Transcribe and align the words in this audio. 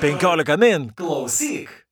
15 0.00 0.56
min. 0.56 0.90
Klausyk. 0.96 1.84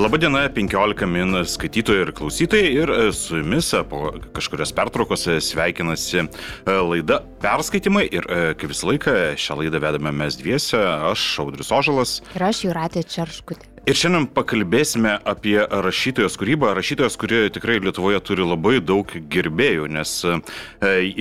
Labadiena, 0.00 0.48
15 0.48 1.06
min 1.06 1.36
skaitytojai 1.44 2.06
ir 2.06 2.10
klausytojai 2.16 2.68
ir 2.72 2.92
e, 2.94 3.10
su 3.12 3.36
jumis 3.36 3.68
e, 3.76 3.82
po 3.84 4.14
kažkurios 4.32 4.72
pertraukos 4.72 5.26
e, 5.28 5.36
sveikinasi 5.44 6.24
laida 6.66 7.20
perskaitimai 7.42 8.06
ir 8.08 8.24
kaip 8.56 8.72
visą 8.72 8.88
laiką 8.92 9.16
šią 9.36 9.58
laidą 9.60 9.82
vedame 9.84 10.14
mes 10.22 10.40
dviese, 10.40 10.80
aš 11.10 11.26
Audrius 11.44 11.72
Ožalas. 11.76 12.16
Ir 12.32 12.48
aš 12.48 12.64
Juratė 12.64 13.04
Čarškutė. 13.04 13.69
Ir 13.88 13.96
šiandien 13.96 14.26
pakalbėsime 14.36 15.14
apie 15.24 15.54
rašytojos 15.64 16.34
kūrybą. 16.36 16.74
Rašytojos, 16.76 17.14
kuri 17.16 17.38
tikrai 17.48 17.78
Lietuvoje 17.80 18.18
turi 18.20 18.44
labai 18.44 18.74
daug 18.84 19.08
gerbėjų, 19.32 19.86
nes 19.88 20.10
e, 20.28 20.34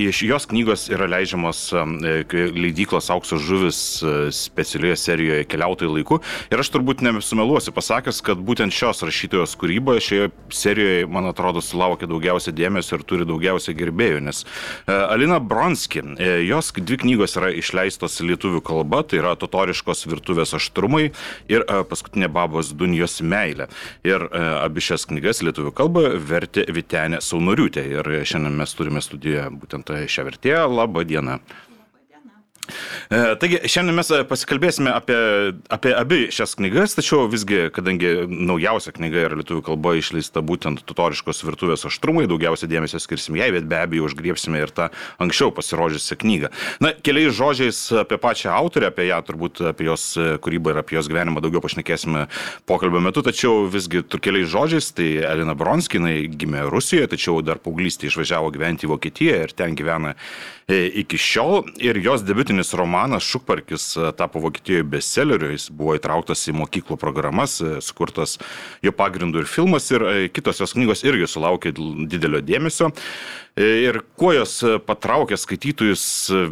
iš 0.04 0.20
jos 0.28 0.46
knygos 0.52 0.84
yra 0.92 1.08
leidžiamos 1.08 1.62
e, 1.72 2.18
leidyklos 2.52 3.08
Aukso 3.16 3.40
žuvis 3.40 3.80
e, 4.04 4.12
specialioje 4.36 4.98
serijoje 5.00 5.46
Keliautojų 5.48 5.94
laikų. 5.94 6.18
Ir 6.52 6.60
aš 6.60 6.72
turbūt 6.74 7.00
nesumeluosiu 7.08 7.72
pasakęs, 7.78 8.20
kad 8.28 8.44
būtent 8.44 8.76
šios 8.76 9.06
rašytojos 9.08 9.56
kūryba 9.56 9.96
šioje 10.04 10.28
serijoje, 10.52 11.08
man 11.08 11.32
atrodo, 11.32 11.64
sulaukia 11.64 12.12
daugiausia 12.12 12.52
dėmesio 12.52 13.00
ir 13.00 13.08
turi 13.08 13.30
daugiausia 13.30 13.78
gerbėjų, 13.80 14.20
nes 14.28 14.44
Alina 14.90 15.40
Bronski, 15.40 16.04
jos 16.44 16.74
dvi 16.76 17.00
knygos 17.06 17.40
yra 17.40 17.54
išleistos 17.56 18.20
lietuvių 18.20 18.60
kalba, 18.68 19.06
tai 19.08 19.24
yra 19.24 19.38
Totoriškos 19.40 20.04
virtuvės 20.12 20.58
aštrumai 20.60 21.08
ir 21.48 21.66
paskutinė 21.88 22.28
baba 22.28 22.49
Babos 22.50 22.74
Dunijos 22.74 23.20
meilė. 23.22 23.70
Ir 24.08 24.26
e, 24.26 24.44
abi 24.66 24.84
šias 24.84 25.06
knygas 25.10 25.44
lietuvių 25.46 25.74
kalbą 25.78 26.06
vertė 26.18 26.66
Vitenė 26.74 27.22
Saunoriūtė. 27.24 27.86
Ir 27.94 28.14
šiandien 28.26 28.58
mes 28.58 28.74
turime 28.78 29.04
studijoje 29.06 29.48
būtent 29.62 29.94
šią 30.10 30.30
vertėją. 30.32 30.66
Labą 30.74 31.06
dieną. 31.08 31.40
E, 32.70 33.22
taigi, 33.42 33.62
šiandien 33.70 33.98
mes 33.98 34.12
e, 34.14 34.22
pasikalbėsime 34.30 34.92
apie, 34.94 35.18
apie 35.74 35.94
abi 35.98 36.20
šias 36.34 36.56
knygas, 36.60 36.96
tačiau 36.98 37.28
visgi, 37.32 37.68
kadangi 37.76 38.28
naujausia 38.30 38.94
knyga 38.96 39.26
yra 39.28 39.40
lietuvių 39.40 39.64
kalba 39.70 39.96
išleista 40.00 40.44
būtent 40.46 40.84
tutoriškos 40.90 41.44
virtuvės 41.48 41.88
aštrumai, 41.90 42.28
daugiausia 42.30 42.70
dėmesio 42.72 43.02
skirsim 43.02 43.40
jai, 43.40 43.52
bet 43.56 43.68
be 43.70 43.80
abejo 43.80 44.10
užgriepsime 44.10 44.62
ir 44.62 44.74
tą 44.76 44.90
anksčiau 45.22 45.54
pasirodžiusią 45.56 46.20
knygą. 46.24 46.52
Na, 46.84 46.94
keliais 46.94 47.36
žodžiais 47.38 47.82
apie 48.04 48.20
pačią 48.22 48.54
autorę, 48.56 48.92
apie 48.92 49.10
ją 49.10 49.22
turbūt, 49.26 49.64
apie 49.72 49.90
jos 49.90 50.12
kūrybą 50.44 50.74
ir 50.74 50.82
apie 50.84 51.00
jos 51.00 51.10
gyvenimą 51.12 51.44
daugiau 51.44 51.64
pašnekėsime 51.64 52.28
pokalbio 52.70 53.02
metu, 53.04 53.24
tačiau 53.26 53.66
visgi 53.72 54.04
keliais 54.20 54.50
žodžiais, 54.52 54.92
tai 54.98 55.10
Elina 55.24 55.56
Bronskinai 55.58 56.28
gimė 56.30 56.68
Rusijoje, 56.70 57.14
tačiau 57.16 57.40
dar 57.46 57.62
paauglystė 57.64 58.10
išvažiavo 58.10 58.52
gyventi 58.54 58.88
į 58.88 58.94
Vokietiją 58.94 59.44
ir 59.46 59.54
ten 59.56 59.76
gyvena 59.80 60.16
e, 60.68 60.86
iki 61.02 61.20
šiol 61.20 61.70
ir 61.82 62.00
jos 62.04 62.26
debutinis 62.28 62.59
romanas 62.60 62.90
romanas 63.00 63.24
Šukparkis 63.24 63.98
e, 63.98 64.12
tapo 64.18 64.40
Vokietijoje 64.40 64.84
bestselleriu, 64.84 65.52
jis 65.54 65.70
buvo 65.72 65.96
įtrauktas 65.98 66.48
į 66.50 66.56
mokyklų 66.60 66.98
programas, 67.00 67.60
e, 67.62 67.80
sukurtas 67.82 68.38
jo 68.84 68.92
pagrindu 68.92 69.40
ir 69.40 69.48
filmas 69.48 69.90
ir 69.92 70.04
e, 70.04 70.30
kitos 70.34 70.60
jos 70.60 70.74
knygos 70.76 71.04
irgi 71.08 71.28
sulaukė 71.28 71.74
didelio 72.10 72.42
dėmesio. 72.42 72.92
Ir 73.60 73.98
kuo 74.16 74.30
jos 74.32 74.54
patraukė 74.88 75.36
skaitytojus 75.36 76.04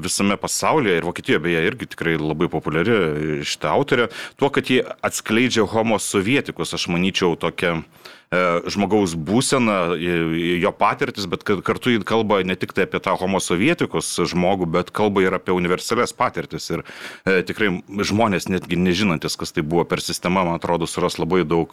visame 0.03 0.35
pasaulyje 0.39 0.97
ir 0.97 1.05
Vokietijoje 1.07 1.43
beje 1.45 1.61
irgi 1.69 1.87
tikrai 1.93 2.17
labai 2.19 2.49
populiari 2.51 3.45
šitą 3.47 3.71
autorę, 3.71 4.09
tuo, 4.35 4.49
kad 4.51 4.67
ji 4.67 4.81
atskleidžia 4.83 5.63
homo 5.71 6.01
sovietikus, 6.03 6.75
aš 6.75 6.89
manyčiau, 6.91 7.37
tokią 7.39 7.77
E, 7.79 8.16
žmogaus 8.31 9.13
būseną, 9.15 9.95
jo 9.95 10.71
patirtis, 10.75 11.27
bet 11.31 11.45
kartu 11.47 11.93
jį 11.93 12.01
kalba 12.07 12.41
ne 12.43 12.57
tik 12.59 12.73
tai 12.75 12.83
apie 12.83 12.99
tą 12.99 13.13
homosovietikus 13.15 14.09
žmogų, 14.27 14.67
bet 14.67 14.91
kalba 14.91 15.23
ir 15.23 15.35
apie 15.37 15.55
universalias 15.55 16.11
patirtis. 16.11 16.67
Ir 16.73 16.83
e, 17.23 17.39
tikrai 17.47 17.69
žmonės 17.87 18.49
netgi 18.51 18.75
nežinantis, 18.75 19.37
kas 19.39 19.55
tai 19.55 19.63
buvo 19.63 19.85
per 19.87 20.03
sistemą, 20.03 20.43
man 20.43 20.59
atrodo, 20.59 20.89
suras 20.89 21.15
labai 21.21 21.45
daug, 21.47 21.71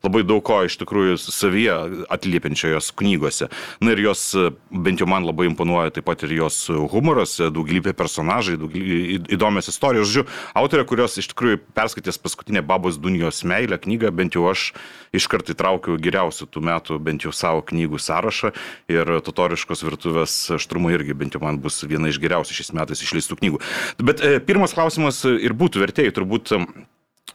labai 0.00 0.22
daug 0.24 0.40
ko 0.46 0.62
iš 0.64 0.78
tikrųjų 0.80 1.18
savyje 1.20 1.76
atliepiančio 2.08 2.72
jos 2.72 2.88
knygose. 2.96 3.50
Na 3.84 3.92
ir 3.92 4.00
jos, 4.06 4.24
bent 4.72 5.04
jau 5.04 5.08
man 5.10 5.28
labai 5.28 5.50
imponuoja 5.50 5.92
taip 5.92 6.08
pat 6.08 6.24
ir 6.24 6.32
jos 6.38 6.62
humoras, 6.70 7.36
daugybė 7.52 7.92
personažai, 7.98 8.56
daugybė 8.60 9.20
įdomios 9.36 9.68
istorijos. 9.68 10.08
Žodžiu, 10.08 10.26
autorė, 10.56 10.88
kurios 10.88 11.20
iš 11.20 11.28
tikrųjų 11.34 11.60
perskaitęs 11.76 12.22
paskutinę 12.24 12.64
Babos 12.64 12.96
Dunijos 12.96 13.44
meilę 13.44 13.76
knygą, 13.84 14.14
bent 14.16 14.40
jau 14.40 14.48
aš 14.48 14.70
iškart 15.16 15.52
įtraukiu 15.52 15.89
tokių 15.90 16.02
geriausių 16.02 16.46
tų 16.50 16.62
metų 16.66 16.98
bent 17.02 17.24
jau 17.24 17.32
savo 17.32 17.62
knygų 17.62 17.98
sąrašą 17.98 18.52
ir 18.90 19.20
totoriškos 19.26 19.82
virtuvės 19.84 20.50
aštrumai 20.54 20.94
irgi 20.94 21.14
bent 21.14 21.34
jau 21.34 21.42
man 21.42 21.58
bus 21.60 21.82
viena 21.84 22.08
iš 22.08 22.20
geriausių 22.20 22.54
šiais 22.54 22.72
metais 22.72 23.02
išleistų 23.02 23.40
knygų. 23.40 23.60
Bet 23.98 24.20
e, 24.22 24.38
pirmas 24.40 24.74
klausimas 24.74 25.24
ir 25.24 25.54
būtų 25.54 25.82
vertėjai 25.82 26.14
turbūt 26.14 26.54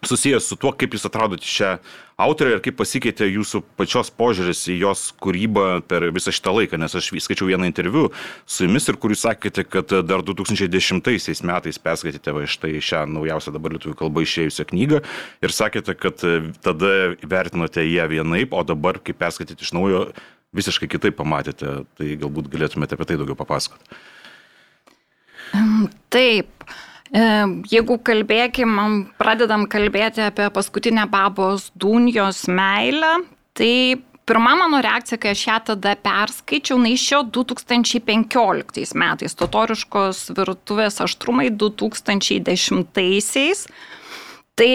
susijęs 0.04 0.50
su 0.50 0.58
tuo, 0.60 0.74
kaip 0.76 0.96
jūs 0.96 1.06
atradote 1.08 1.48
šią 1.48 1.76
autorę 2.22 2.56
ir 2.56 2.62
kaip 2.64 2.78
pasikeitė 2.80 3.28
jūsų 3.28 3.62
pačios 3.80 4.12
požiūris 4.16 4.66
į 4.72 4.78
jos 4.82 5.08
kūrybą 5.24 5.82
per 5.88 6.08
visą 6.16 6.34
šitą 6.36 6.54
laiką, 6.56 6.80
nes 6.80 6.96
aš 6.96 7.12
skaičiau 7.12 7.50
vieną 7.50 7.68
interviu 7.68 8.08
su 8.46 8.68
jumis 8.68 8.88
ir 8.88 9.00
kur 9.02 9.12
jūs 9.12 9.26
sakėte, 9.26 9.66
kad 9.68 9.92
dar 10.08 10.24
2010 10.26 11.44
metais 11.48 11.82
perskaitėte 11.82 12.36
va 12.36 12.46
štai 12.50 12.80
šią 12.80 13.06
naujausią 13.16 13.56
dabar 13.56 13.76
lietuvių 13.76 13.98
kalbą 14.00 14.24
išėjusią 14.26 14.68
knygą 14.72 15.02
ir 15.44 15.56
sakėte, 15.56 15.98
kad 16.00 16.24
tada 16.66 16.94
vertinote 17.24 17.84
ją 17.88 18.08
vienaip, 18.12 18.56
o 18.56 18.64
dabar, 18.68 19.00
kai 19.04 19.16
perskaitėte 19.18 19.68
iš 19.68 19.76
naujo, 19.76 20.08
visiškai 20.56 20.90
kitaip 20.92 21.18
pamatėte. 21.20 21.82
Tai 21.98 22.12
galbūt 22.22 22.50
galėtumėte 22.54 22.96
apie 22.96 23.10
tai 23.10 23.20
daugiau 23.20 23.38
papasakoti. 23.40 24.04
Taip. 26.14 26.48
Jeigu 27.14 28.00
kalbėkim, 28.02 28.72
pradedam 29.20 29.68
kalbėti 29.70 30.24
apie 30.26 30.50
paskutinę 30.52 31.06
babos 31.12 31.72
Dunijos 31.78 32.48
meilę, 32.50 33.20
tai 33.54 34.02
pirma 34.26 34.56
mano 34.58 34.82
reakcija, 34.82 35.18
kai 35.22 35.30
aš 35.36 35.48
ją 35.48 35.60
tada 35.70 35.96
perskaičiau, 36.02 36.78
na 36.82 36.90
išėjo 36.96 37.22
2015 37.38 38.96
metais, 38.98 39.36
totoriškos 39.38 40.32
virtuvės 40.36 41.02
aštrumai 41.06 41.50
2010-aisiais. 41.54 43.68
Tai 44.58 44.74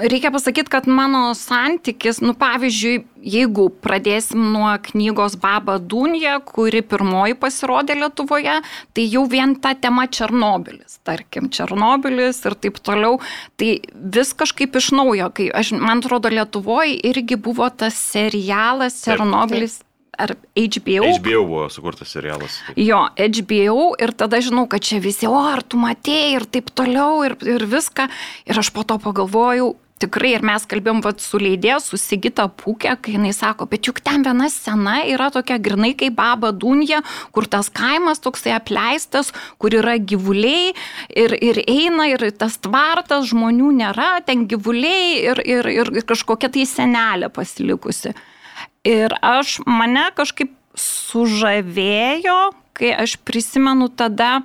reikia 0.00 0.30
pasakyti, 0.34 0.70
kad 0.70 0.86
mano 0.88 1.34
santykis, 1.34 2.20
nu 2.24 2.34
pavyzdžiui, 2.38 3.04
jeigu 3.24 3.68
pradėsim 3.84 4.42
nuo 4.52 4.72
knygos 4.88 5.36
Baba 5.40 5.78
Dunja, 5.78 6.36
kuri 6.44 6.82
pirmoji 6.84 7.36
pasirodė 7.40 7.96
Lietuvoje, 8.00 8.58
tai 8.96 9.06
jau 9.08 9.24
vien 9.30 9.54
ta 9.56 9.74
tema 9.78 10.06
Černobilis, 10.06 10.98
tarkim, 11.06 11.48
Černobilis 11.54 12.42
ir 12.44 12.58
taip 12.60 12.82
toliau, 12.84 13.20
tai 13.60 13.78
vis 13.94 14.34
kažkaip 14.36 14.76
iš 14.80 14.92
naujo, 14.96 15.30
kai 15.36 15.48
aš, 15.54 15.74
man 15.78 16.04
atrodo, 16.04 16.32
Lietuvoje 16.32 16.98
irgi 17.10 17.40
buvo 17.40 17.70
tas 17.70 17.98
serialas 18.12 19.02
Černobilis. 19.06 19.80
Taip, 19.80 19.86
taip 19.86 19.93
ar 20.18 20.34
HBO. 20.54 21.06
HBO 21.18 21.44
buvo 21.48 21.68
sukurtas 21.72 22.14
serialas. 22.14 22.60
Jo, 22.76 23.06
HBO 23.18 23.94
ir 24.00 24.14
tada 24.16 24.40
žinau, 24.44 24.66
kad 24.70 24.84
čia 24.84 25.00
visi, 25.04 25.28
o 25.30 25.38
ar 25.38 25.62
tu 25.62 25.80
matėjai 25.80 26.34
ir 26.38 26.48
taip 26.50 26.70
toliau 26.74 27.24
ir, 27.26 27.38
ir 27.44 27.66
viską. 27.68 28.08
Ir 28.50 28.60
aš 28.60 28.72
po 28.74 28.84
to 28.86 28.98
pagalvojau, 29.02 29.74
tikrai 30.02 30.34
ir 30.36 30.44
mes 30.46 30.64
kalbėjom 30.68 31.00
vat, 31.04 31.22
su 31.22 31.38
leidėja, 31.40 31.78
su 31.82 31.98
Sigita 32.00 32.46
Pūkė, 32.60 32.96
kai 33.00 33.14
jinai 33.16 33.32
sako, 33.36 33.68
bet 33.70 33.88
juk 33.88 34.02
ten 34.04 34.24
viena 34.26 34.48
scena 34.52 34.98
yra 35.10 35.30
tokia 35.34 35.58
grinai 35.62 35.94
kaip 35.98 36.16
Baba 36.18 36.50
Dunja, 36.52 37.00
kur 37.34 37.48
tas 37.50 37.70
kaimas 37.72 38.22
toksai 38.24 38.54
apleistas, 38.56 39.32
kur 39.62 39.74
yra 39.78 39.96
gyvuliai 39.98 40.74
ir, 41.08 41.36
ir 41.38 41.62
eina 41.64 42.08
ir 42.12 42.26
tas 42.38 42.58
tvartas, 42.62 43.30
žmonių 43.30 43.72
nėra, 43.80 44.12
ten 44.26 44.48
gyvuliai 44.50 45.24
ir, 45.30 45.42
ir, 45.46 45.70
ir 45.78 46.06
kažkokia 46.06 46.52
tai 46.52 46.66
senelė 46.68 47.30
pasilikusi. 47.32 48.14
Ir 48.84 49.14
aš 49.24 49.58
mane 49.64 50.10
kažkaip 50.16 50.52
sužavėjo, 50.76 52.52
kai 52.76 52.90
aš 53.04 53.16
prisimenu 53.24 53.88
tada, 53.88 54.42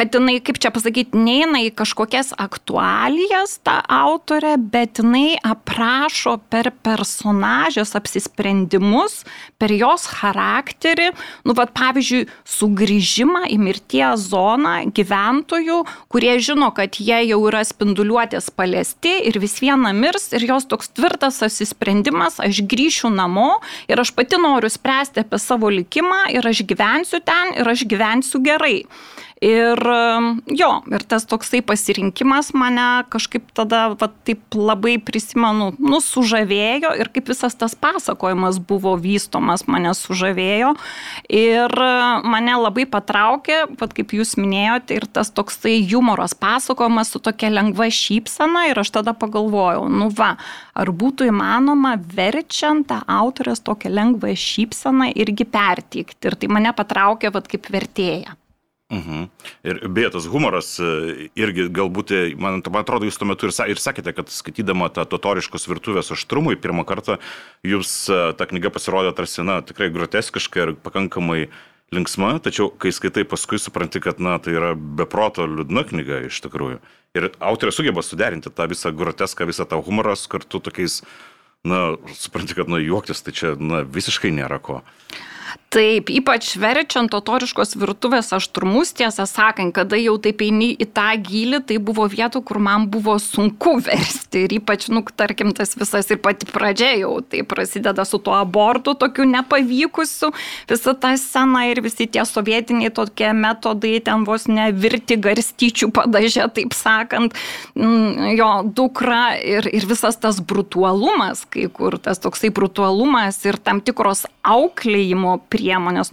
kad 0.00 0.14
jinai, 0.16 0.38
kaip 0.40 0.56
čia 0.56 0.70
pasakyti, 0.72 1.18
neina 1.20 1.60
į 1.60 1.74
kažkokias 1.76 2.30
aktualijas 2.40 3.58
tą 3.66 3.74
autorę, 3.84 4.54
bet 4.56 5.02
jinai 5.02 5.34
aprašo 5.44 6.38
per 6.48 6.70
personažės 6.86 7.92
apsisprendimus, 7.98 9.18
per 9.60 9.74
jos 9.76 10.06
charakterį, 10.08 11.10
nu, 11.44 11.56
vad 11.58 11.74
pavyzdžiui, 11.76 12.22
sugrįžimą 12.48 13.44
į 13.52 13.60
mirties 13.60 14.24
zoną 14.30 14.88
gyventojų, 14.96 15.82
kurie 16.08 16.38
žino, 16.40 16.70
kad 16.72 16.96
jie 16.96 17.20
jau 17.34 17.42
yra 17.50 17.60
spinduliuotės 17.68 18.48
paliesti 18.56 19.18
ir 19.28 19.36
vis 19.42 19.58
viena 19.60 19.92
mirs 19.92 20.30
ir 20.32 20.48
jos 20.48 20.64
toks 20.70 20.94
tvirtas 20.96 21.42
apsisprendimas, 21.44 22.40
aš 22.40 22.64
grįšiu 22.64 23.12
namo 23.12 23.58
ir 23.84 24.00
aš 24.00 24.16
pati 24.16 24.40
noriu 24.40 24.72
spręsti 24.72 25.26
apie 25.26 25.44
savo 25.44 25.68
likimą 25.68 26.30
ir 26.32 26.48
aš 26.48 26.64
gyvensiu 26.64 27.20
ten 27.20 27.58
ir 27.60 27.68
aš 27.68 27.84
gyvensiu 27.84 28.40
gerai. 28.40 28.78
Ir 29.40 29.80
jo, 30.52 30.68
ir 30.92 31.04
tas 31.08 31.24
toksai 31.24 31.62
pasirinkimas 31.64 32.50
mane 32.52 33.06
kažkaip 33.08 33.46
tada 33.56 33.86
va, 33.96 34.10
taip 34.28 34.52
labai 34.52 34.98
prisimenu, 35.00 35.70
nu, 35.80 36.00
sužavėjo 36.04 36.90
ir 37.00 37.08
kaip 37.08 37.30
visas 37.32 37.56
tas 37.56 37.72
pasakojimas 37.72 38.58
buvo 38.60 38.92
vystomas, 39.00 39.64
mane 39.64 39.94
sužavėjo. 39.96 40.74
Ir 41.32 41.72
mane 42.28 42.58
labai 42.60 42.84
patraukė, 42.84 43.62
pat 43.80 43.94
kaip 43.96 44.12
jūs 44.12 44.34
minėjote, 44.36 44.98
ir 45.00 45.08
tas 45.08 45.32
toksai 45.32 45.78
humoros 45.88 46.36
pasakojimas 46.36 47.14
su 47.14 47.22
tokia 47.24 47.48
lengva 47.54 47.88
šypsena. 47.88 48.66
Ir 48.68 48.82
aš 48.84 48.92
tada 48.98 49.16
pagalvojau, 49.16 49.88
nu 49.88 50.10
va, 50.20 50.34
ar 50.76 50.92
būtų 50.92 51.30
įmanoma 51.32 51.94
verčiant 52.12 52.90
tą 52.92 53.00
autorės 53.08 53.64
tokią 53.64 53.88
lengvą 53.88 54.36
šypseną 54.36 55.14
irgi 55.16 55.48
perteikti. 55.48 56.28
Ir 56.28 56.36
tai 56.36 56.52
mane 56.52 56.76
patraukė, 56.76 57.32
vad 57.32 57.48
kaip 57.48 57.72
vertėja. 57.72 58.36
Mhm. 58.90 59.28
Ir 59.62 59.78
beje, 59.86 60.10
tas 60.16 60.26
humoras 60.26 60.72
e, 60.82 61.28
irgi 61.38 61.68
galbūt, 61.70 62.10
e, 62.10 62.22
man, 62.34 62.58
man 62.58 62.82
atrodo, 62.82 63.06
jūs 63.06 63.20
tuo 63.20 63.28
metu 63.30 63.46
ir, 63.46 63.54
ir 63.70 63.78
sakėte, 63.78 64.10
kad 64.16 64.32
skaitydama 64.34 64.88
tą 64.90 65.04
totoriškos 65.12 65.68
virtuvės 65.70 66.10
aštrumui, 66.10 66.56
pirmą 66.58 66.82
kartą 66.88 67.20
jums 67.62 67.92
e, 68.10 68.18
ta 68.34 68.48
knyga 68.50 68.72
pasirodė 68.74 69.14
tarsi, 69.14 69.44
na, 69.46 69.60
tikrai 69.62 69.92
groteskiška 69.94 70.64
ir 70.64 70.74
pakankamai 70.82 71.44
linksma, 71.94 72.32
tačiau 72.42 72.66
kai 72.82 72.90
skaitai 72.94 73.22
paskui 73.30 73.62
supranti, 73.62 74.02
kad, 74.02 74.18
na, 74.18 74.40
tai 74.42 74.58
yra 74.58 74.74
beproto 74.74 75.46
liūdna 75.46 75.86
knyga 75.86 76.24
iš 76.26 76.42
tikrųjų. 76.48 76.82
Ir 77.14 77.30
autorė 77.38 77.74
sugeba 77.74 78.02
suderinti 78.02 78.50
tą 78.50 78.66
visą 78.70 78.90
groteską, 78.94 79.46
visą 79.46 79.70
tą 79.70 79.78
humorą 79.86 80.18
kartu 80.30 80.58
tokiais, 80.58 81.04
na, 81.62 81.92
supranti, 82.18 82.58
kad, 82.58 82.66
na, 82.66 82.82
juoktis 82.82 83.22
tai 83.22 83.38
čia, 83.38 83.54
na, 83.54 83.84
visiškai 83.86 84.34
nėra 84.34 84.58
ko. 84.58 84.82
Taip, 85.70 86.08
ypač 86.10 86.56
verčiant 86.58 87.12
totoriškos 87.14 87.76
virtuvės 87.78 88.32
aštrumus, 88.34 88.90
tiesą 88.98 89.22
sakant, 89.30 89.70
kada 89.70 89.94
jau 90.00 90.16
taip 90.18 90.40
eini 90.42 90.72
į 90.74 90.88
tą 90.90 91.12
gilį, 91.22 91.60
tai 91.68 91.76
buvo 91.78 92.08
vietų, 92.10 92.40
kur 92.42 92.58
man 92.58 92.88
buvo 92.90 93.12
sunku 93.22 93.76
versti. 93.86 94.48
Ir 94.48 94.56
ypač, 94.56 94.88
nu, 94.90 95.04
tarkim, 95.14 95.52
tas 95.54 95.76
visas 95.78 96.10
ir 96.10 96.18
pati 96.24 96.48
pradžia 96.50 96.88
jau, 96.98 97.12
tai 97.22 97.44
prasideda 97.46 98.02
su 98.02 98.18
tuo 98.18 98.34
abortu, 98.34 98.96
tokiu 98.98 99.28
nepavykusiu, 99.30 100.32
visa 100.72 100.96
ta 100.98 101.12
scena 101.14 101.62
ir 101.70 101.82
visi 101.86 102.08
tie 102.10 102.26
sovietiniai 102.26 102.90
tokie 102.90 103.30
metodai, 103.30 104.00
ten 104.02 104.26
vos 104.26 104.48
nevirti 104.50 105.20
garstyčių 105.22 105.92
padažė, 105.94 106.48
taip 106.58 106.74
sakant, 106.74 107.38
mm, 107.78 108.34
jo 108.40 108.50
dukra 108.74 109.38
ir, 109.38 109.70
ir 109.70 109.86
visas 109.86 110.18
tas 110.18 110.42
brutualumas, 110.42 111.46
kai 111.46 111.70
kur 111.70 112.00
tas 112.02 112.18
toksai 112.18 112.50
brutualumas 112.50 113.38
ir 113.46 113.62
tam 113.62 113.78
tikros 113.78 114.26
auklėjimo 114.42 115.38
priemonės, 115.46 115.59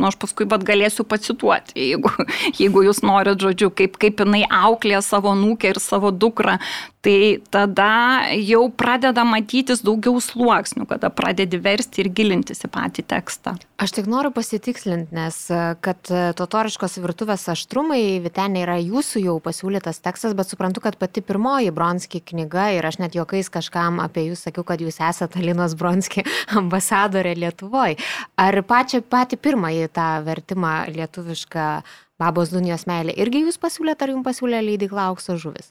nu 0.02 0.10
aš 0.10 0.18
paskui 0.22 0.48
bet 0.50 0.66
galėsiu 0.68 1.06
pacituoti, 1.08 1.76
jeigu, 1.92 2.12
jeigu 2.62 2.84
jūs 2.88 3.04
norit, 3.06 3.40
žodžiu, 3.42 3.72
kaip, 3.74 3.98
kaip 4.02 4.24
jinai 4.24 4.44
auklė 4.48 5.02
savo 5.06 5.36
nūkę 5.38 5.74
ir 5.74 5.82
savo 5.84 6.12
dukrą, 6.12 6.58
tai 7.08 7.40
tada 7.50 8.28
jau 8.36 8.66
pradeda 8.76 9.24
matytis 9.24 9.80
daugiau 9.86 10.20
sluoksnių, 10.20 10.84
kada 10.90 11.08
pradedi 11.14 11.60
versti 11.64 12.04
ir 12.04 12.10
gilintis 12.12 12.66
į 12.68 12.70
patį 12.74 13.06
tekstą. 13.08 13.54
Aš 13.80 13.94
tik 13.96 14.10
noriu 14.12 14.34
pasitikslinti, 14.36 15.16
nes 15.16 15.38
kad 15.86 16.12
totoriškos 16.40 16.98
virtuvės 17.00 17.46
aštrumai, 17.54 18.02
Vitenė, 18.26 18.66
yra 18.66 18.76
jūsų 18.82 19.22
jau 19.24 19.38
pasiūlytas 19.44 20.02
tekstas, 20.04 20.36
bet 20.36 20.52
suprantu, 20.52 20.84
kad 20.84 20.98
pati 21.00 21.24
pirmoji 21.24 21.72
Bronski 21.72 22.20
knyga 22.34 22.72
ir 22.76 22.90
aš 22.90 23.00
net 23.04 23.16
juokais 23.16 23.52
kažkam 23.54 24.02
apie 24.04 24.28
jūs 24.28 24.44
sakiau, 24.50 24.66
kad 24.68 24.84
jūs 24.84 25.00
esate 25.00 25.40
Alinos 25.40 25.78
Bronski 25.80 26.26
ambasadorė 26.60 27.38
Lietuvoje. 27.40 28.02
Ar 28.36 28.60
pačią 28.68 29.04
patį 29.08 29.40
pirmąjį 29.48 29.88
tą 29.96 30.10
vertimą 30.28 30.76
lietuvišką 30.92 31.72
Babos 32.20 32.52
Dunijos 32.52 32.88
meilė 32.90 33.16
irgi 33.16 33.46
jūs 33.46 33.62
pasiūlėte, 33.62 34.04
ar 34.04 34.16
jums 34.18 34.26
pasiūlė 34.28 34.66
leidikla 34.66 35.12
aukso 35.14 35.38
žuvis? 35.40 35.70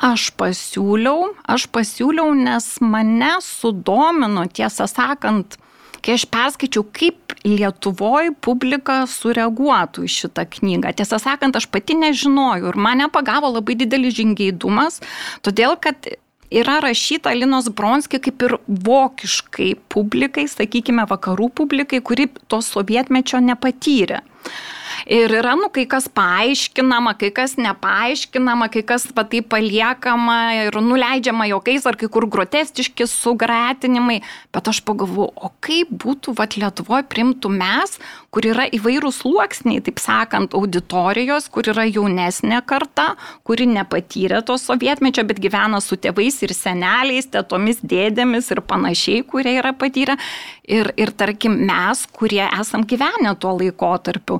Aš 0.00 0.30
pasiūliau, 0.38 1.32
aš 1.46 1.68
pasiūliau, 1.70 2.32
nes 2.34 2.64
mane 2.80 3.34
sudomino, 3.44 4.46
tiesą 4.48 4.88
sakant, 4.90 5.58
kai 6.02 6.16
aš 6.16 6.26
perskaičiau, 6.32 6.86
kaip 6.94 7.36
Lietuvoje 7.42 8.30
publika 8.38 9.00
sureaguotų 9.10 10.04
į 10.06 10.10
šitą 10.14 10.44
knygą. 10.56 10.92
Tiesą 10.98 11.18
sakant, 11.22 11.56
aš 11.58 11.66
pati 11.70 11.96
nežinojau 11.98 12.70
ir 12.70 12.78
mane 12.78 13.08
pagavo 13.10 13.50
labai 13.50 13.74
didelis 13.78 14.14
žingeidumas, 14.18 15.00
todėl 15.42 15.74
kad 15.82 16.06
yra 16.52 16.78
rašyta 16.84 17.32
Linos 17.34 17.70
Bronski 17.74 18.20
kaip 18.22 18.44
ir 18.46 18.56
vokiškai 18.66 19.72
publikai, 19.92 20.46
sakykime, 20.50 21.06
vakarų 21.10 21.50
publikai, 21.62 22.02
kuri 22.04 22.28
to 22.50 22.62
sovietmečio 22.62 23.42
nepatyrė. 23.42 24.22
Ir 25.06 25.32
yra, 25.34 25.54
nu, 25.58 25.66
kai 25.74 25.84
kas 25.90 26.06
paaiškinama, 26.14 27.16
kai 27.18 27.32
kas 27.34 27.56
nepaaiškinama, 27.58 28.68
kai 28.72 28.84
kas 28.86 29.08
patai 29.14 29.42
paliekama 29.42 30.38
ir 30.68 30.78
nuleidžiama 30.78 31.48
jokais 31.50 31.86
ar 31.88 31.98
kai 31.98 32.08
kur 32.12 32.28
grotestiški 32.30 33.08
sugratinimai. 33.10 34.20
Bet 34.54 34.70
aš 34.70 34.82
pagalvoju, 34.86 35.32
o 35.34 35.50
kaip 35.64 35.90
būtų, 35.90 36.36
vad, 36.38 36.54
Lietuvoje 36.62 37.06
primtų 37.10 37.50
mes, 37.50 37.96
kur 38.32 38.46
yra 38.46 38.68
įvairūs 38.70 39.22
sluoksniai, 39.24 39.82
taip 39.84 39.98
sakant, 40.02 40.54
auditorijos, 40.56 41.48
kur 41.52 41.66
yra 41.72 41.84
jaunesnė 41.88 42.62
karta, 42.68 43.12
kuri 43.46 43.66
nepatyrė 43.70 44.42
to 44.46 44.56
sovietmečio, 44.60 45.24
bet 45.28 45.40
gyvena 45.42 45.82
su 45.82 45.98
tėvais 46.00 46.38
ir 46.46 46.54
seneliais, 46.56 47.28
tetomis, 47.32 47.82
dėdėmis 47.82 48.52
ir 48.54 48.62
panašiai, 48.68 49.26
kurie 49.26 49.56
yra 49.58 49.74
patyrę. 49.76 50.16
Ir, 50.62 50.92
ir 50.96 51.10
tarkim, 51.18 51.58
mes, 51.66 52.04
kurie 52.14 52.44
esam 52.46 52.86
gyvenę 52.88 53.34
tuo 53.42 53.56
laikotarpiu. 53.58 54.38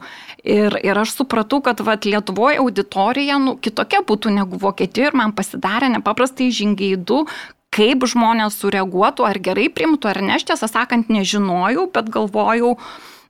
Ir, 0.52 0.74
ir 0.84 0.98
aš 0.98 1.14
supratau, 1.16 1.62
kad 1.64 1.80
vat, 1.86 2.04
Lietuvoje 2.04 2.60
auditorija 2.60 3.38
nu, 3.40 3.54
kitokia 3.62 4.02
būtų 4.04 4.34
negu 4.34 4.58
Vokietijoje 4.60 5.12
ir 5.12 5.16
man 5.16 5.32
pasidarė 5.36 5.88
nepaprastai 5.94 6.50
žingeidu, 6.52 7.22
kaip 7.72 8.04
žmonės 8.12 8.58
sureaguotų, 8.60 9.24
ar 9.24 9.40
gerai 9.40 9.70
primtų, 9.72 10.10
ar 10.10 10.20
ne, 10.20 10.36
aš 10.36 10.50
tiesą 10.50 10.68
sakant 10.68 11.08
nežinojau, 11.12 11.86
bet 11.94 12.10
galvojau, 12.12 12.74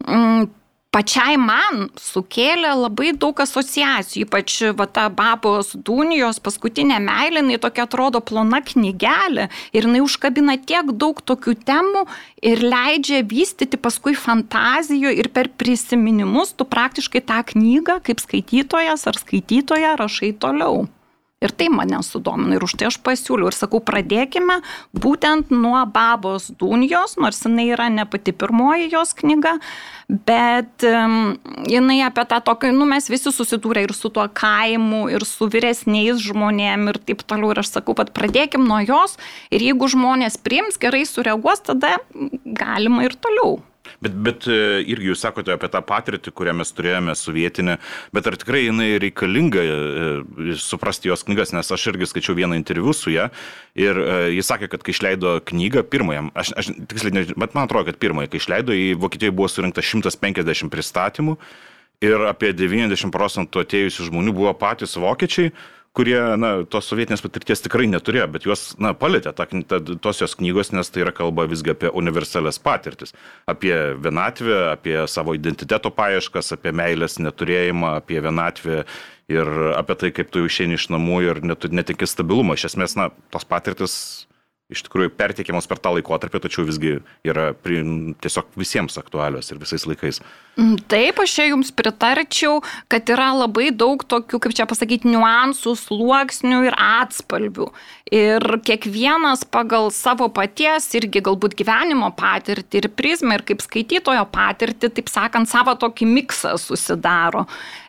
mm, 0.02 0.48
pačiai 0.92 1.38
man 1.40 1.88
sukėlė 1.98 2.74
labai 2.76 3.12
daug 3.16 3.40
asociacijų, 3.42 4.26
ypač 4.26 4.58
va, 4.76 4.86
ta 4.86 5.08
babos 5.08 5.72
Dunijos 5.74 6.38
paskutinė 6.44 7.00
meilė, 7.02 7.40
jinai 7.40 7.58
tokia 7.62 7.86
atrodo 7.88 8.20
plona 8.20 8.60
knygelė 8.62 9.48
ir 9.72 9.88
jinai 9.88 10.04
užkabina 10.04 10.58
tiek 10.60 10.92
daug 10.92 11.20
tokių 11.24 11.56
temų 11.66 12.06
ir 12.44 12.64
leidžia 12.66 13.22
vystyti 13.28 13.80
paskui 13.80 14.14
fantazijų 14.18 15.14
ir 15.16 15.32
per 15.32 15.50
prisiminimus 15.56 16.52
tu 16.56 16.68
praktiškai 16.68 17.24
tą 17.24 17.40
knygą 17.54 18.02
kaip 18.04 18.20
skaitytojas 18.22 19.08
ar 19.08 19.20
skaitytoja 19.24 19.96
rašai 20.00 20.34
toliau. 20.36 20.84
Ir 21.42 21.50
tai 21.58 21.68
mane 21.72 21.98
sudomino 22.06 22.54
ir 22.56 22.62
už 22.62 22.76
tai 22.78 22.88
aš 22.88 23.00
pasiūliau 23.02 23.50
ir 23.50 23.56
sakau, 23.56 23.80
pradėkime 23.82 24.60
būtent 24.94 25.50
nuo 25.50 25.80
Babos 25.90 26.50
Dunijos, 26.58 27.16
nors 27.18 27.42
jinai 27.42 27.66
yra 27.74 27.88
ne 27.90 28.06
pati 28.06 28.34
pirmoji 28.36 28.92
jos 28.92 29.14
knyga, 29.18 29.56
bet 30.06 30.86
um, 30.86 31.34
jinai 31.70 31.98
apie 32.06 32.24
tą 32.30 32.38
tokį, 32.46 32.70
nu 32.76 32.86
mes 32.88 33.10
visi 33.10 33.32
susidūrė 33.34 33.86
ir 33.88 33.96
su 33.96 34.12
tuo 34.14 34.28
kaimu, 34.28 35.08
ir 35.10 35.26
su 35.26 35.50
vyresniais 35.50 36.22
žmonėmis 36.22 36.94
ir 36.94 37.00
taip 37.10 37.26
toliau. 37.26 37.52
Ir 37.52 37.62
aš 37.64 37.74
sakau, 37.74 37.96
kad 37.98 38.14
pradėkim 38.14 38.64
nuo 38.68 38.78
jos 38.84 39.18
ir 39.50 39.66
jeigu 39.66 39.90
žmonės 39.90 40.38
priims, 40.42 40.78
gerai 40.80 41.04
sureaguos, 41.08 41.64
tada 41.66 41.98
galima 42.46 43.08
ir 43.08 43.18
toliau. 43.18 43.60
Bet, 44.00 44.14
bet 44.24 44.46
e, 44.50 44.80
irgi 44.88 45.10
jūs 45.10 45.22
sakote 45.24 45.52
apie 45.54 45.68
tą 45.72 45.82
patirtį, 45.86 46.32
kurią 46.34 46.54
mes 46.60 46.72
turėjome 46.74 47.14
sovietinę, 47.18 47.78
bet 48.14 48.30
ar 48.30 48.38
tikrai 48.40 48.64
jinai 48.66 48.88
reikalinga 49.02 49.64
e, 49.64 50.56
suprasti 50.60 51.10
jos 51.10 51.26
knygas, 51.28 51.52
nes 51.56 51.72
aš 51.74 51.88
irgi 51.92 52.08
skaičiau 52.08 52.36
vieną 52.38 52.56
interviu 52.58 52.94
su 52.96 53.12
ją 53.12 53.28
ir 53.78 53.98
e, 53.98 54.16
jis 54.38 54.48
sakė, 54.48 54.70
kad 54.72 54.86
kai 54.86 54.94
išleido 54.96 55.36
knygą 55.50 55.84
pirmąją, 55.92 56.28
aš, 56.38 56.54
aš 56.58 56.72
tiksliai 56.90 57.18
nežinau, 57.18 57.40
bet 57.44 57.58
man 57.58 57.68
atrodo, 57.68 57.90
kad 57.90 58.00
pirmąją, 58.02 58.32
kai 58.32 58.40
išleido, 58.42 58.76
į 58.76 58.88
Vokietiją 59.02 59.34
buvo 59.36 59.50
surinkta 59.52 59.84
150 59.84 60.72
pristatymų 60.72 61.36
ir 62.02 62.26
apie 62.26 62.50
90 62.56 63.12
procentų 63.14 63.62
atėjusių 63.62 64.08
žmonių 64.10 64.34
buvo 64.36 64.52
patys 64.58 64.96
vokiečiai 64.98 65.52
kurie, 65.96 66.16
na, 66.40 66.52
tos 66.68 66.88
sovietinės 66.88 67.22
patirties 67.24 67.62
tikrai 67.64 67.86
neturėjo, 67.90 68.26
bet 68.32 68.46
juos, 68.48 68.64
na, 68.80 68.94
palėtė 68.96 69.34
ta, 69.36 69.46
ta, 69.46 69.80
tos 69.80 70.22
jos 70.22 70.36
knygos, 70.38 70.72
nes 70.72 70.88
tai 70.92 71.04
yra 71.04 71.12
kalba 71.16 71.46
visgi 71.50 71.74
apie 71.74 71.92
universalias 71.92 72.60
patirtis. 72.62 73.12
Apie 73.50 73.74
vienatvę, 74.00 74.58
apie 74.72 74.96
savo 75.10 75.36
identiteto 75.36 75.92
paieškas, 75.94 76.54
apie 76.56 76.72
meilės 76.76 77.18
neturėjimą, 77.20 77.96
apie 78.00 78.22
vienatvę 78.24 78.82
ir 79.32 79.52
apie 79.76 79.98
tai, 80.00 80.12
kaip 80.16 80.32
tu 80.32 80.46
išeini 80.48 80.80
iš 80.80 80.88
namų 80.92 81.22
ir 81.28 81.42
netikė 81.44 82.08
stabilumą. 82.08 82.56
Iš 82.56 82.72
esmės, 82.72 82.96
na, 82.98 83.10
tos 83.32 83.44
patirtis 83.48 83.94
iš 84.72 84.84
tikrųjų 84.86 85.12
perteikiamos 85.16 85.68
per 85.70 85.80
tą 85.82 85.94
laikotarpį, 85.96 86.42
tačiau 86.44 86.66
visgi 86.68 86.96
yra 87.28 87.50
pri, 87.54 87.82
tiesiog 88.22 88.52
visiems 88.58 88.98
aktualios 89.00 89.52
ir 89.52 89.60
visais 89.62 89.86
laikais. 89.88 90.22
Mm, 90.58 90.76
taip, 90.90 91.20
aš 91.22 91.36
čia 91.38 91.48
jums 91.50 91.72
pritarčiau, 91.76 92.60
kad 92.92 93.08
yra 93.12 93.30
labai 93.36 93.70
daug 93.72 94.04
tokių, 94.04 94.42
kaip 94.42 94.56
čia 94.58 94.68
pasakyti, 94.68 95.10
niuansų, 95.12 95.76
sluoksnių 95.86 96.62
ir 96.68 96.76
atspalvių. 96.76 97.70
Ir 98.12 98.44
kiekvienas 98.60 99.46
pagal 99.48 99.86
savo 99.94 100.26
paties 100.36 100.90
irgi 100.98 101.22
galbūt 101.24 101.54
gyvenimo 101.56 102.10
patirtį 102.12 102.82
ir 102.82 102.88
prizmę 102.92 103.38
ir 103.38 103.44
kaip 103.48 103.62
skaitytojo 103.64 104.26
patirtį, 104.34 104.90
taip 104.98 105.08
sakant, 105.08 105.48
savo 105.48 105.72
tokį 105.80 106.10
miksą 106.10 106.58
susidaro. 106.60 107.46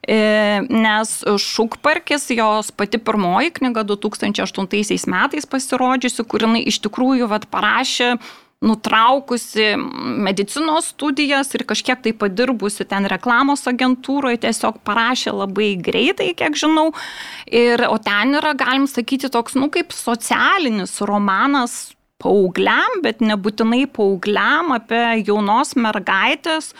E, 0.08 0.64
nes 0.72 1.12
Šukparkis, 1.44 2.30
jos 2.38 2.72
pati 2.72 3.02
pirmoji 3.04 3.52
knyga 3.60 3.84
2008 3.92 5.12
metais 5.12 5.50
pasirodžiusi, 5.50 6.24
kur 6.24 6.48
jinai 6.48 6.64
iš 6.72 6.80
tikrųjų 6.88 7.28
vat, 7.28 7.50
parašė 7.52 8.14
nutraukusi 8.64 9.74
medicinos 10.24 10.92
studijas 10.94 11.52
ir 11.58 11.66
kažkiek 11.68 12.02
tai 12.04 12.14
padirbusi 12.16 12.88
ten 12.88 13.08
reklamos 13.12 13.66
agentūroje, 13.70 14.40
tiesiog 14.46 14.80
parašė 14.88 15.36
labai 15.36 15.74
greitai, 15.84 16.32
kiek 16.40 16.56
žinau. 16.60 16.92
Ir, 17.52 17.84
o 17.90 18.00
ten 18.02 18.38
yra, 18.40 18.56
galim 18.58 18.88
sakyti, 18.90 19.32
toks, 19.34 19.58
nu, 19.60 19.70
kaip 19.74 19.92
socialinis 19.96 20.96
romanas 21.04 21.94
paaugliam, 22.24 23.02
bet 23.04 23.22
nebūtinai 23.24 23.84
paaugliam 23.92 24.72
apie 24.78 25.04
jaunos 25.28 25.76
mergaitės, 25.76 26.72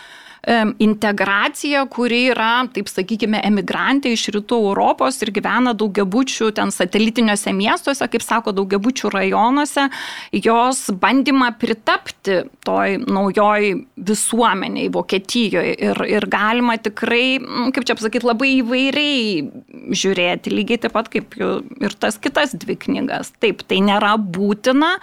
integracija, 0.78 1.84
kuri 1.90 2.20
yra, 2.32 2.66
taip 2.74 2.88
sakykime, 2.90 3.40
emigrantė 3.46 4.12
iš 4.14 4.26
rytų 4.34 4.58
Europos 4.70 5.20
ir 5.24 5.32
gyvena 5.34 5.72
daugiabučių 5.78 6.50
ten 6.56 6.72
satelitiniuose 6.74 7.54
miestuose, 7.56 8.08
kaip 8.12 8.24
sako, 8.24 8.52
daugiabučių 8.56 9.12
rajonuose, 9.14 9.88
jos 10.36 10.84
bandymą 11.00 11.52
pritapti 11.60 12.42
toj 12.66 12.98
naujoj 13.04 13.72
visuomeniai 13.96 14.90
Vokietijoje. 14.94 15.74
Ir, 15.84 16.04
ir 16.12 16.28
galima 16.30 16.76
tikrai, 16.82 17.38
kaip 17.74 17.88
čia 17.88 17.98
pasakyti, 17.98 18.28
labai 18.28 18.52
įvairiai 18.60 19.92
žiūrėti, 19.96 20.52
lygiai 20.54 20.82
taip 20.84 20.96
pat 20.96 21.10
kaip 21.12 21.36
ir 21.40 21.98
tas 22.00 22.20
kitas 22.20 22.56
dvi 22.56 22.76
knygas. 22.86 23.32
Taip, 23.42 23.64
tai 23.68 23.80
nėra 23.84 24.16
būtina, 24.18 24.96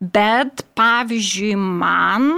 bet 0.00 0.66
pavyzdžiui, 0.78 1.54
man 1.58 2.32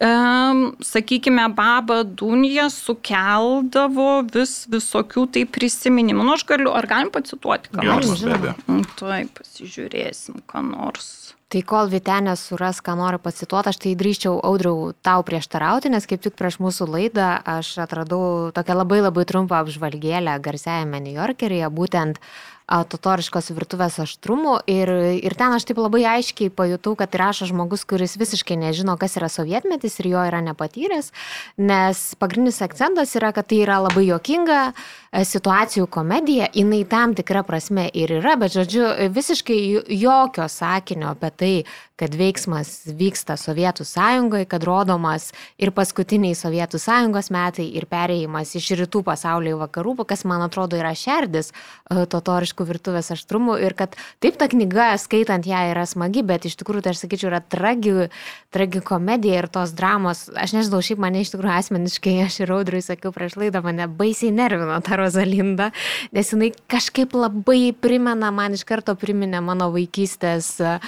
sakykime, 0.00 1.48
baba 1.54 2.02
Dunija 2.02 2.68
sukeldavo 2.72 4.24
vis 4.34 4.64
visokių 4.70 5.26
tai 5.30 5.44
prisiminimų. 5.46 6.24
Nu, 6.26 6.34
aš 6.34 6.46
galiu, 6.48 6.72
ar 6.74 6.88
galim 6.90 7.12
pacituoti, 7.14 7.70
ką 7.74 7.84
nors? 7.86 8.24
Nu, 8.66 8.82
Tuoj 8.98 9.28
pasižiūrėsim, 9.36 10.42
ką 10.50 10.64
nors. 10.66 11.12
Tai 11.54 11.60
kol 11.62 11.86
Vitenė 11.86 12.32
suras, 12.40 12.80
ką 12.82 12.96
noriu 12.98 13.20
pacituoti, 13.22 13.70
aš 13.70 13.78
tai 13.78 13.92
drįščiau 13.94 14.40
audriau 14.42 14.88
tau 15.06 15.22
prieštarauti, 15.22 15.92
nes 15.92 16.08
kaip 16.10 16.24
tik 16.24 16.34
prieš 16.34 16.58
mūsų 16.58 16.88
laidą 16.90 17.28
aš 17.46 17.76
atradau 17.84 18.50
tokią 18.56 18.74
labai 18.80 18.98
labai 19.04 19.22
trumpą 19.28 19.60
apžvalgėlę 19.62 20.34
garsiajame 20.42 20.98
New 21.04 21.14
Yorkeryje, 21.14 21.70
būtent 21.70 22.18
uh, 22.18 22.53
totoriškos 22.64 23.50
virtuvės 23.52 23.98
aštrumų 24.00 24.54
ir, 24.70 24.90
ir 25.20 25.36
ten 25.36 25.52
aš 25.52 25.66
taip 25.68 25.80
labai 25.82 26.04
aiškiai 26.14 26.52
pajutau, 26.54 26.94
kad 26.96 27.14
rašo 27.14 27.48
žmogus, 27.50 27.84
kuris 27.88 28.16
visiškai 28.20 28.56
nežino, 28.60 28.96
kas 29.00 29.18
yra 29.20 29.28
sovietmetis 29.28 29.98
ir 30.00 30.08
jo 30.14 30.24
yra 30.24 30.40
nepatyręs, 30.44 31.12
nes 31.60 32.02
pagrindinis 32.20 32.62
akcentas 32.64 33.12
yra, 33.18 33.34
kad 33.36 33.50
tai 33.50 33.60
yra 33.66 33.82
labai 33.84 34.06
jokinga 34.08 34.60
e, 34.70 35.24
situacijų 35.28 35.88
komedija, 35.92 36.48
jinai 36.56 36.82
tam 36.88 37.12
tikra 37.18 37.44
prasme 37.44 37.90
ir 37.92 38.16
yra, 38.20 38.38
bet 38.40 38.56
žodžiu, 38.56 38.86
visiškai 39.12 39.60
jokio 40.00 40.48
sakinio 40.48 41.12
apie 41.12 41.34
tai, 41.36 41.54
kad 42.00 42.16
veiksmas 42.16 42.88
vyksta 42.88 43.36
Sovietų 43.36 43.84
sąjungoje, 43.86 44.48
kad 44.48 44.64
rodomas 44.64 45.30
ir 45.60 45.74
paskutiniai 45.76 46.32
Sovietų 46.38 46.80
sąjungos 46.80 47.30
metai 47.34 47.68
ir 47.76 47.86
perėjimas 47.90 48.56
iš 48.56 48.72
rytų 48.80 49.04
pasaulio 49.04 49.58
į 49.58 49.62
vakarų, 49.66 49.98
kas 50.08 50.24
man 50.24 50.42
atrodo 50.48 50.80
yra 50.80 50.94
šerdis 50.96 51.52
e, 51.52 52.06
totoriškos 52.10 52.54
aišku, 52.54 52.66
virtuvės 52.66 53.10
aštrumų 53.10 53.58
ir 53.62 53.74
kad 53.74 53.96
taip 54.22 54.38
ta 54.38 54.48
knyga, 54.48 54.96
skaitant 54.98 55.44
ją, 55.46 55.70
yra 55.72 55.84
smagi, 55.86 56.22
bet 56.22 56.46
iš 56.46 56.56
tikrųjų, 56.56 56.84
tai 56.84 56.92
aš 56.94 57.04
sakyčiau, 57.04 57.30
yra 57.30 57.40
tragi, 57.40 58.08
tragikomedija 58.54 59.42
ir 59.42 59.48
tos 59.48 59.74
dramos. 59.74 60.30
Aš 60.34 60.54
nežinau, 60.54 60.80
šiaip 60.80 61.00
mane 61.02 61.22
iš 61.22 61.34
tikrųjų 61.34 61.54
asmeniškai, 61.58 62.14
aš 62.24 62.40
ir 62.44 62.52
Audriui 62.54 62.82
sakiau 62.82 63.12
prieš 63.12 63.36
laidą, 63.36 63.62
mane 63.64 63.88
baisiai 63.88 64.32
nervino 64.32 64.78
ta 64.84 64.96
Rozalinda, 64.96 65.72
nes 66.12 66.32
jinai 66.32 66.52
kažkaip 66.70 67.14
labai 67.14 67.74
primena, 67.74 68.30
man 68.30 68.54
iš 68.54 68.64
karto 68.64 68.94
priminė 68.94 69.42
mano 69.44 69.70
vaikystės 69.74 70.54
uh, 70.62 70.78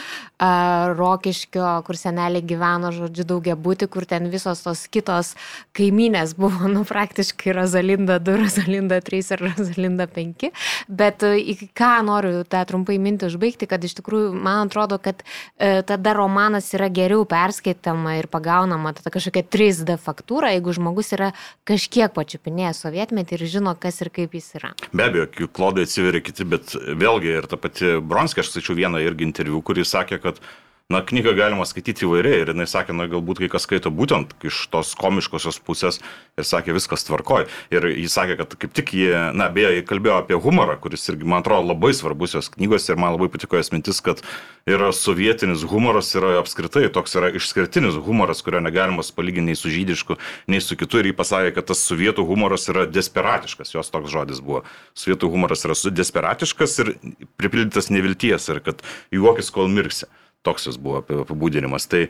Rokiškio, 0.98 1.66
kur 1.86 1.98
senelė 1.98 2.42
gyveno, 2.46 2.92
žodžiu, 2.94 3.26
daugia 3.28 3.56
būti, 3.56 3.88
kur 3.90 4.06
ten 4.08 4.30
visos 4.32 4.62
tos 4.64 4.86
kitos 4.92 5.34
kaiminės 5.76 6.34
buvo, 6.38 6.70
nu, 6.72 6.84
praktiškai 6.88 7.54
Rozalinda 7.56 8.18
2, 8.22 8.36
Rozalinda 8.42 9.00
3 9.04 9.32
ir 9.36 9.44
Rozalinda 9.46 10.08
5. 10.10 10.50
Bet 10.88 11.24
į 11.26 11.70
ką 11.76 11.92
noriu 12.06 12.44
tą 12.48 12.62
trumpai 12.68 12.98
mintį 13.02 13.30
užbaigti, 13.30 13.68
kad 13.70 13.84
iš 13.84 13.96
tikrųjų 14.00 14.32
man 14.34 14.66
atrodo, 14.66 14.98
kad 15.02 15.22
e, 15.22 15.82
tada 15.86 16.14
romanas 16.16 16.68
yra 16.76 16.88
geriau 16.92 17.26
perskaitama 17.28 18.16
ir 18.20 18.30
pagaunama 18.32 18.94
tada 18.96 19.12
kažkokia 19.14 19.44
3D 19.46 19.98
faktūra, 20.02 20.52
jeigu 20.56 20.74
žmogus 20.76 21.12
yra 21.16 21.32
kažkiek 21.68 22.12
pačiupinėjęs 22.16 22.82
sovietmetį 22.86 23.38
ir 23.38 23.46
žino, 23.56 23.74
kas 23.80 24.00
ir 24.04 24.12
kaip 24.14 24.36
jis 24.36 24.52
yra. 24.60 24.72
Be 24.92 25.08
abejo, 25.08 25.48
klodai 25.52 25.86
atsiveria 25.86 26.22
kiti, 26.24 26.46
bet 26.48 26.76
vėlgi 26.76 27.34
ir 27.38 27.50
ta 27.50 27.58
pati 27.60 27.96
Bronskė, 28.00 28.44
aš 28.44 28.54
skaičiau 28.54 28.78
vieną 28.78 29.02
irgi 29.04 29.26
interviu, 29.28 29.62
kuris 29.64 29.92
sakė, 29.94 30.20
kad 30.22 30.40
na, 30.92 31.00
knygą 31.02 31.32
galima 31.34 31.64
skaityti 31.66 32.04
įvairiai 32.06 32.44
ir 32.44 32.50
jinai 32.52 32.68
sakė, 32.70 32.94
na, 32.94 33.08
galbūt 33.10 33.40
kai 33.42 33.48
kas 33.50 33.64
skaito 33.66 33.90
būtent 33.90 34.36
iš 34.46 34.60
tos 34.70 34.92
komiškosios 34.98 35.58
pusės 35.66 35.98
ir 36.38 36.46
sakė, 36.46 36.76
viskas 36.76 37.02
tvarkoj. 37.08 37.48
Ir 37.74 37.88
jis 37.90 38.14
sakė, 38.14 38.36
kad 38.38 38.52
kaip 38.62 38.74
tik 38.76 38.92
jie, 38.94 39.10
na, 39.34 39.48
beje, 39.50 39.72
jie 39.74 39.86
kalbėjo 39.86 40.20
apie 40.20 40.38
humorą, 40.38 40.76
kuris 40.78 41.08
irgi, 41.10 41.26
man 41.26 41.42
atrodo, 41.42 41.72
labai 41.72 41.90
svarbus 41.96 42.36
jos 42.36 42.50
knygos 42.54 42.86
ir 42.86 43.00
man 43.02 43.16
labai 43.16 43.26
patiko 43.32 43.58
jos 43.58 43.72
mintis, 43.74 43.98
kad 44.04 44.22
yra 44.70 44.92
sovietinis 44.94 45.64
humoras, 45.66 46.12
yra 46.14 46.36
apskritai 46.38 46.84
toks 46.94 47.18
yra 47.18 47.32
išskirtinis 47.34 47.98
humoras, 48.06 48.44
kurio 48.46 48.62
negalima 48.62 49.02
palyginti 49.16 49.50
nei 49.50 49.58
su 49.58 49.72
žydišku, 49.72 50.18
nei 50.46 50.62
su 50.62 50.78
kitu. 50.78 51.00
Ir 51.02 51.10
jį 51.10 51.16
pasakė, 51.18 51.50
kad 51.56 51.66
tas 51.72 51.82
sovietų 51.82 52.22
humoras 52.28 52.68
yra 52.70 52.86
desperatiškas, 52.86 53.74
jos 53.74 53.90
toks 53.90 54.12
žodis 54.14 54.38
buvo. 54.38 54.62
Sovietų 54.94 55.32
humoras 55.34 55.66
yra 55.66 55.74
desperatiškas 55.74 56.78
ir 56.84 56.92
pripildytas 57.40 57.90
nevilties 57.90 58.46
ir 58.54 58.62
kad 58.62 58.86
juokis 59.14 59.50
kol 59.50 59.66
mirksi. 59.72 60.06
Toks 60.46 60.70
jis 60.70 60.80
buvo 60.80 61.02
apibūdinimas. 61.02 61.88
Tai, 61.90 62.06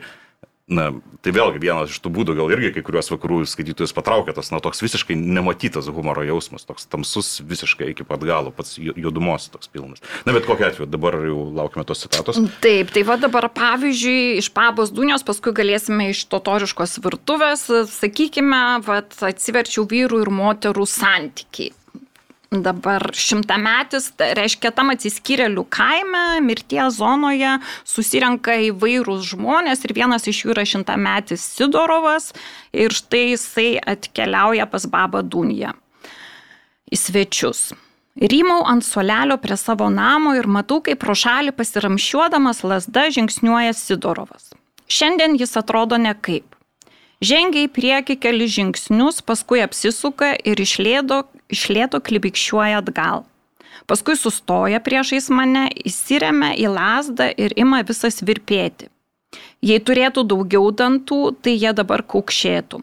na, 0.66 0.88
tai 1.22 1.32
vėlgi 1.34 1.60
vienas 1.62 1.92
iš 1.92 2.00
tų 2.02 2.10
būdų, 2.16 2.34
gal 2.38 2.50
irgi 2.50 2.72
kai 2.74 2.82
kuriuos 2.86 3.08
vakarų 3.12 3.38
skaitytojus 3.48 3.94
patraukė 3.96 4.34
tas, 4.36 4.50
na, 4.52 4.58
toks 4.62 4.82
visiškai 4.82 5.16
nematytas 5.18 5.88
humoro 5.94 6.24
jausmas, 6.26 6.66
toks 6.66 6.88
tamsus 6.90 7.36
visiškai 7.46 7.92
iki 7.92 8.06
pat 8.08 8.24
galo, 8.26 8.52
pats 8.54 8.74
juodumos 8.80 9.48
toks 9.52 9.70
pilnas. 9.72 10.02
Na, 10.26 10.34
bet 10.34 10.48
kokiu 10.48 10.68
atveju, 10.68 10.90
dabar 10.90 11.18
jau 11.22 11.46
laukime 11.56 11.86
tos 11.86 12.02
citatos. 12.04 12.42
Taip, 12.64 12.92
tai 12.94 13.06
va 13.06 13.18
dabar 13.22 13.48
pavyzdžiui, 13.54 14.36
iš 14.42 14.50
pabos 14.56 14.92
dunios, 14.94 15.24
paskui 15.26 15.54
galėsime 15.56 16.10
iš 16.12 16.26
totoriškos 16.34 16.98
virtuvės, 17.06 17.66
sakykime, 17.94 18.62
va 18.86 19.00
atsiverčiau 19.30 19.86
vyrų 19.90 20.24
ir 20.26 20.34
moterų 20.42 20.88
santykiai 20.90 21.74
dabar 22.50 23.10
šimtametis, 23.14 24.10
tai 24.16 24.30
reiškia 24.38 24.70
tam 24.74 24.92
atsiskyrėlių 24.94 25.64
kaime, 25.72 26.40
mirties 26.46 26.98
zonoje 27.00 27.56
susirenka 27.84 28.54
įvairūs 28.68 29.32
žmonės 29.32 29.82
ir 29.84 29.96
vienas 29.96 30.28
iš 30.30 30.44
jų 30.44 30.54
yra 30.54 30.66
šimtametis 30.68 31.44
Sidorovas 31.56 32.30
ir 32.72 32.94
štai 32.94 33.32
jisai 33.32 33.70
atkeliauja 33.82 34.68
pas 34.70 34.86
babą 34.86 35.24
Duniją 35.26 35.74
į 36.92 37.00
svečius. 37.00 37.72
Rymau 38.16 38.62
ant 38.64 38.84
solelio 38.86 39.36
prie 39.36 39.58
savo 39.60 39.90
namo 39.92 40.32
ir 40.38 40.46
matau, 40.48 40.80
kaip 40.80 41.02
pro 41.02 41.12
šalį 41.12 41.52
pasiramšiuodamas 41.52 42.62
lasda 42.64 43.10
žingsniuoja 43.12 43.74
Sidorovas. 43.76 44.54
Šiandien 44.88 45.34
jis 45.36 45.56
atrodo 45.58 45.98
nekaip. 46.00 46.46
Žengia 47.20 47.66
į 47.66 47.72
priekį 47.72 48.16
keli 48.20 48.46
žingsnius, 48.48 49.22
paskui 49.24 49.62
apsisuka 49.64 50.34
ir 50.36 50.60
išlėdo, 50.60 51.24
išlėto 51.52 52.00
klibikščiuoja 52.02 52.82
atgal. 52.82 53.24
Paskui 53.86 54.16
sustoja 54.18 54.80
priešais 54.82 55.28
mane, 55.30 55.68
įsiremia 55.86 56.54
į 56.58 56.70
lasdą 56.72 57.28
ir 57.30 57.54
ima 57.58 57.82
visas 57.86 58.22
virpėti. 58.24 58.88
Jei 59.62 59.80
turėtų 59.82 60.24
daugiau 60.26 60.70
dantų, 60.72 61.20
tai 61.42 61.56
jie 61.56 61.72
dabar 61.76 62.02
kaukšėtų. 62.02 62.82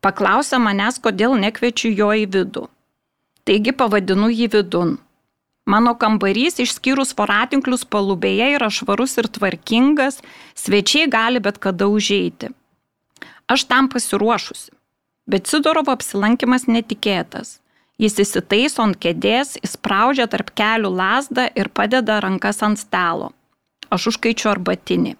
Paklausia 0.00 0.60
manęs, 0.62 1.00
kodėl 1.02 1.34
nekviečiu 1.38 1.90
jo 1.90 2.10
į 2.14 2.26
vidų. 2.34 2.64
Taigi 3.48 3.74
pavadinu 3.74 4.28
jį 4.30 4.48
vidun. 4.54 4.98
Mano 5.68 5.92
kambarys 6.00 6.60
išskyrus 6.62 7.12
voratinklius 7.18 7.84
palubėje 7.84 8.46
yra 8.56 8.70
švarus 8.72 9.18
ir 9.20 9.28
tvarkingas, 9.28 10.22
svečiai 10.56 11.10
gali 11.12 11.42
bet 11.44 11.58
kada 11.60 11.90
užeiti. 11.92 12.52
Aš 13.48 13.64
tam 13.68 13.90
pasiruošusi. 13.92 14.72
Bet 15.28 15.50
Sidorovo 15.50 15.92
apsilankimas 15.92 16.64
netikėtas. 16.68 17.58
Jis 17.98 18.20
įsitaiso 18.22 18.84
ant 18.84 18.98
kėdės, 19.02 19.56
įspraudžia 19.66 20.28
tarp 20.30 20.52
kelių 20.54 20.90
lasdą 20.94 21.48
ir 21.58 21.70
padeda 21.74 22.20
rankas 22.22 22.62
ant 22.62 22.78
stalo. 22.78 23.32
Aš 23.90 24.12
užkaičiu 24.12 24.52
arbatinį. 24.52 25.16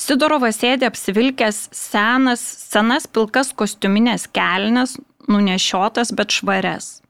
Sidorovas 0.00 0.56
sėdė 0.62 0.88
apsivilkęs 0.88 1.66
senas, 1.76 2.40
senas 2.40 3.04
pilkas 3.06 3.52
kostiuminės 3.52 4.24
kelnes, 4.32 4.96
nunešiotas 5.28 6.14
bet 6.16 6.32
švarias. 6.32 7.02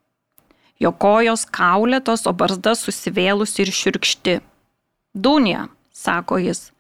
Jo 0.83 0.91
kojos 0.91 1.47
kaulėtos, 1.47 2.27
o 2.27 2.33
barzda 2.35 2.75
susivėlusi 2.75 3.63
ir 3.63 3.71
širkšti. 3.71 4.35
Dunija, 5.15 5.69
sako 5.95 6.41
jis, 6.43 6.73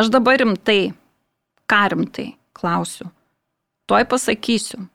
aš 0.00 0.08
dabar 0.14 0.40
rimtai, 0.40 0.94
ką 1.68 1.82
rimtai, 1.92 2.28
klausiu. 2.56 3.10
Tuoj 3.84 4.08
pasakysiu. 4.08 4.86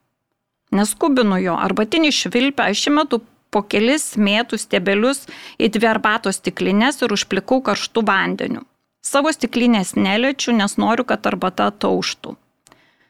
Neskubinu 0.75 1.39
jo, 1.41 1.55
arbatinį 1.57 2.11
švilpę 2.13 2.67
aš 2.69 2.89
įmetu 2.91 3.23
po 3.49 3.63
kelis 3.65 4.13
mėtų 4.21 4.59
stebelius 4.61 5.23
į 5.57 5.71
dvi 5.73 5.89
arbatos 5.89 6.37
stiklinės 6.37 7.01
ir 7.01 7.15
užplikau 7.15 7.63
karštų 7.65 8.05
vandeniu. 8.05 8.61
Savo 9.01 9.31
stiklinės 9.33 9.95
neliečiu, 9.95 10.53
nes 10.53 10.77
noriu, 10.77 11.07
kad 11.07 11.25
arbata 11.25 11.71
tauštų. 11.71 12.35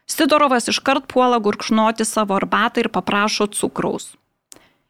Sidorovas 0.10 0.70
iškart 0.72 1.06
puola 1.12 1.38
gurkšnoti 1.44 2.06
savo 2.08 2.38
arbatą 2.40 2.82
ir 2.82 2.90
paprašo 2.94 3.50
cukraus. 3.54 4.14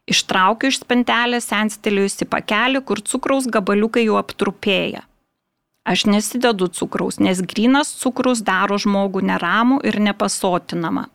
Ištraukiu 0.09 0.69
iš 0.71 0.79
spentelės 0.83 1.49
senstelėjusi 1.49 2.25
pakelį, 2.29 2.81
kur 2.85 3.01
cukraus 3.01 3.49
gabaliukai 3.49 4.05
jau 4.05 4.17
aptrupėja. 4.21 5.03
Aš 5.89 6.05
nesidedu 6.05 6.69
cukraus, 6.69 7.19
nes 7.19 7.41
grinas 7.41 7.93
cukrus 7.97 8.41
daro 8.45 8.77
žmogų 8.77 9.23
neramų 9.25 9.79
ir 9.89 9.99
nepasotinamą. 10.05 11.07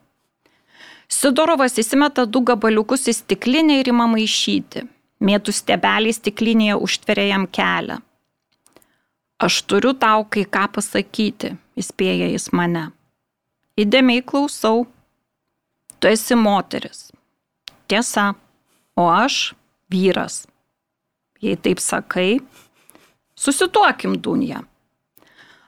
Sidorovas 1.14 1.78
įsimeta 1.78 2.24
du 2.26 2.40
gabaliukus 2.48 3.06
į 3.10 3.14
stiklinę 3.20 3.78
ir 3.80 3.92
ima 3.92 4.06
maišyti. 4.10 4.82
Mėtų 5.24 5.52
stebeliai 5.54 6.14
stiklinėje 6.16 6.78
užtveria 6.86 7.28
jam 7.30 7.44
kelią. 7.46 8.00
Aš 9.46 9.60
turiu 9.68 9.92
tau 9.94 10.24
kai 10.30 10.44
ką 10.56 10.64
pasakyti, 10.74 11.52
įspėja 11.78 12.30
jis 12.32 12.48
mane. 12.56 12.88
Įdėmiai 13.78 14.24
klausau. 14.26 14.86
Tu 16.00 16.10
esi 16.10 16.36
moteris. 16.38 17.08
Tiesa, 17.88 18.32
o 18.98 19.06
aš 19.10 19.54
vyras. 19.92 20.44
Jei 21.44 21.56
taip 21.60 21.82
sakai, 21.82 22.40
susituokim 23.38 24.18
dunja. 24.24 24.64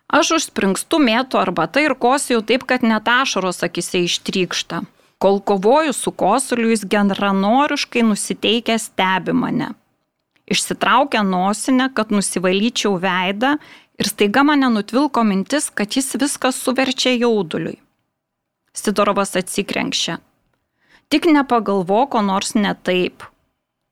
Aš 0.07 0.37
užspringstu 0.39 1.01
mėtų 1.03 1.39
arbatą 1.41 1.83
ir 1.85 1.97
kosiu 1.99 2.43
taip, 2.43 2.67
kad 2.67 2.87
net 2.87 3.09
ašaros 3.11 3.65
akise 3.67 4.05
ištrykšta. 4.07 4.85
Kol 5.19 5.41
kovoju 5.41 5.93
su 5.93 6.11
kosuliu, 6.13 6.71
jis 6.71 6.85
geranoriškai 6.85 8.03
nusiteikęs 8.03 8.91
stebi 8.91 9.33
mane. 9.33 9.71
Išsitraukia 10.47 11.23
nosinę, 11.23 11.89
kad 11.95 12.13
nusivalyčiau 12.13 12.99
veidą 13.03 13.57
ir 13.99 14.09
staiga 14.09 14.45
mane 14.45 14.69
nutvilko 14.71 15.25
mintis, 15.25 15.71
kad 15.71 15.97
jis 15.97 16.15
viską 16.21 16.53
suverčia 16.53 17.17
jauduliui. 17.17 17.81
Sidorovas 18.77 19.35
atsikrenkščia. 19.41 20.19
Tik 21.09 21.31
nepagalvo, 21.33 22.05
ko 22.13 22.23
nors 22.23 22.55
ne 22.55 22.75
taip. 22.75 23.25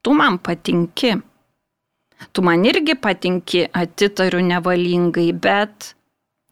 Tu 0.04 0.12
man 0.12 0.38
patinki. 0.38 1.14
Tu 2.32 2.42
man 2.44 2.64
irgi 2.68 2.94
patinki, 2.94 3.68
atitariu 3.72 4.44
nevalingai, 4.44 5.30
bet... 5.32 5.94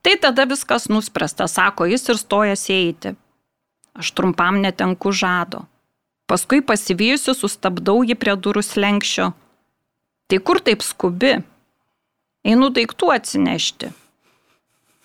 Tai 0.03 0.17
tada 0.19 0.49
viskas 0.51 0.89
nuspręsta, 0.91 1.47
sako 1.47 1.87
jis 1.87 2.09
ir 2.11 2.19
stojasi 2.19 2.73
eiti. 2.75 3.13
Aš 3.93 4.13
trumpam 4.17 4.61
netenku 4.65 5.13
žado. 5.13 5.67
Paskui 6.27 6.63
pasivyjusi 6.65 7.35
sustabdau 7.37 8.01
jį 8.07 8.17
prie 8.17 8.35
durų 8.41 8.63
slengščio. 8.65 9.33
Tai 10.29 10.39
kur 10.41 10.63
taip 10.65 10.85
skubi? 10.87 11.35
Einu 12.43 12.71
daiktų 12.73 13.11
atsinešti. 13.13 13.91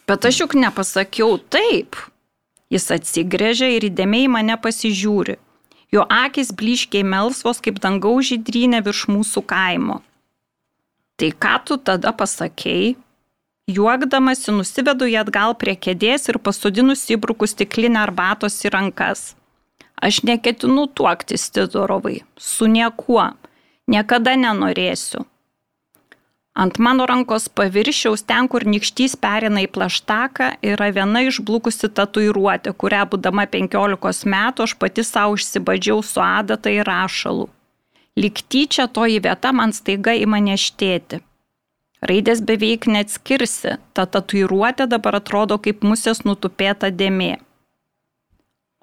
Bet 0.08 0.24
aš 0.30 0.44
juk 0.46 0.56
nepasakiau 0.56 1.36
taip. 1.52 2.00
Jis 2.72 2.88
atsigrėžia 2.96 3.68
ir 3.76 3.90
įdėmiai 3.90 4.30
mane 4.32 4.56
pasižiūri. 4.64 5.36
Jo 5.92 6.04
akis 6.12 6.54
bliškiai 6.56 7.04
melsvos 7.04 7.60
kaip 7.64 7.80
dangaus 7.84 8.28
žydrynė 8.32 8.82
virš 8.84 9.06
mūsų 9.12 9.44
kaimo. 9.48 10.02
Tai 11.20 11.30
ką 11.44 11.54
tu 11.68 11.78
tada 11.80 12.12
pasakėjai? 12.16 12.96
Juokdamasi 13.68 14.52
nusivedu 14.52 15.10
ją 15.12 15.22
atgal 15.26 15.54
prie 15.60 15.74
kėdės 15.76 16.30
ir 16.32 16.38
pasodinus 16.40 17.02
įbrukus 17.12 17.52
stiklinę 17.52 18.00
arbatos 18.00 18.56
į 18.64 18.72
rankas. 18.72 19.24
Aš 20.00 20.22
neketinu 20.30 20.86
tuoktis 20.88 21.50
Tidorovai, 21.52 22.22
su 22.40 22.70
niekuo, 22.72 23.26
niekada 23.92 24.38
nenorėsiu. 24.40 25.26
Ant 26.56 26.80
mano 26.80 27.10
rankos 27.12 27.50
paviršiaus, 27.60 28.24
ten, 28.24 28.48
kur 28.48 28.64
nikštys 28.64 29.18
perina 29.20 29.62
į 29.66 29.68
plaštaką, 29.76 30.48
yra 30.64 30.88
viena 30.96 31.28
išblukusi 31.28 31.92
tatuiruotė, 31.92 32.72
kurią 32.72 33.04
būdama 33.12 33.50
15 33.52 34.32
metų 34.32 34.64
aš 34.64 34.80
pati 34.80 35.04
savo 35.04 35.36
išsibadžiau 35.36 36.00
su 36.02 36.24
adata 36.24 36.72
ir 36.72 36.88
rašalu. 36.88 37.50
Liktyčia 38.16 38.88
toji 38.88 39.20
vieta 39.28 39.52
man 39.52 39.76
staiga 39.76 40.16
ima 40.16 40.40
neštėti. 40.40 41.20
Raidės 42.02 42.44
beveik 42.46 42.86
neatskirsi, 42.86 43.78
ta 43.94 44.06
tatuiruotė 44.06 44.86
dabar 44.86 45.18
atrodo 45.18 45.58
kaip 45.58 45.82
musės 45.82 46.22
nutupėta 46.26 46.92
dėmė. 46.94 47.38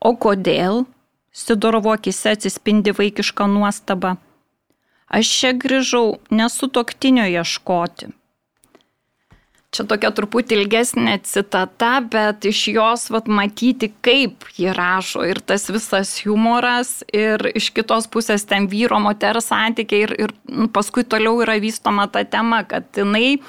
O 0.03 0.17
kodėl? 0.19 0.85
Sidorovo 1.35 1.93
akise 1.95 2.35
atsispindi 2.35 2.95
vaikiška 2.95 3.47
nuostaba. 3.51 4.17
Aš 5.07 5.31
čia 5.39 5.53
grįžau 5.55 6.19
nesu 6.31 6.69
toktinio 6.69 7.25
ieškoti. 7.31 8.11
Čia 9.75 9.83
tokia 9.91 10.13
truputį 10.15 10.55
ilgesnė 10.61 11.17
citata, 11.27 11.97
bet 12.07 12.47
iš 12.47 12.61
jos 12.77 13.09
vat, 13.11 13.27
matyti, 13.27 13.89
kaip 14.07 14.47
ji 14.55 14.71
rašo 14.77 15.25
ir 15.27 15.41
tas 15.43 15.67
visas 15.73 16.13
humoras 16.23 17.01
ir 17.11 17.43
iš 17.51 17.73
kitos 17.75 18.07
pusės 18.07 18.47
ten 18.47 18.69
vyro 18.71 19.01
moters 19.03 19.51
santykiai 19.51 20.07
ir, 20.07 20.15
ir 20.27 20.35
nu, 20.47 20.69
paskui 20.71 21.03
toliau 21.03 21.41
yra 21.43 21.59
vystoma 21.59 22.07
ta 22.07 22.23
tema, 22.23 22.63
kad 22.69 22.87
jinai 22.95 23.41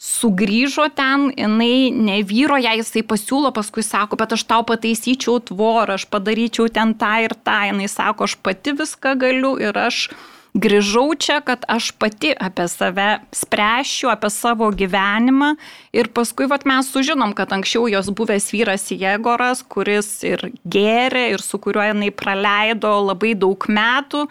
sugrįžo 0.00 0.90
ten, 0.96 1.30
jinai 1.36 1.88
ne 1.92 2.18
vyro, 2.28 2.56
jai 2.60 2.78
jisai 2.80 3.02
pasiūlo, 3.04 3.52
paskui 3.56 3.84
sako, 3.84 4.16
bet 4.20 4.32
aš 4.36 4.44
tau 4.48 4.64
pataisyčiau 4.68 5.38
tvorą, 5.48 5.96
aš 5.96 6.06
padaryčiau 6.12 6.68
ten 6.72 6.92
tą 7.00 7.14
ir 7.24 7.36
tą, 7.40 7.56
jinai 7.68 7.88
sako, 7.88 8.28
aš 8.28 8.36
pati 8.44 8.76
viską 8.76 9.16
galiu 9.20 9.56
ir 9.60 9.76
aš 9.76 10.08
grįžau 10.54 11.14
čia, 11.14 11.38
kad 11.44 11.64
aš 11.70 11.90
pati 11.98 12.32
apie 12.34 12.66
save 12.68 13.08
spręšiu, 13.34 14.10
apie 14.10 14.30
savo 14.32 14.70
gyvenimą 14.74 15.54
ir 15.94 16.10
paskui 16.14 16.48
vat, 16.50 16.66
mes 16.66 16.90
sužinom, 16.90 17.34
kad 17.38 17.52
anksčiau 17.54 17.86
jos 17.90 18.10
buvęs 18.14 18.50
vyras 18.54 18.88
Jėgoras, 18.90 19.62
kuris 19.62 20.08
ir 20.26 20.50
gėrė 20.64 21.30
ir 21.34 21.44
su 21.44 21.60
kuriuo 21.62 21.86
jinai 21.90 22.10
praleido 22.10 22.92
labai 23.06 23.34
daug 23.38 23.66
metų. 23.70 24.26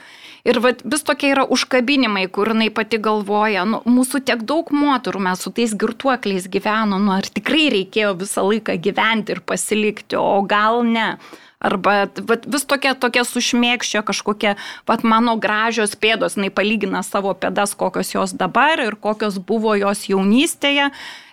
Ir 0.47 0.61
vat, 0.63 0.83
vis 0.83 1.03
tokie 1.07 1.33
yra 1.33 1.45
užkabinimai, 1.47 2.27
kur 2.31 2.51
jinai 2.53 2.69
pati 2.73 2.99
galvoja, 3.01 3.65
nu, 3.67 3.81
mūsų 3.87 4.23
tiek 4.27 4.43
daug 4.47 4.71
moterų, 4.75 5.21
mes 5.29 5.43
su 5.43 5.53
tais 5.55 5.75
girtuokliais 5.75 6.47
gyvenom, 6.51 7.03
nu, 7.03 7.15
ar 7.15 7.27
tikrai 7.27 7.69
reikėjo 7.75 8.15
visą 8.23 8.47
laiką 8.47 8.79
gyventi 8.79 9.35
ir 9.35 9.43
pasilikti, 9.45 10.19
o 10.19 10.41
gal 10.47 10.83
ne. 10.87 11.13
Arba 11.59 12.05
vat, 12.15 12.45
vis 12.47 12.63
tokia, 12.63 12.93
tokia 12.95 13.25
sušmėkščia 13.27 14.05
kažkokia, 14.07 14.53
vat 14.87 15.01
mano 15.03 15.33
gražios 15.35 15.91
pėdos, 15.99 16.37
jinai 16.37 16.53
palygina 16.55 17.01
savo 17.03 17.33
pėdas, 17.35 17.73
kokios 17.75 18.13
jos 18.13 18.33
dabar 18.39 18.79
ir 18.79 18.95
kokios 18.95 19.41
buvo 19.43 19.75
jos 19.75 20.05
jaunystėje. 20.07 20.87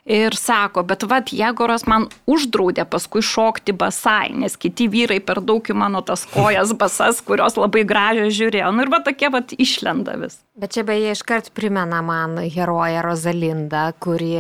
Ir 0.06 0.36
sako, 0.38 0.84
bet 0.86 1.02
vad, 1.10 1.32
Jegoras 1.34 1.82
man 1.90 2.04
uždraudė 2.30 2.84
paskui 2.86 3.24
šokti 3.26 3.72
basai, 3.74 4.30
nes 4.38 4.54
kiti 4.54 4.86
vyrai 4.90 5.18
per 5.18 5.40
daug 5.42 5.66
į 5.66 5.74
mano 5.74 5.98
tas 6.06 6.22
kojas 6.30 6.70
basas, 6.78 7.18
kurios 7.26 7.58
labai 7.58 7.82
gražios 7.82 8.34
žiūrėjo. 8.38 8.70
Nu 8.70 8.84
ir 8.86 8.92
va 8.92 9.00
tokie 9.02 9.32
va 9.34 9.42
išlenda 9.58 10.14
vis. 10.20 10.38
Bet 10.54 10.78
čia 10.78 10.86
beje 10.86 11.10
iškart 11.14 11.50
primena 11.58 12.04
man 12.06 12.38
heroję 12.38 13.02
Rozalindą, 13.02 13.88
kuri 13.98 14.30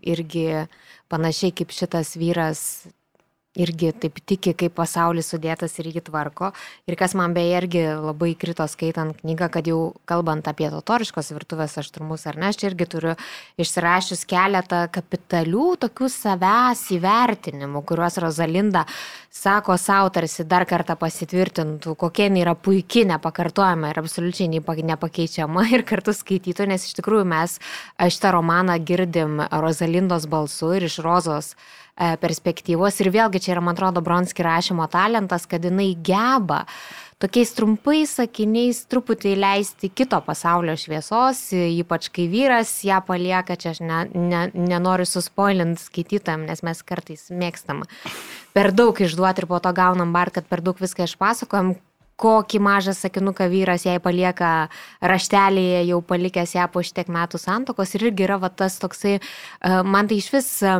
irgi 0.00 0.46
panašiai 1.12 1.52
kaip 1.52 1.76
šitas 1.76 2.16
vyras 2.16 2.64
irgi 3.54 3.92
taip 4.02 4.18
tiki, 4.26 4.52
kaip 4.58 4.74
pasaulis 4.74 5.28
sudėtas 5.30 5.76
ir 5.78 5.88
jį 5.92 6.02
tvarko. 6.08 6.50
Ir 6.90 6.96
kas 6.98 7.14
man 7.18 7.34
beje 7.36 7.58
irgi 7.60 7.84
labai 8.02 8.32
krito 8.38 8.66
skaitant 8.70 9.16
knygą, 9.20 9.48
kad 9.54 9.68
jau 9.70 9.94
kalbant 10.10 10.46
apie 10.50 10.66
totoriškos 10.72 11.30
virtuvės 11.36 11.78
aštrumus 11.82 12.26
ar 12.30 12.38
ne, 12.40 12.50
aš 12.50 12.64
irgi 12.66 12.88
turiu 12.90 13.14
išsirašius 13.60 14.24
keletą 14.30 14.84
kapitalių 14.94 15.68
tokių 15.86 16.10
savęs 16.10 16.82
įvertinimų, 16.98 17.84
kuriuos 17.86 18.18
Rozalinda 18.24 18.84
sako 19.34 19.78
savo 19.78 20.10
tarsi 20.14 20.46
dar 20.46 20.66
kartą 20.66 20.98
pasitvirtintų, 20.98 21.94
kokia 21.98 22.28
jinai 22.28 22.44
yra 22.44 22.56
puikiai, 22.58 23.06
nepakartojama 23.14 23.92
ir 23.92 24.02
absoliučiai 24.02 24.50
nepakeičiama 24.90 25.68
ir 25.74 25.86
kartu 25.86 26.14
skaitytų, 26.14 26.68
nes 26.70 26.88
iš 26.88 26.98
tikrųjų 26.98 27.26
mes 27.30 27.58
šitą 27.98 28.34
romaną 28.34 28.78
girdim 28.82 29.42
Rozalindos 29.50 30.28
balsu 30.30 30.74
ir 30.74 30.90
iš 30.90 31.00
Rozos 31.04 31.54
E, 31.54 31.83
perspektyvos. 31.94 33.00
Ir 33.02 33.12
vėlgi 33.14 33.42
čia 33.44 33.54
yra, 33.54 33.64
man 33.64 33.76
atrodo, 33.76 34.02
Bronski 34.04 34.44
rašymo 34.44 34.86
talentas, 34.90 35.46
kad 35.50 35.64
jinai 35.64 35.92
geba 35.94 36.64
tokiais 37.22 37.54
trumpais 37.56 38.10
sakiniais 38.18 38.82
truputį 38.90 39.36
leisti 39.38 39.88
kito 39.94 40.18
pasaulio 40.26 40.74
šviesos, 40.76 41.46
ypač 41.54 42.10
kai 42.12 42.26
vyras 42.28 42.72
ją 42.84 42.98
palieka, 43.06 43.56
čia 43.56 43.72
aš 43.72 43.80
ne, 43.86 44.02
ne, 44.12 44.42
nenoriu 44.52 45.06
suspoilinti 45.08 45.80
skaitytam, 45.86 46.44
nes 46.50 46.64
mes 46.66 46.82
kartais 46.84 47.30
mėgstam 47.32 47.84
per 48.54 48.70
daug 48.74 48.98
išduoti 49.00 49.42
ir 49.44 49.50
po 49.50 49.58
to 49.62 49.72
gaunam 49.74 50.12
bar, 50.14 50.30
kad 50.34 50.46
per 50.50 50.62
daug 50.64 50.78
viską 50.80 51.08
išpasakojam, 51.08 51.74
kokį 52.20 52.60
mažą 52.62 52.94
sakinuką 52.94 53.48
vyras 53.50 53.86
jai 53.88 53.96
palieka 54.02 54.68
raštelėje, 55.02 55.80
jau 55.88 55.98
palikęs 56.06 56.54
ją 56.54 56.68
po 56.70 56.84
šitiek 56.86 57.10
metų 57.10 57.40
santokos. 57.42 57.96
Ir 57.96 58.08
irgi 58.10 58.28
yra 58.28 58.38
va, 58.38 58.52
tas 58.54 58.78
toksai, 58.82 59.16
e, 59.18 59.72
man 59.82 60.06
tai 60.10 60.20
iš 60.22 60.30
vis 60.36 60.50
e, 60.62 60.76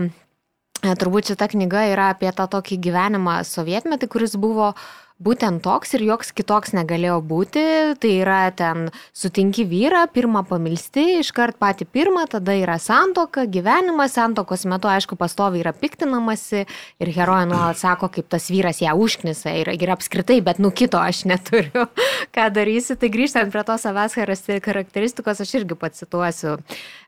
turbūt 0.84 1.32
šita 1.32 1.48
knyga 1.54 1.86
yra 1.92 2.10
apie 2.12 2.28
tą 2.36 2.44
tokį 2.52 2.80
gyvenimą 2.84 3.40
sovietmetį, 3.48 4.10
kuris 4.12 4.36
buvo 4.40 4.74
būtent 5.22 5.62
toks 5.62 5.94
ir 5.94 6.02
joks 6.04 6.32
kitoks 6.34 6.74
negalėjo 6.74 7.18
būti. 7.24 7.62
Tai 8.00 8.10
yra 8.10 8.38
ten 8.56 8.88
sutinki 9.14 9.64
vyrą, 9.68 10.04
pirmą 10.12 10.44
pamilsti, 10.48 11.20
iškart 11.22 11.58
pati 11.62 11.86
pirmą, 11.86 12.26
tada 12.30 12.56
yra 12.58 12.76
santoka, 12.82 13.46
gyvenimas, 13.46 14.16
santokos 14.18 14.66
metu, 14.68 14.90
aišku, 14.90 15.16
pastoviai 15.20 15.62
yra 15.62 15.74
piktinamasi 15.76 16.64
ir 16.64 17.12
heroja 17.14 17.46
nuolat 17.50 17.80
sako, 17.80 18.10
kaip 18.14 18.28
tas 18.34 18.50
vyras 18.52 18.82
ją 18.84 18.96
užknisa 18.98 19.54
ir, 19.62 19.70
ir 19.78 19.94
apskritai, 19.94 20.40
bet 20.44 20.60
nu 20.62 20.72
kito 20.74 21.00
aš 21.00 21.24
neturiu, 21.30 21.86
ką 22.34 22.50
darysi. 22.54 22.98
Tai 22.98 23.12
grįžtant 23.14 23.54
prie 23.54 23.64
tos 23.66 23.86
savęs 23.86 24.18
charakteristikos, 24.64 25.40
aš 25.40 25.56
irgi 25.60 25.78
pacituosiu. 25.78 26.58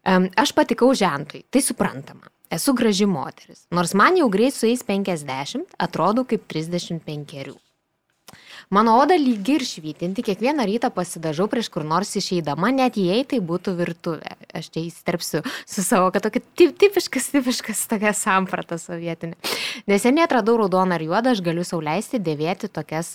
Aš 0.06 0.54
patikau 0.56 0.94
žentui, 0.96 1.44
tai 1.50 1.64
suprantama. 1.64 2.30
Esu 2.50 2.74
graži 2.78 3.06
moteris, 3.10 3.64
nors 3.74 3.94
man 3.98 4.16
jau 4.18 4.28
greit 4.30 4.54
sueis 4.54 4.84
50, 4.86 5.64
atrodo 5.82 6.22
kaip 6.24 6.46
35. 6.46 7.56
Mano 8.70 8.96
oda 8.98 9.14
lygi 9.14 9.54
ir 9.60 9.62
švytinti, 9.62 10.24
kiekvieną 10.26 10.64
rytą 10.66 10.90
pasidažau 10.94 11.46
prieš 11.50 11.68
kur 11.70 11.84
nors 11.86 12.10
išeidama, 12.18 12.72
net 12.74 12.98
jei 12.98 13.22
tai 13.22 13.38
būtų 13.38 13.76
virtuvė. 13.78 14.32
Aš 14.58 14.72
čia 14.74 14.82
įsterpsiu 14.82 15.42
su 15.62 15.84
savo, 15.86 16.08
kad 16.14 16.26
tokia 16.26 16.42
tipiškas, 16.58 17.28
tipiškas 17.34 17.84
tokia 17.90 18.10
samprata 18.16 18.78
sovietinė. 18.82 19.38
Neseniai 19.90 20.26
atradau 20.26 20.56
raudoną 20.58 20.98
ir 20.98 21.06
juodą, 21.06 21.36
aš 21.36 21.44
galiu 21.46 21.66
sauliaisti 21.66 22.18
dėvėti 22.18 22.70
tokias 22.74 23.14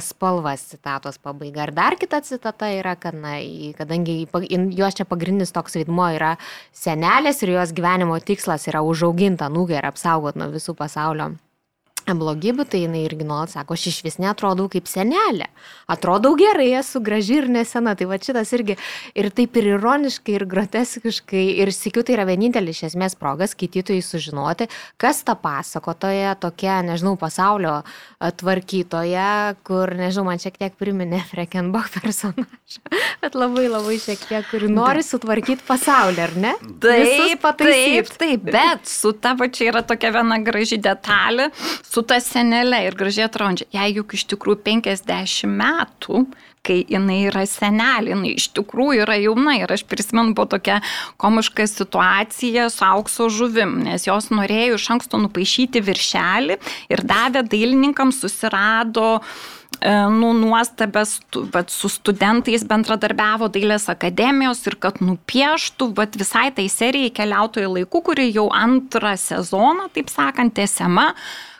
spalvas 0.00 0.64
citatos 0.70 1.18
pabaiga. 1.18 1.66
Ir 1.66 1.74
dar 1.76 1.96
kita 1.98 2.22
citata 2.22 2.70
yra, 2.72 2.96
kad, 2.96 3.14
na, 3.18 3.36
kadangi 3.78 4.26
jos 4.78 4.98
čia 4.98 5.06
pagrindinis 5.08 5.54
toks 5.54 5.78
vaidmo 5.80 6.10
yra 6.16 6.36
senelės 6.72 7.42
ir 7.42 7.56
jos 7.56 7.74
gyvenimo 7.76 8.18
tikslas 8.20 8.68
yra 8.70 8.84
užauginta 8.86 9.50
nugą 9.52 9.80
ir 9.80 9.88
apsaugoti 9.90 10.42
nuo 10.42 10.52
visų 10.54 10.76
pasaulio 10.78 11.32
blogybių, 12.06 12.66
tai 12.66 12.82
jinai 12.84 13.04
irgi 13.06 13.26
nuolat 13.26 13.52
sako, 13.52 13.76
aš 13.76 13.86
iš 13.92 13.98
vis 14.06 14.18
netrodau 14.22 14.68
kaip 14.72 14.88
senelė. 14.90 15.48
Atrodau 15.90 16.34
gerai, 16.38 16.70
esu 16.80 17.02
graži 17.04 17.38
ir 17.42 17.48
nesena. 17.52 17.94
Tai 17.98 18.08
va 18.10 18.18
šitas 18.22 18.52
irgi 18.56 18.76
ir 19.18 19.28
taip 19.34 19.56
ir 19.60 19.68
ironiškai, 19.76 20.36
ir 20.38 20.46
groteskiškai, 20.50 21.44
ir 21.62 21.72
sikiu 21.74 22.04
tai 22.06 22.16
yra 22.16 22.26
vienintelis 22.28 22.80
iš 22.80 22.92
esmės 22.92 23.16
progas 23.18 23.54
skaitytojai 23.54 24.02
sužinoti, 24.04 24.68
kas 25.00 25.22
ta 25.26 25.36
pasakotoja, 25.38 26.34
tokia, 26.40 26.80
nežinau, 26.86 27.14
pasaulio 27.20 27.80
tvarkytoja, 28.18 29.54
kur, 29.66 29.92
nežinau, 29.98 30.26
man 30.30 30.42
šiek 30.42 30.58
tiek 30.60 30.76
priminė 30.78 31.22
Frekenbach 31.30 31.90
personažą, 31.94 32.82
bet 33.22 33.38
labai 33.38 33.68
labai 33.70 33.98
šiek 34.02 34.26
tiek, 34.28 34.46
kuri 34.50 34.70
nori 34.72 35.04
sutvarkyti 35.06 35.66
pasaulį, 35.68 36.22
ar 36.26 36.36
ne? 36.46 36.54
Taip, 36.82 37.46
taip, 37.60 38.12
taip, 38.18 38.46
bet 38.46 38.88
su 38.90 39.14
ta 39.14 39.34
pačia 39.38 39.70
yra 39.70 39.84
tokia 39.86 40.12
viena 40.14 40.38
graži 40.42 40.80
detalė 40.82 41.50
su 41.92 42.04
ta 42.06 42.20
senelė 42.22 42.86
ir 42.86 42.96
gražiai 42.96 43.28
atrodžia, 43.28 43.68
jai 43.74 43.90
juk 43.92 44.16
iš 44.16 44.24
tikrųjų 44.32 44.62
50 44.64 45.50
metų, 45.52 46.24
kai 46.62 46.78
jinai 46.86 47.24
yra 47.26 47.42
senelė, 47.48 48.14
jinai 48.14 48.34
iš 48.38 48.48
tikrųjų 48.56 49.02
yra 49.04 49.18
jauna 49.18 49.56
ir 49.58 49.72
aš 49.74 49.82
prisimenu 49.90 50.36
po 50.38 50.46
tokią 50.50 50.78
komišką 51.20 51.66
situaciją 51.68 52.68
su 52.70 52.86
aukso 52.86 53.26
žuvim, 53.34 53.80
nes 53.88 54.06
jos 54.06 54.30
norėjo 54.34 54.78
iš 54.78 54.86
anksto 54.96 55.20
nupaišyti 55.22 55.82
viršelį 55.82 56.60
ir 56.94 57.04
davė 57.08 57.42
dailininkams 57.50 58.22
susirado 58.22 59.18
e, 59.18 59.92
nu, 60.14 60.30
nuostabės, 60.38 61.18
bet 61.52 61.74
su 61.74 61.90
studentais 61.90 62.62
bendradarbiavo 62.70 63.50
dailės 63.52 63.90
akademijos 63.90 64.62
ir 64.70 64.78
kad 64.86 65.02
nupieštų, 65.02 65.92
bet 65.98 66.14
visai 66.14 66.52
tai 66.54 66.70
serijai 66.70 67.10
keliautojų 67.18 67.78
laikų, 67.80 68.06
kuri 68.12 68.30
jau 68.30 68.46
antrą 68.54 69.16
sezoną, 69.18 69.90
taip 69.98 70.14
sakant, 70.14 70.54
tęsiama, 70.54 71.10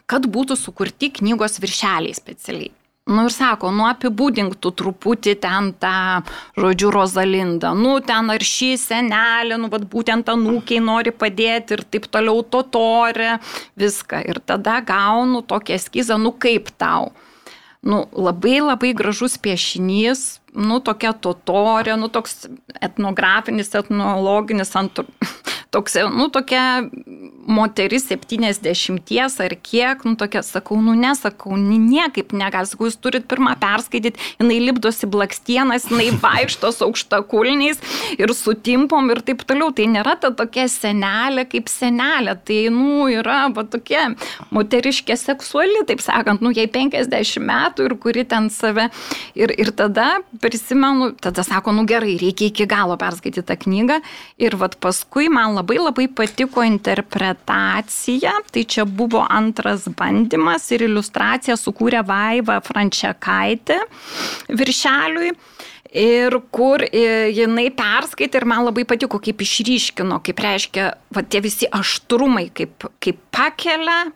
kad 0.06 0.28
būtų 0.28 0.58
sukurti 0.58 1.12
knygos 1.18 1.60
viršeliai 1.62 2.14
specialiai. 2.16 2.72
Nu 3.10 3.24
ir 3.26 3.32
sako, 3.34 3.72
nu 3.74 3.82
apibūdink 3.88 4.54
tu 4.62 4.70
truputį 4.78 5.32
ten 5.42 5.72
tą, 5.82 6.22
žodžiu, 6.54 6.92
Rozalindą, 6.94 7.72
nu 7.74 7.96
ten 8.06 8.30
ar 8.30 8.44
šį 8.46 8.68
senelį, 8.78 9.58
nu 9.58 9.70
bet 9.72 9.88
būtent 9.90 10.30
anūkiai 10.30 10.78
nori 10.84 11.10
padėti 11.10 11.74
ir 11.74 11.82
taip 11.82 12.06
toliau 12.14 12.44
totorė, 12.46 13.40
viską. 13.74 14.22
Ir 14.30 14.38
tada 14.46 14.78
gaunu 14.86 15.42
tokį 15.42 15.74
eskizą, 15.80 16.20
nu 16.22 16.30
kaip 16.30 16.70
tau. 16.78 17.10
Nu, 17.82 18.04
labai 18.14 18.60
labai 18.62 18.92
gražus 18.94 19.34
piešinys, 19.42 20.38
nu 20.54 20.78
tokia 20.78 21.10
totorė, 21.18 21.96
nu 21.98 22.06
toks 22.06 22.44
etnografinis, 22.78 23.74
etnologinis, 23.74 24.70
ant, 24.78 25.02
toks, 25.74 25.98
nu 26.14 26.30
tokia 26.30 26.84
moteris 27.46 28.06
70 28.08 29.40
ar 29.40 29.54
kiek, 29.62 30.04
nu 30.04 30.14
tokia, 30.16 30.42
sakau, 30.42 30.78
nu 30.80 30.94
nesakau, 30.94 31.56
niekaip 31.56 32.32
negali, 32.36 32.68
sakau, 32.68 32.86
jūs 32.88 32.98
turit 33.02 33.26
pirmą 33.30 33.54
perskaityti, 33.60 34.20
jinai 34.38 34.58
lipdosi 34.62 35.08
blakstienas, 35.10 35.88
jinai 35.90 36.10
vaikšto 36.24 36.72
su 36.72 36.86
aukštakulniais 36.86 37.80
ir 38.18 38.34
sutimpom 38.36 39.10
ir 39.14 39.22
taip 39.26 39.44
toliau. 39.48 39.72
Tai 39.72 39.88
nėra 39.88 40.14
ta 40.20 40.32
tokia 40.36 40.68
senelė 40.70 41.46
kaip 41.50 41.70
senelė, 41.72 42.36
tai, 42.46 42.60
nu, 42.74 43.08
yra 43.10 43.46
va 43.54 43.64
tokia 43.66 44.10
moteriškė 44.54 45.16
seksuali, 45.18 45.82
taip 45.88 46.02
sakant, 46.04 46.44
nu, 46.44 46.52
jai 46.54 46.68
50 46.70 47.42
metų 47.42 47.88
ir 47.88 47.96
kuri 48.02 48.26
ten 48.28 48.50
save. 48.52 48.88
Ir, 49.38 49.52
ir 49.58 49.72
tada 49.76 50.20
prisimenu, 50.42 51.12
tada 51.22 51.44
sako, 51.46 51.74
nu 51.74 51.86
gerai, 51.88 52.14
reikia 52.20 52.50
iki 52.50 52.68
galo 52.70 52.98
perskaityti 53.00 53.46
tą 53.48 53.56
knygą. 53.58 53.98
Ir 54.42 54.56
vad 54.60 54.76
paskui 54.82 55.30
man 55.32 55.56
labai 55.56 55.80
labai 55.80 56.08
patiko 56.12 56.64
interpretacija 56.66 57.31
interpretacija. 57.32 58.32
Tai 58.50 58.64
čia 58.64 58.84
buvo 58.84 59.26
antras 59.28 59.88
bandymas 59.88 60.70
ir 60.72 60.82
iliustraciją 60.86 61.56
sukūrė 61.56 62.04
Vaiva 62.06 62.60
Frančiakaitė 62.60 63.80
viršeliui. 64.48 65.32
Ir 65.92 66.32
kur 66.50 66.80
jinai 66.80 67.68
perskaitė 67.76 68.40
ir 68.40 68.46
man 68.48 68.64
labai 68.64 68.86
patiko, 68.88 69.18
kaip 69.20 69.42
išryškino, 69.44 70.22
kaip 70.24 70.38
reiškia, 70.40 70.86
va 71.12 71.22
tie 71.22 71.42
visi 71.44 71.68
aštrumai, 71.68 72.46
kaip, 72.56 72.86
kaip 72.98 73.18
pakelia, 73.28 74.06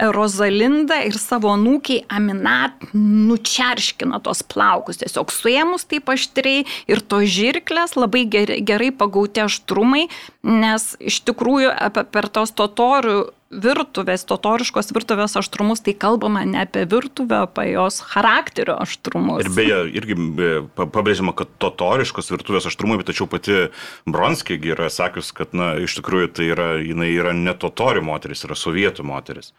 Rozalinda 0.00 1.00
ir 1.04 1.16
savo 1.20 1.52
nūkiai 1.60 2.04
Aminat 2.08 2.88
nučerškina 2.94 4.22
tos 4.24 4.42
plaukus, 4.46 5.00
tiesiog 5.02 5.32
suėmus 5.34 5.84
taip 5.90 6.08
aštriai 6.12 6.64
ir 6.90 7.02
to 7.04 7.20
žirklės 7.28 7.96
labai 7.98 8.24
gerai, 8.30 8.60
gerai 8.64 8.90
pagauti 8.96 9.44
aštrumai, 9.44 10.06
nes 10.46 10.94
iš 11.00 11.20
tikrųjų 11.28 11.74
per 12.12 12.32
tos 12.32 12.56
totorių 12.56 13.20
virtuvės, 13.50 14.22
totoriškos 14.30 14.92
virtuvės 14.94 15.34
aštrumus, 15.40 15.82
tai 15.82 15.94
kalbama 15.98 16.44
ne 16.46 16.60
apie 16.62 16.84
virtuvę, 16.88 17.42
apie 17.48 17.72
jos 17.72 17.98
charakterio 18.12 18.76
aštrumus. 18.78 19.42
Ir 19.42 19.50
beje, 19.56 19.80
irgi 19.98 20.16
pabrėžiama, 20.78 21.34
kad 21.36 21.50
totoriškos 21.62 22.30
virtuvės 22.30 22.68
aštrumai, 22.70 23.00
bet 23.00 23.10
tačiau 23.10 23.26
pati 23.30 23.66
Bronskėgi 24.06 24.76
yra 24.76 24.86
sakius, 24.92 25.32
kad, 25.34 25.50
na, 25.56 25.72
iš 25.82 25.98
tikrųjų 25.98 26.30
tai 26.38 26.46
yra, 26.54 26.70
jinai 26.78 27.10
yra 27.10 27.34
ne 27.34 27.56
totori 27.58 28.02
moteris, 28.06 28.46
yra 28.46 28.58
sovietų 28.58 29.06
moteris. 29.10 29.50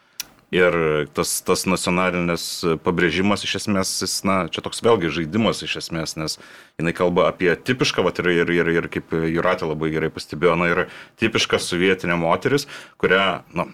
Ir 0.51 0.75
tas, 1.15 1.29
tas 1.47 1.61
nacionalinis 1.63 2.43
pabrėžimas 2.83 3.45
iš 3.47 3.53
esmės, 3.61 3.93
jis, 4.03 4.17
na, 4.27 4.35
čia 4.51 4.59
toks 4.65 4.83
vėlgi 4.83 5.07
žaidimas 5.15 5.63
iš 5.63 5.77
esmės, 5.79 6.17
nes 6.19 6.35
jinai 6.75 6.91
kalba 6.91 7.29
apie 7.29 7.53
tipišką, 7.55 8.03
vat, 8.03 8.19
ir, 8.19 8.27
ir, 8.43 8.51
ir, 8.59 8.71
ir 8.81 8.89
kaip 8.91 9.15
Juratė 9.15 9.69
labai 9.69 9.93
gerai 9.93 10.11
pastebėjo, 10.11 10.57
na, 10.59 10.67
yra 10.73 10.85
tipiška 11.23 11.55
sovietinė 11.55 12.19
moteris, 12.19 12.67
kurią, 12.99 13.23
na, 13.55 13.69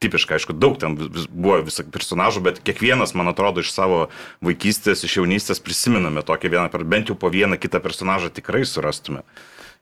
tipiška, 0.00 0.40
aišku, 0.40 0.56
daug 0.56 0.80
ten 0.80 0.96
vis, 0.96 1.28
buvo 1.28 1.60
visų 1.68 1.84
personažų, 1.92 2.46
bet 2.48 2.64
kiekvienas, 2.64 3.12
man 3.12 3.28
atrodo, 3.28 3.60
iš 3.60 3.76
savo 3.76 4.06
vaikystės, 4.40 5.04
iš 5.04 5.20
jaunystės 5.20 5.60
prisiminame 5.60 6.24
tokią 6.24 6.56
vieną, 6.56 6.84
bent 6.88 7.12
jau 7.12 7.18
po 7.18 7.28
vieną 7.28 7.60
kitą 7.60 7.84
personažą 7.84 8.32
tikrai 8.32 8.64
surastume 8.64 9.20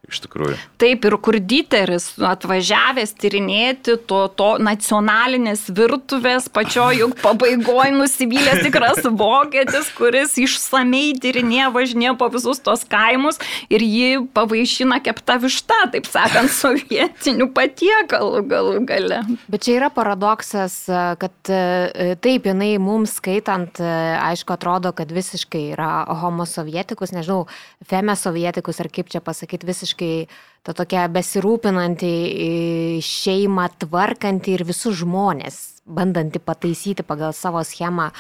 iš 0.09 0.21
tikrųjų. 0.25 0.57
Taip, 0.81 1.05
ir 1.07 1.17
kur 1.23 1.39
Dieteris 1.39 2.09
atvažiavęs 2.25 3.13
tyrinėti 3.21 3.97
to, 4.11 4.21
to 4.37 4.49
nacionalinės 4.63 5.67
virtuvės, 5.77 6.49
pačio 6.53 6.89
juk 6.97 7.17
pabaigoje 7.23 7.93
nusivylęs 7.95 8.63
tikras 8.67 9.05
vokietis, 9.05 9.91
kuris 9.97 10.37
išsamei 10.41 11.15
tyrinėja, 11.21 11.71
važinėja 11.75 12.17
po 12.21 12.31
visus 12.33 12.63
tos 12.65 12.85
kaimus 12.91 13.41
ir 13.73 13.85
jį 13.85 14.11
pavaišina 14.35 15.01
kepta 15.05 15.39
višta, 15.43 15.83
taip 15.95 16.09
sakant, 16.11 16.53
sovietinių 16.55 17.51
patiekalų 17.55 18.45
galų 18.51 18.85
gale. 18.89 19.23
Bet 19.53 19.67
čia 19.67 19.77
yra 19.79 19.93
paradoksas, 19.95 20.83
kad 21.21 21.53
e, 21.53 22.17
taip, 22.23 22.49
jinai 22.51 22.73
mums 22.83 23.19
skaitant, 23.21 23.79
e, 23.83 23.95
aišku, 24.21 24.57
atrodo, 24.57 24.95
kad 24.97 25.13
visiškai 25.15 25.63
yra 25.77 25.91
homosovietikus, 26.23 27.15
nežinau, 27.15 27.45
femesovietikus 27.91 28.83
ar 28.83 28.91
kaip 28.93 29.11
čia 29.13 29.23
pasakyti, 29.25 29.69
visiškai 29.69 29.90
visiškai 29.91 30.29
ta 30.63 30.75
tokia 30.77 31.09
besirūpinanti 31.09 33.01
šeimą, 33.01 33.69
tvarkanti 33.81 34.53
ir 34.55 34.65
visus 34.69 35.01
žmonės, 35.01 35.81
bandanti 35.87 36.39
pataisyti 36.39 37.03
pagal 37.03 37.33
savo 37.33 37.63
schemą. 37.65 38.11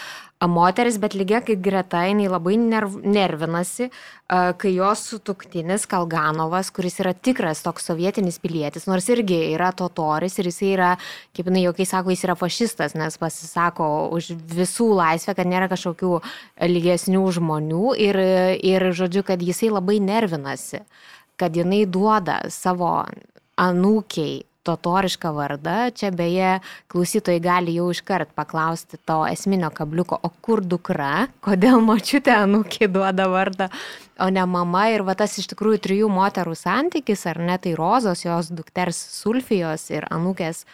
Moteris, 0.40 0.96
bet 0.96 1.12
lygiai 1.12 1.42
kaip 1.44 1.60
greta, 1.60 2.00
jinai 2.08 2.30
labai 2.32 2.54
nerv, 2.56 2.94
nervinasi, 3.04 3.90
kai 4.30 4.70
jos 4.72 5.02
sutuktinis 5.10 5.84
Kalganovas, 5.84 6.70
kuris 6.72 6.96
yra 7.02 7.12
tikras 7.12 7.60
toks 7.60 7.84
sovietinis 7.90 8.40
pilietis, 8.40 8.86
nors 8.88 9.04
irgi 9.12 9.36
yra 9.50 9.68
totoris 9.76 10.38
ir 10.40 10.48
jis 10.48 10.62
yra, 10.70 10.94
kaip 11.36 11.52
jinai 11.52 11.66
jokiai 11.66 11.90
sako, 11.92 12.14
jis 12.14 12.24
yra 12.24 12.38
fašistas, 12.40 12.96
nes 12.96 13.20
pasisako 13.20 14.08
už 14.16 14.32
visų 14.56 14.88
laisvę, 14.96 15.36
kad 15.36 15.52
nėra 15.52 15.68
kažkokių 15.68 16.22
lygesnių 16.72 17.26
žmonių 17.36 17.92
ir, 18.00 18.22
ir 18.64 18.90
žodžiu, 18.96 19.26
kad 19.28 19.44
jisai 19.44 19.68
labai 19.76 20.00
nervinasi, 20.00 20.86
kad 21.40 21.56
jinai 21.56 21.86
duoda 21.88 22.42
savo 22.52 22.92
anūkiai 23.60 24.40
totorišką 24.66 25.32
vardą. 25.34 25.76
Čia 25.96 26.10
beje, 26.14 26.52
klausytojai 26.92 27.40
gali 27.42 27.74
jau 27.78 27.88
iškart 27.94 28.34
paklausti 28.36 29.00
to 29.08 29.22
esminio 29.30 29.70
kabliuko, 29.74 30.18
o 30.20 30.30
kur 30.44 30.62
dukra, 30.64 31.28
kodėl 31.44 31.80
močiutė 31.84 32.34
anūkį 32.42 32.90
duoda 32.92 33.28
vardą, 33.32 33.70
o 34.20 34.28
ne 34.32 34.44
mama. 34.46 34.86
Ir 34.92 35.04
va 35.08 35.16
tas 35.18 35.38
iš 35.40 35.50
tikrųjų 35.54 35.82
trijų 35.86 36.10
moterų 36.12 36.56
santykis, 36.58 37.26
ar 37.30 37.40
ne 37.44 37.56
tai 37.62 37.74
Rozos, 37.78 38.24
jos 38.26 38.52
dukters 38.52 39.00
Sulfijos 39.20 39.88
ir 39.94 40.08
anūkės 40.12 40.66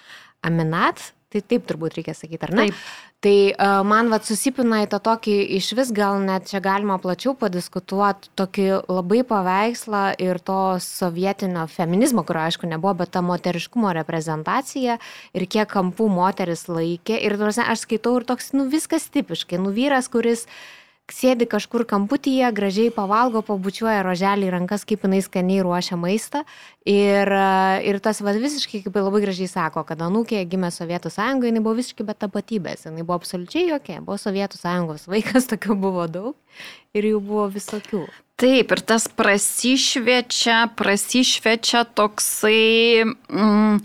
Aminat, 0.47 1.01
tai 1.33 1.43
taip 1.43 1.67
turbūt 1.67 1.97
reikia 1.99 2.15
sakyti, 2.15 2.43
ar 2.47 2.55
ne? 2.55 2.69
Taip. 2.69 2.83
Tai 3.27 3.51
uh, 3.51 3.81
man 3.83 4.07
vat 4.07 4.23
susipina 4.23 4.85
į 4.85 4.87
tą 4.93 5.01
tokį, 5.03 5.33
iš 5.57 5.73
vis 5.75 5.89
gal 5.91 6.21
net 6.23 6.45
čia 6.47 6.61
galima 6.63 6.95
plačiau 7.03 7.33
padiskutuoti, 7.35 8.31
tokį 8.39 8.67
labai 8.87 9.25
paveikslą 9.27 10.03
ir 10.23 10.39
to 10.47 10.59
sovietinio 10.85 11.65
feminizmo, 11.67 12.23
kurio 12.23 12.45
aišku 12.45 12.71
nebuvo, 12.71 12.93
bet 13.01 13.11
ta 13.17 13.25
moteriškumo 13.27 13.91
reprezentacija 13.99 15.01
ir 15.35 15.47
kiek 15.51 15.67
kampų 15.75 16.07
moteris 16.07 16.69
laikė. 16.71 17.19
Ir 17.27 17.35
aš 17.43 17.83
skaitau 17.83 18.15
ir 18.21 18.29
toks, 18.31 18.53
nu 18.55 18.69
viskas 18.71 19.11
tipiškai, 19.11 19.59
nu 19.59 19.75
vyras, 19.75 20.07
kuris 20.07 20.47
sėdi 21.13 21.47
kažkur 21.47 21.85
kamputyje, 21.87 22.49
gražiai 22.55 22.91
pavalgo, 22.95 23.43
pabučiuoja 23.47 24.03
roželį 24.07 24.49
į 24.49 24.53
rankas, 24.57 24.85
kaip 24.89 25.05
jinai 25.07 25.21
skaniai 25.23 25.63
ruošia 25.63 25.99
maistą. 26.01 26.43
Ir, 26.87 27.31
ir 27.87 27.99
tas 28.03 28.21
va, 28.23 28.35
visiškai, 28.37 28.83
kaip 28.85 28.99
labai 28.99 29.23
gražiai 29.25 29.51
sako, 29.51 29.85
kad 29.87 30.03
anūkė 30.07 30.43
gimė 30.51 30.73
Sovietų 30.75 31.13
sąjungoje, 31.15 31.53
jinai 31.53 31.63
buvo 31.65 31.77
visiškai 31.79 32.07
be 32.07 32.17
tapatybės, 32.19 32.87
jinai 32.89 33.07
buvo 33.07 33.21
absoliučiai 33.21 33.69
jokia, 33.71 34.01
buvo 34.03 34.19
Sovietų 34.23 34.61
sąjungos 34.61 35.07
vaikas, 35.11 35.47
tokių 35.53 35.79
buvo 35.87 36.07
daug 36.11 36.63
ir 36.97 37.11
jų 37.13 37.23
buvo 37.23 37.47
visokių. 37.55 38.07
Taip, 38.37 38.75
ir 38.75 38.83
tas 38.85 39.07
prasišviečia, 39.09 40.67
prasišviečia 40.77 41.87
toksai... 41.97 43.07
Mm, 43.33 43.79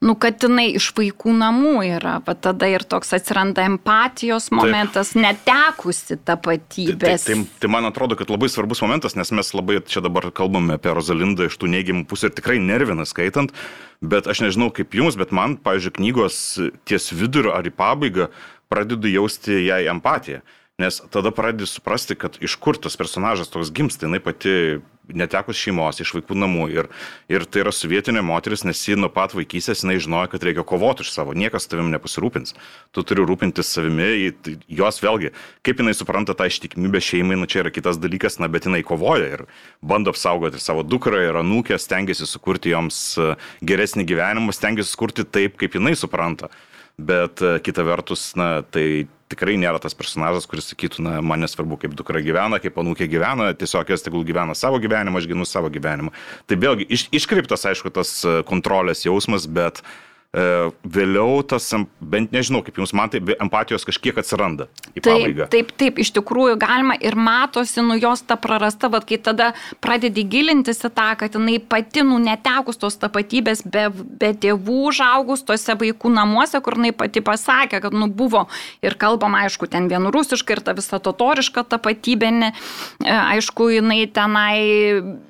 nu, 0.00 0.14
kad 0.20 0.38
jinai 0.42 0.68
iš 0.78 0.90
vaikų 0.96 1.32
namų 1.40 1.72
yra, 1.88 2.18
va 2.26 2.34
tada 2.38 2.68
ir 2.70 2.84
toks 2.86 3.10
atsiranda 3.16 3.64
empatijos 3.66 4.48
momentas, 4.54 5.12
taip. 5.14 5.22
netekusi 5.24 6.18
tapatybės. 6.28 7.26
Tai, 7.26 7.34
tai, 7.34 7.42
tai, 7.42 7.62
tai 7.64 7.70
man 7.72 7.88
atrodo, 7.88 8.18
kad 8.18 8.30
labai 8.30 8.50
svarbus 8.52 8.82
momentas, 8.84 9.16
nes 9.18 9.32
mes 9.34 9.50
labai 9.56 9.80
čia 9.86 10.02
dabar 10.04 10.30
kalbame 10.34 10.78
apie 10.78 10.94
Rosalindą 10.94 11.48
iš 11.48 11.58
tų 11.58 11.72
neigiamų 11.74 12.06
pusių 12.10 12.30
ir 12.30 12.36
tikrai 12.38 12.60
nervina 12.62 13.08
skaitant, 13.08 13.54
bet 13.98 14.30
aš 14.30 14.44
nežinau 14.46 14.70
kaip 14.74 14.94
jums, 14.94 15.18
bet 15.18 15.34
man, 15.34 15.58
pavyzdžiui, 15.62 15.96
knygos 15.98 16.38
ties 16.86 17.10
vidurio 17.10 17.56
ar 17.56 17.66
į 17.66 17.74
pabaigą 17.74 18.30
pradedu 18.70 19.10
jausti 19.10 19.64
jai 19.66 19.86
empatiją. 19.90 20.44
Nes 20.78 21.00
tada 21.10 21.32
pradedi 21.34 21.66
suprasti, 21.66 22.14
kad 22.14 22.36
iš 22.38 22.54
kur 22.62 22.76
tas 22.78 22.94
personažas 22.96 23.48
toks 23.50 23.72
gimsta, 23.74 24.06
jinai 24.06 24.20
pati 24.22 24.78
netekus 25.10 25.58
šeimos, 25.58 25.98
iš 25.98 26.12
vaikų 26.14 26.36
namų. 26.38 26.68
Ir, 26.70 26.88
ir 27.26 27.46
tai 27.50 27.64
yra 27.64 27.72
sovietinė 27.74 28.22
moteris, 28.22 28.62
nes 28.62 28.84
ji 28.86 28.94
nuo 28.94 29.08
pat 29.10 29.34
vaikystės 29.34 29.82
jinai 29.82 29.96
žinojo, 29.98 30.28
kad 30.30 30.46
reikia 30.46 30.62
kovoti 30.62 31.02
už 31.02 31.10
savo, 31.10 31.34
niekas 31.34 31.66
tavim 31.66 31.90
nepasirūpins. 31.96 32.54
Tu 32.94 33.04
turi 33.10 33.26
rūpintis 33.26 33.72
savimi, 33.74 34.30
jos 34.70 35.02
vėlgi, 35.02 35.32
kaip 35.66 35.82
jinai 35.82 35.96
supranta 35.98 36.38
tą 36.38 36.46
ištikimybę 36.46 37.02
šeimai, 37.02 37.40
nu 37.42 37.50
čia 37.50 37.64
yra 37.64 37.74
kitas 37.74 37.98
dalykas, 37.98 38.38
na 38.38 38.46
bet 38.46 38.70
jinai 38.70 38.84
kovoja 38.86 39.34
ir 39.34 39.46
bando 39.82 40.14
apsaugoti 40.14 40.60
ir 40.60 40.66
savo 40.68 40.86
dukrą, 40.86 41.26
ir 41.26 41.42
anūkę, 41.42 41.74
stengiasi 41.74 42.30
sukurti 42.30 42.76
joms 42.76 43.02
e, 43.18 43.32
geresnį 43.66 44.06
gyvenimą, 44.14 44.54
stengiasi 44.54 44.94
sukurti 44.94 45.26
taip, 45.26 45.58
kaip 45.58 45.74
jinai 45.74 45.98
supranta. 45.98 46.54
Bet 46.98 47.42
e, 47.42 47.56
kita 47.66 47.82
vertus, 47.82 48.30
na, 48.38 48.60
tai 48.62 49.08
tikrai 49.32 49.56
nėra 49.60 49.80
tas 49.82 49.96
personažas, 49.98 50.48
kuris 50.50 50.70
sakytų, 50.72 51.04
na, 51.04 51.14
man 51.24 51.44
nesvarbu, 51.44 51.78
kaip 51.82 51.94
dukra 51.98 52.22
gyvena, 52.24 52.60
kaip 52.62 52.78
anūkė 52.80 53.08
gyvena, 53.10 53.52
tiesiog 53.58 53.92
jos 53.92 54.04
tegul 54.04 54.26
gyvena 54.28 54.56
savo 54.58 54.80
gyvenimą, 54.82 55.20
aš 55.20 55.30
ginu 55.30 55.46
savo 55.48 55.70
gyvenimą. 55.72 56.14
Tai 56.48 56.60
vėlgi 56.60 56.88
iš, 56.96 57.08
iškreiptas, 57.20 57.66
aišku, 57.70 57.92
tas 57.94 58.14
e, 58.24 58.38
kontrolės 58.48 59.04
jausmas, 59.06 59.46
bet 59.50 59.82
uh, 59.82 59.96
vėliau 60.36 61.40
tas, 61.48 61.64
bent 62.04 62.34
nežinau, 62.36 62.60
kaip 62.60 62.76
jums 62.76 62.90
man 62.92 63.08
tai 63.08 63.22
empatijos 63.40 63.86
kažkiek 63.88 64.18
atsiranda 64.20 64.66
taip, 64.92 65.06
pabaigą. 65.06 65.46
Taip, 65.48 65.70
taip, 65.80 66.00
iš 66.04 66.10
tikrųjų 66.18 66.58
galima 66.60 66.98
ir 67.00 67.16
matosi, 67.16 67.80
nu 67.80 67.96
jos 67.96 68.20
ta 68.28 68.36
prarasta, 68.36 68.90
vad 68.92 69.06
kai 69.08 69.16
tada 69.24 69.54
pradedi 69.80 70.26
gilintis 70.28 70.84
į 70.84 70.90
tą, 70.92 71.06
kad 71.22 71.32
jinai 71.32 71.56
pati, 71.64 72.04
nu 72.04 72.18
netekus 72.20 72.76
tos 72.76 73.00
tapatybės, 73.00 73.64
be, 73.64 73.86
be 73.88 74.34
tėvų 74.36 74.76
užaugus 74.90 75.46
tose 75.48 75.78
vaikų 75.80 76.12
namuose, 76.12 76.60
kur 76.60 76.76
jinai 76.76 76.92
pati 76.92 77.24
pasakė, 77.24 77.80
kad, 77.86 77.96
nu 77.96 78.10
buvo 78.12 78.44
ir 78.84 78.98
kalbam, 79.00 79.32
aišku, 79.40 79.70
ten 79.72 79.88
vien 79.88 80.10
rusiškai 80.12 80.58
ir 80.58 80.64
ta 80.68 80.76
visa 80.76 81.00
totoriška 81.00 81.64
tapatybė, 81.72 82.34
ne, 82.36 82.52
e, 83.00 83.16
aišku, 83.16 83.70
jinai 83.78 84.02
tenai, 84.12 84.60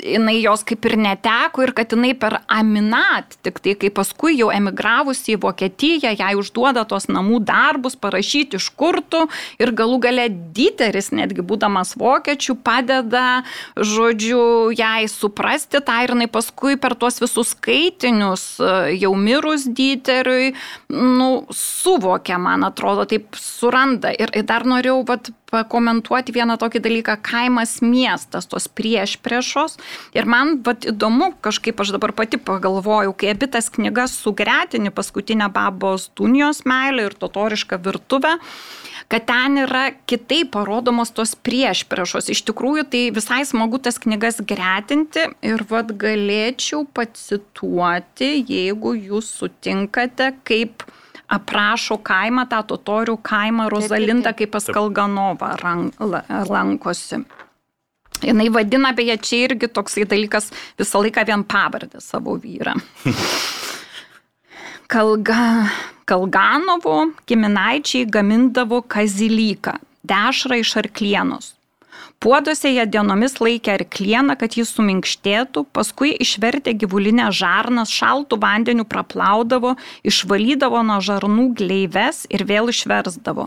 jinai 0.02 0.37
jos 0.40 0.66
kaip 0.66 0.90
ir 0.90 0.98
neteko 1.06 1.68
ir 1.68 1.76
kad 1.78 1.94
jinai 1.94 2.16
per 2.18 2.40
aminat, 2.50 3.38
tik 3.46 3.62
tai 3.62 3.78
kai 3.78 3.94
paskui 3.94 4.34
jau 4.42 4.50
emigracija 4.50 4.88
emigravusi 4.88 5.37
į 5.37 5.40
Vokietiją, 5.42 6.14
jai 6.16 6.35
užduoda 6.37 6.85
tos 6.88 7.09
namų 7.09 7.40
darbus, 7.44 7.96
parašyti 7.96 8.57
iš 8.57 8.70
kurtų 8.77 9.29
ir 9.61 9.72
galų 9.72 10.01
gale 10.01 10.29
Dieteris, 10.29 11.11
netgi 11.12 11.42
būdamas 11.42 11.96
vokiečių, 11.96 12.57
padeda, 12.62 13.44
žodžiu, 13.77 14.72
jai 14.72 15.09
suprasti 15.09 15.81
tą 15.81 16.03
ir 16.05 16.14
jinai 16.14 16.29
paskui 16.29 16.79
per 16.79 16.94
tuos 16.94 17.20
visus 17.20 17.55
skaitinius, 17.55 18.59
jau 18.98 19.14
mirus 19.14 19.66
Dieteriui, 19.68 20.55
nu, 20.88 21.46
suvokia, 21.53 22.38
man 22.38 22.64
atrodo, 22.64 23.05
taip 23.05 23.37
suranda. 23.37 24.12
Ir, 24.12 24.33
ir 24.35 24.46
dar 24.48 24.64
norėjau, 24.64 25.05
vat, 25.09 25.31
pakomentuoti 25.50 26.32
vieną 26.32 26.58
tokį 26.61 26.80
dalyką- 26.84 27.16
kaimas 27.30 27.80
miestas, 27.82 28.46
tos 28.46 28.68
prieš 28.68 29.16
priešos. 29.18 29.78
Ir 30.14 30.26
man 30.26 30.62
vat, 30.62 30.84
įdomu, 30.84 31.34
kažkaip 31.42 31.80
aš 31.80 31.92
dabar 31.96 32.12
pati 32.12 32.37
pagalvojau, 32.37 33.16
kai 33.16 33.30
abi 33.30 33.46
tas 33.46 33.70
knygas 33.70 34.12
sugretini, 34.12 34.90
paskutinę 34.90 35.52
babos 35.52 36.11
Dunijos 36.16 36.64
meilę 36.64 37.06
ir 37.06 37.14
totorišką 37.14 37.78
virtuvę, 37.78 38.38
kad 39.08 39.26
ten 39.26 39.56
yra 39.56 39.92
kitaip 40.06 40.50
parodomos 40.52 41.11
tos 41.11 41.34
prieš 41.34 41.84
priešos. 41.88 42.28
Iš 42.28 42.42
tikrųjų, 42.42 42.84
tai 42.90 43.11
visai 43.11 43.44
smagu 43.48 43.80
tas 43.80 43.98
knygas 43.98 44.40
gretinti 44.44 45.32
ir 45.42 45.64
vad 45.68 45.96
galėčiau 45.96 46.87
pacituoti, 46.92 48.44
jeigu 48.44 48.94
jūs 48.94 49.32
sutinkate, 49.40 50.34
kaip 50.44 50.84
aprašo 51.29 51.99
kaimą, 52.05 52.47
tą 52.49 52.62
totorių 52.73 53.19
kaimą 53.23 53.69
Rozalinda, 53.73 54.33
kaip 54.37 54.55
pas 54.57 54.67
Kalganovą 54.73 55.53
lankosi. 56.49 57.23
Jis 58.23 58.51
vadina, 58.51 58.93
beje, 58.97 59.14
čia 59.23 59.45
irgi 59.47 59.69
toksai 59.71 60.07
dalykas 60.09 60.51
visą 60.79 61.03
laiką 61.05 61.23
vien 61.29 61.45
pavardę 61.45 62.01
savo 62.03 62.35
vyrą. 62.41 62.75
Kalga, 64.88 65.69
Kalganovo 66.09 67.12
giminaičiai 67.29 68.09
gamindavo 68.09 68.81
kazilyką, 68.83 69.77
dešrą 70.09 70.59
iš 70.64 70.75
arklienos. 70.81 71.58
Puoduose 72.18 72.72
jie 72.72 72.83
dienomis 72.90 73.37
laikė 73.38 73.76
arklieną, 73.76 74.35
kad 74.40 74.57
jis 74.59 74.72
suminkštėtų, 74.74 75.62
paskui 75.70 76.16
išvertė 76.18 76.74
gyvulinę 76.81 77.28
žarnas, 77.31 77.92
šaltų 77.94 78.40
vandeniu 78.42 78.87
praplaudavo, 78.90 79.76
išvalydavo 80.02 80.83
nuo 80.88 80.98
žarnų 80.98 81.52
gleives 81.61 82.24
ir 82.26 82.42
vėl 82.48 82.74
išversdavo. 82.74 83.46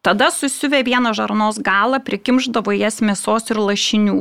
Tada 0.00 0.30
susiuvė 0.32 0.80
vieną 0.88 1.12
žarnos 1.18 1.60
galą, 1.60 2.00
prikimždavo 2.08 2.72
jas 2.78 3.02
mėsos 3.04 3.52
ir 3.52 3.60
lašinių. 3.60 4.18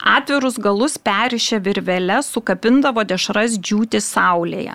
Atvirus 0.00 0.58
galus 0.58 0.98
perišę 0.98 1.62
virvelę 1.62 2.22
sukabindavo 2.26 3.06
dešras 3.06 3.58
džiūti 3.60 4.02
saulėje. 4.02 4.74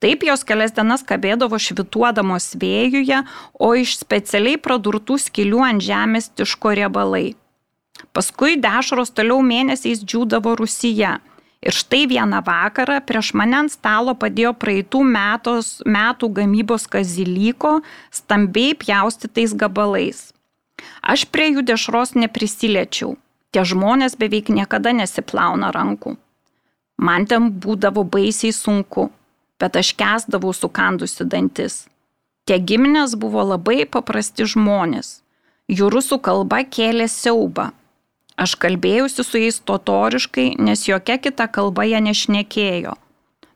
Taip 0.00 0.24
jos 0.24 0.48
kelias 0.48 0.72
dienas 0.72 1.04
kabėdavo 1.04 1.58
švituodamos 1.60 2.54
vėjuje, 2.56 3.24
o 3.60 3.74
iš 3.76 3.98
specialiai 4.00 4.56
pradurtų 4.56 5.18
skilių 5.28 5.66
ant 5.74 5.84
žemės 5.84 6.32
tiško 6.32 6.78
riebalai. 6.80 7.34
Paskui 8.16 8.56
dešros 8.56 9.10
toliau 9.12 9.42
mėnesiais 9.44 10.00
džiūdavo 10.00 10.54
Rusija. 10.56 11.18
Ir 11.66 11.74
štai 11.76 12.06
vieną 12.08 12.38
vakarą 12.46 13.00
prieš 13.04 13.32
mane 13.36 13.58
ant 13.58 13.72
stalo 13.72 14.14
padėjo 14.16 14.52
praeitų 14.56 15.02
metos, 15.04 15.68
metų 15.84 16.30
gamybos 16.38 16.86
kazilyko 16.92 17.80
stambiai 18.18 18.76
pjaustytais 18.78 19.52
gabalais. 19.60 20.30
Aš 21.02 21.26
prie 21.32 21.50
jų 21.50 21.66
dešros 21.68 22.14
neprisiliečiau. 22.16 23.16
Tie 23.52 23.64
žmonės 23.64 24.16
beveik 24.20 24.48
niekada 24.52 24.94
nesiplauna 24.96 25.72
rankų. 25.76 26.16
Man 26.96 27.28
ten 27.28 27.50
būdavo 27.52 28.06
baisiai 28.08 28.52
sunku, 28.56 29.10
bet 29.60 29.76
aš 29.76 29.92
kesdavau 30.00 30.54
sukandusi 30.56 31.24
dantis. 31.24 31.84
Tie 32.48 32.56
giminės 32.60 33.16
buvo 33.18 33.44
labai 33.44 33.84
paprasti 33.84 34.48
žmonės 34.48 35.16
Jų 35.66 35.88
rusų 35.90 36.20
kalba 36.22 36.60
kėlė 36.62 37.08
siaubą. 37.10 37.72
Aš 38.36 38.54
kalbėjausi 38.60 39.24
su 39.24 39.40
jais 39.40 39.58
totoriškai, 39.64 40.54
nes 40.60 40.84
jokia 40.88 41.16
kita 41.16 41.48
kalba 41.48 41.86
jie 41.88 42.02
nešnekėjo. 42.04 42.94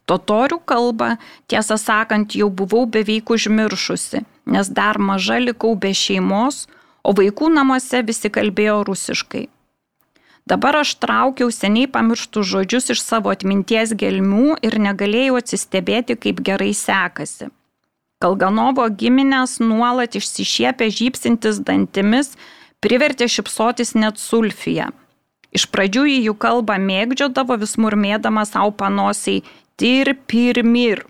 Totorių 0.08 0.58
kalbą, 0.66 1.14
tiesą 1.52 1.76
sakant, 1.78 2.34
jau 2.34 2.48
buvau 2.50 2.86
beveik 2.88 3.30
užmiršusi, 3.30 4.24
nes 4.50 4.70
dar 4.74 4.98
maža 4.98 5.38
likau 5.38 5.76
be 5.76 5.92
šeimos, 5.94 6.64
o 7.04 7.12
vaikų 7.14 7.52
namuose 7.54 8.00
visi 8.08 8.32
kalbėjo 8.32 8.80
rusiškai. 8.88 9.46
Dabar 10.50 10.80
aš 10.80 10.96
traukiau 10.98 11.52
seniai 11.54 11.86
pamirštų 11.86 12.42
žodžius 12.52 12.90
iš 12.96 13.04
savo 13.04 13.30
atminties 13.30 13.92
gelmių 13.94 14.56
ir 14.66 14.80
negalėjau 14.82 15.36
atsistebėti, 15.38 16.16
kaip 16.18 16.40
gerai 16.48 16.72
sekasi. 16.74 17.52
Kalganovo 18.20 18.88
giminės 19.00 19.60
nuolat 19.62 20.16
išsišiepę 20.18 20.90
žypsintis 20.92 21.60
dantimis 21.68 22.34
privertė 22.84 23.28
šipsotis 23.28 23.94
net 23.94 24.18
sulfiją. 24.20 24.90
Iš 25.50 25.66
pradžių 25.74 26.04
į 26.06 26.18
jų 26.28 26.34
kalbą 26.38 26.76
mėgdžiodavo 26.78 27.56
vis 27.60 27.74
murmėdama 27.80 28.44
savo 28.46 28.70
panosiai 28.70 29.42
tir 29.80 30.14
pirmir. 30.30 31.04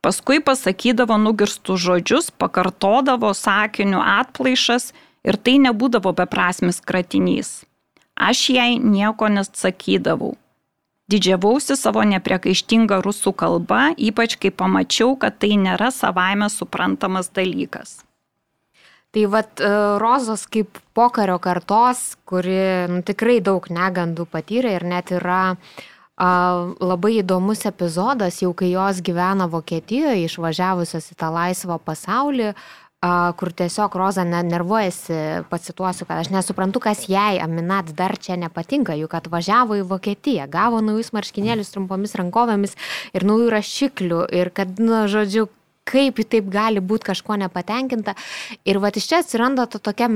Paskui 0.00 0.40
pasakydavo 0.40 1.18
nugirstų 1.20 1.76
žodžius, 1.76 2.30
pakartodavo 2.32 3.34
sakinių 3.36 4.00
atplaišas 4.00 4.90
ir 5.28 5.36
tai 5.36 5.58
nebūdavo 5.60 6.14
beprasmis 6.16 6.80
kratinys. 6.80 7.60
Aš 8.16 8.48
jai 8.56 8.70
nieko 8.80 9.28
nesakydavau. 9.32 10.34
Didžiavausi 11.10 11.74
savo 11.76 12.04
nepriekaištingą 12.06 13.00
rusų 13.04 13.32
kalbą, 13.34 13.90
ypač 13.98 14.36
kai 14.40 14.52
pamačiau, 14.54 15.16
kad 15.18 15.40
tai 15.42 15.56
nėra 15.58 15.90
savaime 15.94 16.46
suprantamas 16.52 17.32
dalykas. 17.34 17.98
Tai 19.10 19.24
vad 19.26 19.58
e, 19.58 19.70
Rozos 19.98 20.44
kaip 20.46 20.78
pokario 20.94 21.38
kartos, 21.42 22.14
kuri 22.24 22.60
nu, 22.92 23.00
tikrai 23.06 23.40
daug 23.42 23.64
negandų 23.66 24.28
patyrė 24.30 24.76
ir 24.76 24.86
net 24.86 25.10
yra 25.10 25.40
a, 25.50 26.28
labai 26.78 27.16
įdomus 27.18 27.64
epizodas, 27.66 28.38
jau 28.44 28.52
kai 28.54 28.70
jos 28.70 29.02
gyvena 29.02 29.48
Vokietijoje, 29.50 30.28
išvažiavusios 30.28 31.10
į 31.10 31.18
tą 31.18 31.32
laisvą 31.34 31.80
pasaulį, 31.82 32.52
kur 33.40 33.48
tiesiog 33.56 33.94
Roza 33.96 34.26
nervuojasi, 34.28 35.46
pacituosiu, 35.48 36.04
kad 36.04 36.20
aš 36.20 36.28
nesuprantu, 36.34 36.82
kas 36.84 37.06
jai 37.08 37.40
Aminat 37.40 37.94
dar 37.96 38.12
čia 38.20 38.36
nepatinka, 38.36 38.92
juk 39.00 39.14
atvažiavo 39.16 39.78
į 39.80 39.86
Vokietiją, 39.88 40.44
gavo 40.52 40.82
naujus 40.84 41.14
marškinėlius 41.16 41.72
trumpomis 41.72 42.12
rankovėmis 42.20 42.76
ir 43.16 43.24
naujų 43.24 43.48
rašiklių 43.56 44.20
ir 44.36 44.52
kad, 44.52 44.76
nu, 44.78 45.06
žodžiu, 45.08 45.48
kaip 45.90 46.20
taip 46.30 46.50
gali 46.52 46.82
būti 46.82 47.10
kažko 47.10 47.38
nepatenkinta. 47.40 48.14
Ir 48.68 48.80
va 48.82 48.92
iš 48.94 49.08
čia 49.10 49.20
atsiranda 49.24 49.66
to 49.70 49.80
tokia 49.82 50.08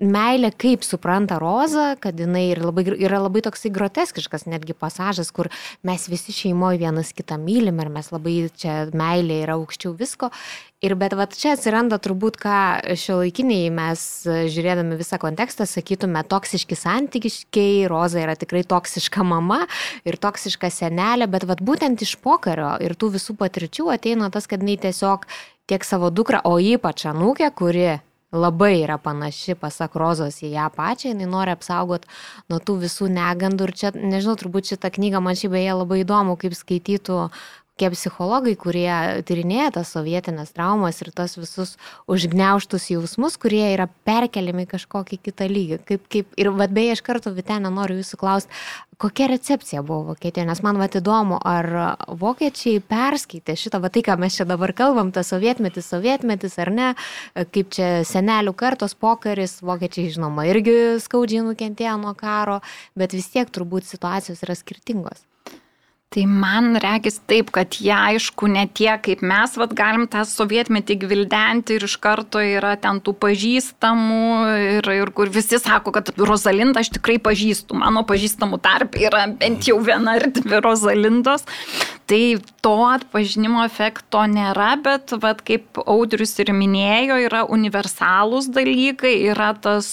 meilė, 0.00 0.50
kaip 0.56 0.84
supranta 0.86 1.38
Roza, 1.40 1.94
kad 2.00 2.18
jinai 2.18 2.48
yra 2.54 2.70
labai, 2.70 2.86
yra 2.96 3.20
labai 3.20 3.42
toksai 3.44 3.72
groteskiškas 3.74 4.46
netgi 4.48 4.74
pasažas, 4.76 5.30
kur 5.34 5.50
mes 5.86 6.08
visi 6.10 6.34
šeimoje 6.34 6.80
vienas 6.80 7.12
kitą 7.16 7.38
mylim 7.40 7.80
ir 7.82 7.92
mes 7.92 8.10
labai 8.12 8.36
čia 8.56 8.82
meilė 8.96 9.42
yra 9.44 9.58
aukščiau 9.60 9.94
visko. 9.98 10.30
Ir 10.80 10.94
bet 10.96 11.12
va 11.12 11.26
čia 11.28 11.50
atsiranda 11.52 11.98
turbūt, 12.00 12.38
ką 12.40 12.56
šio 12.96 13.18
laikiniai 13.20 13.66
mes 13.74 14.00
žiūrėdami 14.24 14.96
visą 14.96 15.18
kontekstą 15.20 15.66
sakytume, 15.68 16.22
toksiški 16.24 16.78
santykiškai, 16.80 17.84
Roza 17.92 18.22
yra 18.22 18.32
tikrai 18.40 18.62
toksiška 18.64 19.20
mama 19.20 19.66
ir 20.08 20.16
toksiška 20.16 20.72
senelė, 20.72 21.28
bet 21.28 21.44
va 21.44 21.58
būtent 21.60 22.00
iš 22.00 22.16
pokario 22.24 22.78
ir 22.80 22.96
tų 22.96 23.12
visų 23.18 23.36
patirčių 23.42 23.90
ateina 23.92 24.32
tas, 24.32 24.48
kad 24.48 24.64
jinai 24.64 24.78
tiesiog 24.80 25.28
tiek 25.68 25.84
savo 25.84 26.08
dukrą, 26.08 26.40
o 26.48 26.56
ypač 26.56 27.04
anūkę, 27.12 27.52
kuri 27.60 28.00
labai 28.32 28.80
yra 28.84 28.96
panaši, 29.02 29.56
pasak 29.58 29.96
Rozos, 29.98 30.40
į 30.44 30.52
ją 30.54 30.68
pačią, 30.74 31.12
jinai 31.12 31.26
nori 31.30 31.54
apsaugoti 31.54 32.08
nuo 32.50 32.60
tų 32.62 32.76
visų 32.84 33.10
negandų. 33.12 33.66
Ir 33.66 33.72
čia, 33.76 33.90
nežinau, 33.94 34.36
turbūt 34.38 34.70
šitą 34.70 34.92
knygą 34.94 35.22
man 35.24 35.38
šiaip 35.38 35.54
beje 35.56 35.74
labai 35.74 36.02
įdomu, 36.04 36.36
kaip 36.40 36.54
skaitytų 36.56 37.18
tokie 37.80 37.96
psichologai, 37.96 38.56
kurie 38.60 39.22
tyrinėja 39.24 39.70
tas 39.78 39.92
sovietinės 39.94 40.52
traumas 40.52 41.00
ir 41.00 41.10
tas 41.16 41.36
visus 41.38 41.78
užgneuštus 42.10 42.90
jausmus, 42.92 43.38
kurie 43.40 43.72
yra 43.72 43.88
perkeliami 44.04 44.66
kažkokį 44.68 45.16
kitą 45.24 45.48
lygį. 45.48 45.78
Kaip, 45.88 46.04
kaip, 46.12 46.26
ir 46.36 46.50
vad 46.52 46.70
beje, 46.76 46.98
iš 46.98 47.02
karto 47.02 47.32
Vitenė 47.32 47.70
noriu 47.72 47.96
jūsų 48.00 48.18
klausti, 48.20 48.52
kokia 49.00 49.30
recepcija 49.32 49.80
buvo 49.82 50.10
Vokietijoje, 50.12 50.48
nes 50.50 50.60
man 50.62 50.76
vad 50.76 50.98
įdomu, 51.00 51.38
ar 51.40 51.96
vokiečiai 52.20 52.82
perskaitė 52.84 53.56
šitą, 53.56 53.80
va 53.80 53.88
tai, 53.88 54.04
ką 54.04 54.18
mes 54.20 54.36
čia 54.36 54.44
dabar 54.44 54.74
kalbam, 54.76 55.14
tas 55.14 55.32
sovietmetis, 55.32 55.88
sovietmetis 55.88 56.58
ar 56.60 56.72
ne, 56.74 56.90
kaip 57.54 57.72
čia 57.72 58.04
senelių 58.04 58.52
kartos 58.60 58.92
pokaris, 58.92 59.62
vokiečiai 59.64 60.12
žinoma 60.18 60.44
irgi 60.50 61.00
skaudžiai 61.00 61.48
nukentėjo 61.48 61.96
nuo 62.02 62.12
karo, 62.18 62.60
bet 62.92 63.16
vis 63.16 63.32
tiek 63.32 63.48
turbūt 63.48 63.88
situacijos 63.88 64.44
yra 64.44 64.58
skirtingos. 64.58 65.29
Tai 66.10 66.24
man 66.26 66.72
reikės 66.82 67.20
taip, 67.30 67.52
kad 67.54 67.76
jie 67.78 67.92
aišku 67.94 68.48
ne 68.50 68.64
tie, 68.74 68.88
kaip 68.98 69.20
mes 69.22 69.52
vat, 69.60 69.70
galim 69.78 70.08
tą 70.10 70.24
sovietmetį 70.26 70.96
gvildenti 71.04 71.76
ir 71.78 71.84
iš 71.86 71.94
karto 72.02 72.42
yra 72.42 72.72
ten 72.82 72.98
tų 72.98 73.14
pažįstamų 73.22 74.24
ir, 74.80 74.88
ir 74.90 75.12
kur 75.14 75.30
visi 75.30 75.60
sako, 75.62 75.92
kad 75.94 76.10
Rosalindą 76.18 76.82
aš 76.82 76.90
tikrai 76.96 77.20
pažįstu, 77.22 77.78
mano 77.78 78.02
pažįstamų 78.08 78.58
tarp 78.58 78.98
yra 78.98 79.28
bent 79.38 79.70
jau 79.70 79.78
viena 79.86 80.16
ar 80.18 80.26
dvi 80.34 80.58
Rosalindos. 80.66 81.46
Tai 82.10 82.22
to 82.58 82.74
atpažinimo 82.90 83.62
efekto 83.62 84.24
nėra, 84.26 84.72
bet 84.82 85.14
vat, 85.22 85.44
kaip 85.46 85.78
Audrius 85.86 86.34
ir 86.42 86.50
minėjo, 86.50 87.20
yra 87.28 87.44
universalūs 87.46 88.50
dalykai, 88.50 89.14
yra 89.30 89.52
tas 89.54 89.92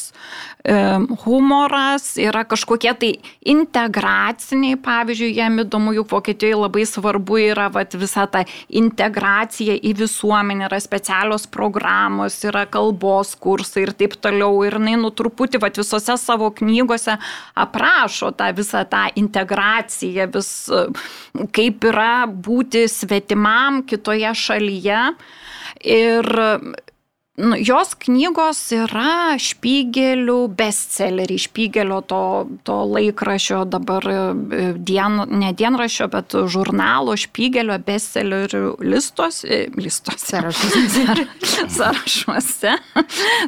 humoras, 1.23 2.17
yra 2.19 2.41
kažkokie 2.43 2.91
tai 2.99 3.11
integraciniai, 3.47 4.75
pavyzdžiui, 4.83 5.29
jam 5.37 5.61
įdomu, 5.63 5.93
juk 5.95 6.09
Vokietijoje 6.11 6.57
labai 6.59 6.83
svarbu 6.89 7.37
yra 7.39 7.69
vat, 7.71 7.95
visa 7.95 8.25
ta 8.27 8.41
integracija 8.67 9.77
į 9.77 9.93
visuomenę, 10.01 10.65
yra 10.67 10.79
specialios 10.83 11.47
programos, 11.47 12.39
yra 12.43 12.65
kalbos 12.67 13.35
kursai 13.39 13.85
ir 13.85 13.93
taip 13.95 14.17
toliau. 14.19 14.65
Ir 14.67 14.75
jinai 14.79 14.97
nu 14.99 15.13
truputį 15.15 15.61
vat, 15.63 15.79
visose 15.79 16.17
savo 16.19 16.49
knygose 16.57 17.15
aprašo 17.55 18.33
tą 18.35 18.49
visą 18.57 18.83
tą 18.89 19.05
integraciją, 19.15 20.27
vis 20.33 20.51
kaip 21.55 21.87
yra 21.87 22.06
būti 22.27 22.85
svetimam 22.91 23.83
kitoje 23.87 24.33
šalyje. 24.45 25.01
Ir 25.87 26.29
nu, 27.37 27.57
jos 27.61 27.93
knygos 28.01 28.59
yra 28.73 29.37
špygelių 29.41 30.37
bestselleriai, 30.57 31.41
špygelio 31.41 31.99
to, 32.09 32.21
to 32.65 32.77
laikrašio 32.95 33.61
dabar, 33.69 34.07
e, 34.09 34.71
dien, 34.77 35.21
ne 35.37 35.51
dienrašio, 35.57 36.09
bet 36.13 36.33
žurnalo 36.49 37.13
špygelio 37.19 37.77
bestsellerių 37.85 38.73
listos, 38.81 39.43
e, 39.45 39.67
listos 39.77 40.25
sąrašuose. 40.31 41.27
sąrašuose, 41.77 42.75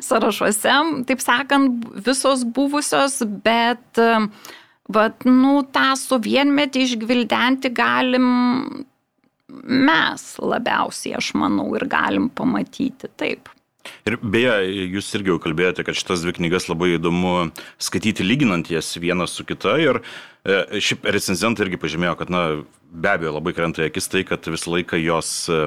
sąrašuose, 0.05 0.77
taip 1.09 1.25
sakant, 1.25 1.89
visos 2.05 2.45
buvusios, 2.45 3.23
bet 3.25 4.03
Vat, 4.89 5.25
nu, 5.27 5.59
tą 5.69 5.93
sovietmetį 5.99 6.85
išgvildenti 6.87 7.69
galim 7.77 8.25
mes 9.49 10.25
labiausiai, 10.41 11.15
aš 11.19 11.33
manau, 11.37 11.67
ir 11.77 11.85
galim 11.89 12.29
pamatyti 12.33 13.09
taip. 13.19 13.51
Ir 14.09 14.17
beje, 14.21 14.53
jūs 14.95 15.07
irgi 15.17 15.31
jau 15.31 15.37
kalbėjote, 15.41 15.85
kad 15.87 15.97
šitas 15.97 16.23
dvi 16.25 16.35
knygas 16.39 16.67
labai 16.69 16.95
įdomu 16.97 17.51
skaityti 17.81 18.25
lyginant 18.25 18.69
jas 18.71 18.91
vieną 18.99 19.27
su 19.29 19.45
kita. 19.47 19.77
Ir 19.81 20.01
e, 20.01 20.81
šiaip 20.81 21.07
recenzentai 21.15 21.67
irgi 21.67 21.79
pažymėjo, 21.81 22.17
kad, 22.19 22.33
na, 22.33 22.43
be 22.89 23.13
abejo, 23.13 23.37
labai 23.37 23.55
krenta 23.57 23.85
akis 23.85 24.09
tai, 24.11 24.25
kad 24.27 24.45
visą 24.51 24.75
laiką 24.75 24.99
jos 25.01 25.31
e, 25.53 25.61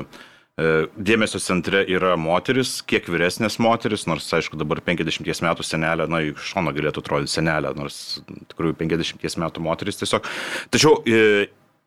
dėmesio 0.60 1.40
centre 1.40 1.80
yra 1.88 2.12
moteris, 2.20 2.82
kiek 2.84 3.06
vyresnės 3.08 3.56
moteris, 3.62 4.04
nors, 4.10 4.28
aišku, 4.36 4.58
dabar 4.60 4.82
50 4.84 5.24
metų 5.46 5.64
senelė, 5.64 6.08
na, 6.12 6.20
iš 6.28 6.52
šono 6.52 6.74
galėtų 6.76 7.00
atrodyti 7.00 7.32
senelė, 7.32 7.72
nors 7.78 8.20
tikrųjų 8.52 8.76
50 8.82 9.40
metų 9.40 9.64
moteris 9.64 10.02
tiesiog. 10.02 10.28
Tačiau 10.74 11.00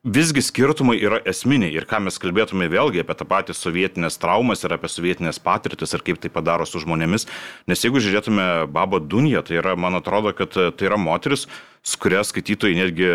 visgi 0.06 0.41
skirtumai 0.45 0.99
yra 1.01 1.17
esminiai 1.25 1.73
ir 1.73 1.88
ką 1.89 1.99
mes 2.06 2.17
kalbėtume 2.21 2.67
vėlgi 2.69 3.01
apie 3.01 3.15
tą 3.17 3.25
patį 3.30 3.56
sovietinės 3.58 4.19
traumas 4.21 4.62
ir 4.62 4.75
apie 4.75 4.89
sovietinės 4.89 5.41
patirtis 5.41 5.93
ir 5.97 6.04
kaip 6.06 6.21
tai 6.21 6.30
padaro 6.34 6.67
su 6.69 6.82
žmonėmis. 6.82 7.25
Nes 7.69 7.82
jeigu 7.86 8.01
žiūrėtume 8.01 8.67
Baba 8.73 9.01
Dunja, 9.01 9.41
tai 9.45 9.58
yra, 9.62 9.73
man 9.78 9.97
atrodo, 9.97 10.34
kad 10.38 10.54
tai 10.54 10.89
yra 10.89 10.97
moteris, 11.01 11.47
su 11.86 12.01
kuria 12.01 12.21
skaitytojai 12.25 12.78
netgi 12.82 13.10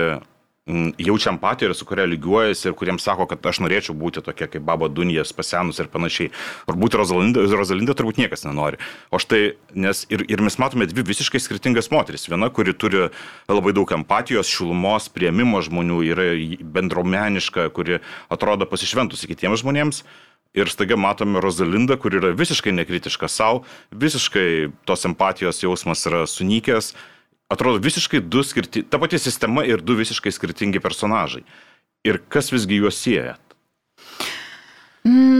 jaučia 0.98 1.32
empatiją 1.32 1.70
ir 1.70 1.76
su 1.76 1.86
kuria 1.88 2.06
lygiuojasi 2.08 2.68
ir 2.70 2.76
kuriems 2.78 3.04
sako, 3.06 3.26
kad 3.30 3.46
aš 3.50 3.60
norėčiau 3.64 3.96
būti 3.98 4.22
tokia 4.24 4.48
kaip 4.50 4.64
Baba 4.66 4.88
Dunijas 4.88 5.32
pasenus 5.36 5.80
ir 5.82 5.90
panašiai. 5.92 6.30
Ar 6.70 6.78
būti 6.78 7.00
Rozalinda, 7.00 7.44
Rozalinda 7.50 7.96
turbūt 7.98 8.20
niekas 8.22 8.46
nenori. 8.46 8.80
O 9.10 9.20
štai, 9.22 9.56
nes 9.74 10.04
ir, 10.12 10.24
ir 10.30 10.44
mes 10.44 10.58
matome 10.62 10.88
dvi 10.90 11.04
visiškai 11.10 11.42
skirtingas 11.42 11.90
moteris. 11.94 12.28
Viena, 12.30 12.50
kuri 12.54 12.74
turi 12.74 13.08
labai 13.50 13.74
daug 13.76 13.92
empatijos, 13.98 14.50
šilumos, 14.50 15.10
prieimimo 15.12 15.62
žmonių, 15.66 16.00
yra 16.12 16.32
bendromeniška, 16.78 17.70
kuri 17.76 18.00
atrodo 18.32 18.68
pasišventusi 18.70 19.30
kitiems 19.30 19.64
žmonėms. 19.64 20.04
ir 20.54 20.66
staiga 20.66 20.96
matome 20.98 21.38
Rozalindą, 21.38 21.94
kur 22.00 22.14
yra 22.18 22.32
visiškai 22.34 22.72
nekritiška 22.74 23.28
savo, 23.30 23.62
visiškai 23.94 24.72
tos 24.88 25.06
empatijos 25.06 25.62
jausmas 25.62 26.02
yra 26.10 26.24
sunykęs, 26.26 26.94
atrodo 27.50 27.82
visiškai 27.82 28.22
du 28.22 28.44
skirtingi, 28.46 28.88
ta 28.90 29.00
pati 29.02 29.18
sistema 29.18 29.64
ir 29.66 29.82
du 29.82 29.96
visiškai 29.98 30.32
skirtingi 30.32 30.82
personažai. 30.82 31.42
Ir 32.06 32.20
kas 32.32 32.52
visgi 32.54 32.78
juos 32.80 32.96
sieja? 32.96 33.36
Mm, 35.04 35.39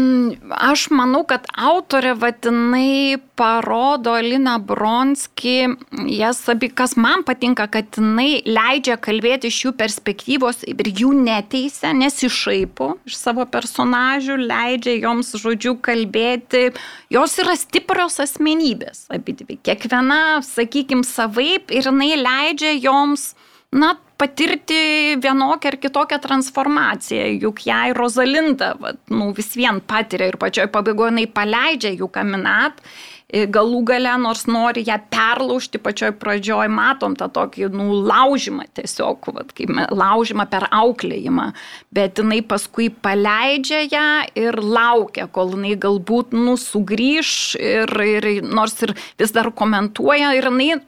aš 0.56 0.88
manau, 0.94 1.22
kad 1.28 1.46
autorė 1.56 2.12
vadinai 2.18 3.18
parodo 3.38 4.14
Lina 4.20 4.58
Bronski, 4.58 5.68
jas 6.12 6.42
abi, 6.52 6.68
kas 6.72 6.96
man 7.00 7.24
patinka, 7.26 7.66
kad 7.72 7.98
jinai 7.98 8.42
leidžia 8.46 8.98
kalbėti 9.00 9.50
iš 9.50 9.60
jų 9.66 9.72
perspektyvos 9.80 10.64
ir 10.68 10.90
jų 10.90 11.12
neteisė, 11.22 11.92
nesišaipo 12.00 12.90
iš 13.08 13.18
savo 13.20 13.46
personažių, 13.50 14.38
leidžia 14.44 14.98
joms, 15.00 15.32
žodžiu, 15.40 15.76
kalbėti. 15.84 16.70
Jos 17.12 17.38
yra 17.42 17.56
stiprios 17.58 18.20
asmenybės, 18.22 19.06
abi 19.12 19.36
dvi. 19.40 19.60
Kiekviena, 19.64 20.40
sakykim, 20.46 21.04
savaip 21.06 21.72
ir 21.74 21.88
jinai 21.88 22.14
leidžia 22.20 22.76
joms, 22.78 23.32
na, 23.72 23.94
patirti 24.20 24.80
vienokią 25.22 25.72
ar 25.72 25.78
kitokią 25.80 26.18
transformaciją, 26.26 27.28
juk 27.40 27.64
jai 27.66 27.94
Rozalinda 27.96 28.74
vat, 28.80 29.00
nu, 29.12 29.30
vis 29.36 29.54
vien 29.56 29.80
patiria 29.80 30.28
ir 30.30 30.40
pačioj 30.40 30.68
pabaigoje 30.74 31.14
jinai 31.14 31.30
paleidžia 31.38 31.94
jų 31.96 32.10
kaminat, 32.12 32.84
galų 33.30 33.82
gale, 33.86 34.10
nors 34.18 34.44
nori 34.50 34.82
ją 34.86 34.96
perlaužti, 35.10 35.78
pačioj 35.82 36.12
pradžioj 36.18 36.70
matom 36.72 37.14
tą 37.18 37.28
tokį 37.30 37.70
nu, 37.74 38.00
laužimą 38.06 38.66
tiesiog, 38.74 39.30
vat, 39.36 39.52
kaip 39.56 39.70
laužimą 39.94 40.46
per 40.50 40.66
auklėjimą, 40.74 41.50
bet 41.94 42.18
jinai 42.18 42.40
paskui 42.46 42.90
paleidžia 42.90 43.84
ją 43.86 44.08
ir 44.38 44.58
laukia, 44.60 45.28
kol 45.30 45.54
jinai 45.54 45.76
galbūt 45.80 46.34
nu, 46.36 46.56
sugrįž 46.58 47.32
ir, 47.60 47.94
ir 48.18 48.30
nors 48.46 48.76
ir 48.86 48.96
vis 49.20 49.34
dar 49.36 49.52
komentuoja 49.54 50.34
ir 50.38 50.50
jinai 50.50 50.80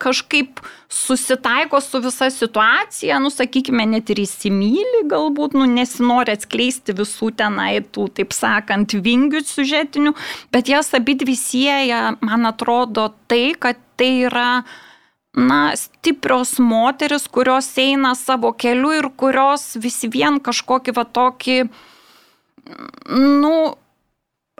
kažkaip 0.00 0.60
susitaiko 0.90 1.80
su 1.84 2.00
visa 2.02 2.30
situacija, 2.32 3.18
nu, 3.22 3.30
sakykime, 3.30 3.86
net 3.92 4.10
ir 4.10 4.22
įsimylį 4.24 5.04
galbūt, 5.10 5.54
nu, 5.58 5.66
nesinori 5.70 6.34
atskleisti 6.34 6.96
visų 6.98 7.30
tenai 7.38 7.82
tų, 7.94 8.08
taip 8.18 8.34
sakant, 8.36 8.96
vingių 8.96 9.44
sužetinių, 9.46 10.14
bet 10.54 10.72
jas 10.72 10.90
abi 10.98 11.14
dvi 11.20 11.36
sieja, 11.38 12.02
man 12.24 12.48
atrodo, 12.50 13.10
tai, 13.30 13.52
kad 13.58 13.78
tai 14.00 14.12
yra 14.26 14.64
na, 15.36 15.60
stiprios 15.78 16.56
moteris, 16.58 17.28
kurios 17.30 17.68
eina 17.78 18.16
savo 18.18 18.50
keliu 18.56 18.96
ir 18.96 19.10
kurios 19.20 19.76
vis 19.78 20.00
vien 20.10 20.40
kažkokį 20.42 20.96
va 20.96 21.04
tokį, 21.06 21.60
nu, 23.14 23.54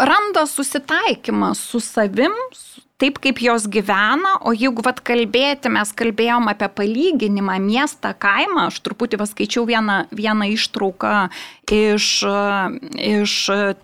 randa 0.01 0.47
susitaikymą 0.47 1.55
su 1.59 1.81
savim, 1.81 2.37
su 2.55 2.85
taip, 3.01 3.21
kaip 3.23 3.41
jos 3.43 3.67
gyvena, 3.73 4.37
o 4.45 4.53
jeigu 4.57 4.85
vat 4.85 5.01
kalbėti, 5.05 5.73
mes 5.73 5.93
kalbėjom 5.97 6.51
apie 6.53 6.69
palyginimą 6.81 7.57
miestą, 7.65 8.13
kaimą, 8.21 8.69
aš 8.71 8.81
truputį 8.85 9.21
paskaičiau 9.23 9.65
vieną, 9.69 10.03
vieną 10.13 10.51
ištrauką 10.55 11.15
iš, 11.71 12.07
iš 12.99 13.35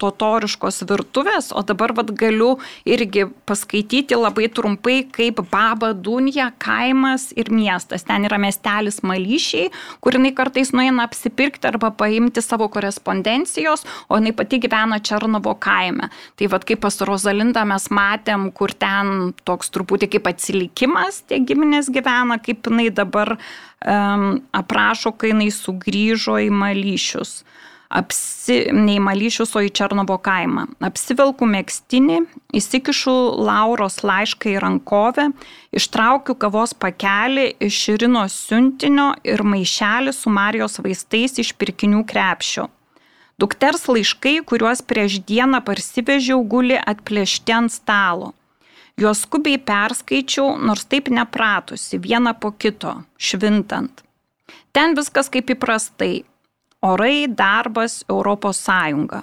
totoriškos 0.01 0.83
virtuvės, 0.91 1.53
o 1.55 1.63
dabar 1.67 1.95
vat 1.97 2.11
galiu 2.19 2.57
irgi 2.89 3.27
paskaityti 3.49 4.19
labai 4.19 4.49
trumpai, 4.53 4.99
kaip 5.13 5.41
Baba 5.53 5.93
Dunja 5.95 6.51
kaimas 6.63 7.31
ir 7.39 7.51
miestas. 7.55 8.05
Ten 8.07 8.27
yra 8.29 8.39
miestelis 8.43 9.03
Malyšiai, 9.07 9.71
kur 10.03 10.19
jinai 10.19 10.35
kartais 10.37 10.73
nueina 10.75 11.07
apsipirkti 11.07 11.71
arba 11.71 11.93
paimti 11.95 12.43
savo 12.45 12.69
korespondencijos, 12.73 13.87
o 14.11 14.19
jinai 14.19 14.35
pati 14.37 14.61
gyvena 14.63 15.01
Černovo 15.01 15.55
kaime. 15.55 16.11
Tai 16.37 16.51
vad 16.53 16.67
kaip 16.67 16.83
pas 16.85 17.01
Rozalindą 17.07 17.65
mes 17.69 17.89
matėm, 17.95 18.51
kur 18.57 18.75
ten 18.75 19.06
ten 19.07 19.33
toks 19.47 19.71
truputį 19.75 20.11
kaip 20.17 20.31
atsilikimas 20.33 21.23
tie 21.29 21.41
giminės 21.47 21.91
gyvena, 21.93 22.39
kaip 22.43 22.67
jinai 22.67 22.91
dabar 22.95 23.37
um, 23.37 24.43
aprašo, 24.57 25.15
kai 25.17 25.33
jinai 25.33 25.53
sugrįžo 25.55 26.41
į 26.47 26.51
Malyšius. 26.55 27.43
Apsi, 27.87 28.65
ne 28.75 28.97
į 28.97 29.03
Malyšius, 29.05 29.53
o 29.55 29.61
į 29.63 29.71
Černovo 29.71 30.17
kaimą. 30.19 30.65
Apsivelku 30.83 31.47
mėgstinį, 31.47 32.17
įsikišu 32.59 33.15
Lauros 33.47 34.01
laišką 34.03 34.51
į 34.57 34.63
rankovę, 34.65 35.29
ištraukiu 35.71 36.35
kavos 36.35 36.75
pakelį 36.75 37.53
iš 37.63 37.79
Širino 37.85 38.25
siuntinio 38.33 39.13
ir 39.23 39.45
maišelį 39.47 40.17
su 40.19 40.35
Marijos 40.35 40.81
vaistais 40.83 41.39
iš 41.39 41.53
pirkinių 41.55 42.03
krepšio. 42.11 42.67
Dukters 43.39 43.87
laiškai, 43.87 44.41
kuriuos 44.49 44.83
prieš 44.83 45.21
dieną 45.29 45.63
parsivežiau, 45.63 46.41
guli 46.43 46.81
atplėšti 46.81 47.55
ant 47.55 47.71
stalo. 47.71 48.33
Juos 48.97 49.27
skubiai 49.27 49.59
perskaičiau, 49.61 50.55
nors 50.57 50.87
taip 50.89 51.11
nepratusi, 51.13 51.99
vieną 52.01 52.33
po 52.41 52.51
kito, 52.57 52.95
švintant. 53.21 54.01
Ten 54.73 54.97
viskas 54.97 55.29
kaip 55.29 55.53
įprastai. 55.53 56.25
Orai, 56.81 57.27
darbas, 57.29 58.05
Europos 58.09 58.61
Sąjunga. 58.65 59.21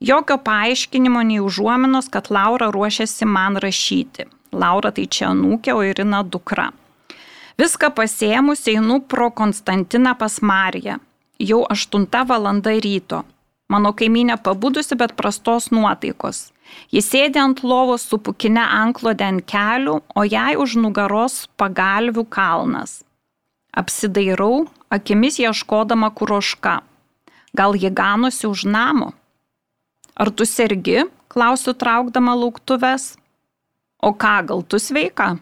Jokio 0.00 0.36
paaiškinimo 0.38 1.22
nei 1.24 1.40
užuominos, 1.40 2.10
kad 2.12 2.28
Laura 2.30 2.68
ruošiasi 2.70 3.24
man 3.24 3.56
rašyti. 3.56 4.28
Laura 4.52 4.92
tai 4.92 5.06
čia 5.06 5.30
anūkė, 5.32 5.72
o 5.72 5.80
Irina 5.88 6.20
dukra. 6.22 6.68
Viską 7.58 7.90
pasėmus 7.96 8.68
einu 8.68 9.00
pro 9.00 9.30
Konstantiną 9.30 10.14
pas 10.20 10.36
Mariją. 10.42 11.00
Jau 11.40 11.64
8 11.64 12.06
val. 12.28 12.46
ryto. 12.84 13.24
Mano 13.68 13.92
kaiminė 13.92 14.36
pabudusi, 14.42 14.94
bet 14.96 15.16
prastos 15.16 15.70
nuotaikos. 15.70 16.52
Jis 16.94 17.10
sėdė 17.12 17.42
ant 17.42 17.62
lovos 17.62 18.06
su 18.08 18.18
pukine 18.18 18.64
anklode 18.64 19.24
ant 19.24 19.44
kelių, 19.44 19.98
o 20.14 20.24
jai 20.24 20.56
už 20.56 20.78
nugaros 20.80 21.46
pagalvių 21.60 22.24
kalnas. 22.32 23.02
Apsidairau, 23.76 24.66
akimis 24.90 25.38
ieškodama 25.42 26.10
kuroška. 26.16 26.80
Gal 27.54 27.76
ji 27.76 27.90
ganosi 27.90 28.48
už 28.48 28.64
namo? 28.64 29.12
Ar 30.16 30.30
tu 30.30 30.46
sergi? 30.48 31.04
klausiu 31.28 31.74
traukdama 31.74 32.34
lauktuves. 32.34 33.16
O 34.02 34.10
ką, 34.14 34.46
gal 34.48 34.62
tu 34.62 34.78
sveika? 34.78 35.36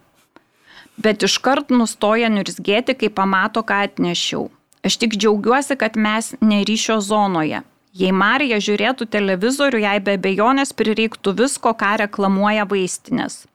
Bet 0.96 1.22
iškart 1.22 1.70
nustoja 1.70 2.28
niurzgėti, 2.32 2.96
kai 2.96 3.10
pamato, 3.12 3.62
ką 3.62 3.84
atnešiau. 3.86 4.48
Aš 4.86 4.96
tik 5.02 5.16
džiaugiuosi, 5.16 5.76
kad 5.76 5.96
mes 5.96 6.34
neryšio 6.40 7.00
zonoje. 7.04 7.62
Jei 7.96 8.12
Marija 8.12 8.58
žiūrėtų 8.60 9.06
televizorių, 9.08 9.78
jai 9.80 9.98
be 10.04 10.16
bejonės 10.20 10.74
prireiktų 10.76 11.32
visko, 11.38 11.70
ką 11.80 11.94
reklamuoja 12.02 12.66
vaistinės. 12.68 13.46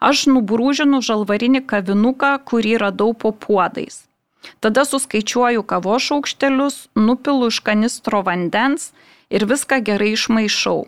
Aš 0.00 0.22
nubrūžinu 0.32 1.02
žalvarinį 1.04 1.60
kavinuką, 1.68 2.30
kurį 2.48 2.78
radau 2.80 3.12
po 3.12 3.34
puodais. 3.44 4.06
Tada 4.64 4.86
suskaičiuoju 4.88 5.64
kavo 5.68 5.98
šaukštelius, 6.06 6.78
nupilu 6.96 7.50
iš 7.52 7.60
kanistro 7.66 8.22
vandens 8.28 8.88
ir 9.28 9.44
viską 9.50 9.82
gerai 9.84 10.14
išmaišau. 10.16 10.86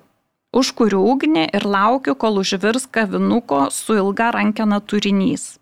Užkuriu 0.56 1.02
ugnį 1.12 1.44
ir 1.58 1.68
laukiu, 1.76 2.16
kol 2.16 2.40
užvirs 2.40 2.88
kavinuko 2.88 3.66
su 3.74 3.98
ilga 4.00 4.30
rankena 4.38 4.80
turinys. 4.80 5.58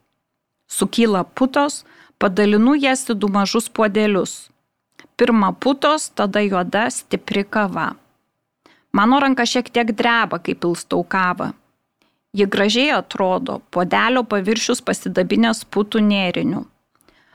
Sukyla 0.71 1.27
putos, 1.35 1.83
padalinu 2.23 2.79
jas 2.79 3.09
į 3.11 3.19
du 3.19 3.33
mažus 3.35 3.69
puodelius 3.69 4.52
pirma 5.17 5.53
putos, 5.53 6.11
tada 6.15 6.41
juoda 6.41 6.91
stipri 6.91 7.45
kava. 7.45 7.93
Mano 8.93 9.21
ranka 9.21 9.47
šiek 9.47 9.71
tiek 9.73 9.93
dreba, 9.97 10.39
kai 10.39 10.55
pilstau 10.55 11.05
kavą. 11.05 11.53
Ji 12.33 12.47
gražiai 12.47 12.93
atrodo, 12.97 13.61
podelio 13.71 14.23
paviršius 14.25 14.81
pasidabinės 14.85 15.65
putų 15.69 16.01
nėriniu. 16.05 16.65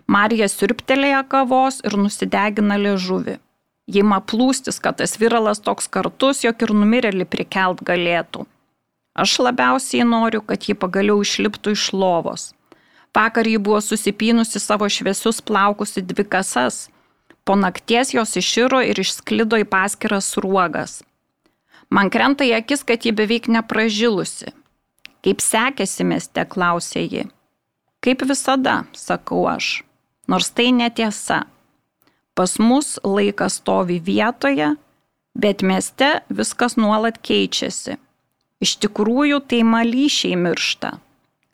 Marija 0.08 0.48
sirptelėja 0.50 1.24
kavos 1.30 1.82
ir 1.86 1.98
nusidegina 2.00 2.78
liežuvį. 2.82 3.38
Ji 3.88 4.04
ima 4.04 4.20
plūstis, 4.20 4.82
kad 4.84 4.98
tas 5.00 5.16
viralas 5.22 5.62
toks 5.64 5.88
kartus, 5.88 6.44
jog 6.44 6.62
ir 6.66 6.74
numirėlį 6.76 7.26
prikelt 7.30 7.84
galėtų. 7.90 8.46
Aš 9.18 9.40
labiausiai 9.42 10.06
noriu, 10.06 10.42
kad 10.46 10.66
ji 10.68 10.76
pagaliau 10.78 11.22
išliptų 11.24 11.74
iš 11.78 11.88
lovos. 11.94 12.52
Vakar 13.18 13.48
ji 13.50 13.58
buvo 13.58 13.80
susipynusi 13.82 14.60
savo 14.62 14.86
šviesius 14.94 15.42
plaukus 15.42 15.96
į 15.98 16.04
dvi 16.06 16.26
kasas 16.36 16.84
Po 17.48 17.56
nakties 17.56 18.12
jos 18.14 18.36
iširo 18.36 18.82
ir 18.84 19.00
išsklido 19.00 19.56
į 19.56 19.66
paskiras 19.72 20.34
ruogas. 20.44 20.98
Man 21.88 22.10
krenta 22.12 22.44
į 22.44 22.58
akis, 22.58 22.82
kad 22.84 23.06
ji 23.08 23.14
beveik 23.16 23.46
nepražilusi. 23.48 24.52
Kaip 25.24 25.40
sekėsi 25.40 26.04
mieste, 26.04 26.44
klausė 26.44 27.06
ji. 27.06 27.24
Kaip 28.04 28.26
visada, 28.28 28.82
sakau 28.92 29.46
aš. 29.48 29.70
Nors 30.28 30.52
tai 30.52 30.74
netiesa. 30.76 31.46
Pas 32.36 32.58
mus 32.60 32.98
laikas 33.08 33.62
stovi 33.62 34.02
vietoje, 34.04 34.74
bet 35.32 35.64
mieste 35.64 36.12
viskas 36.28 36.76
nuolat 36.76 37.22
keičiasi. 37.24 37.96
Iš 38.60 38.76
tikrųjų, 38.84 39.40
tai 39.48 39.64
malyšiai 39.64 40.36
miršta. 40.36 40.98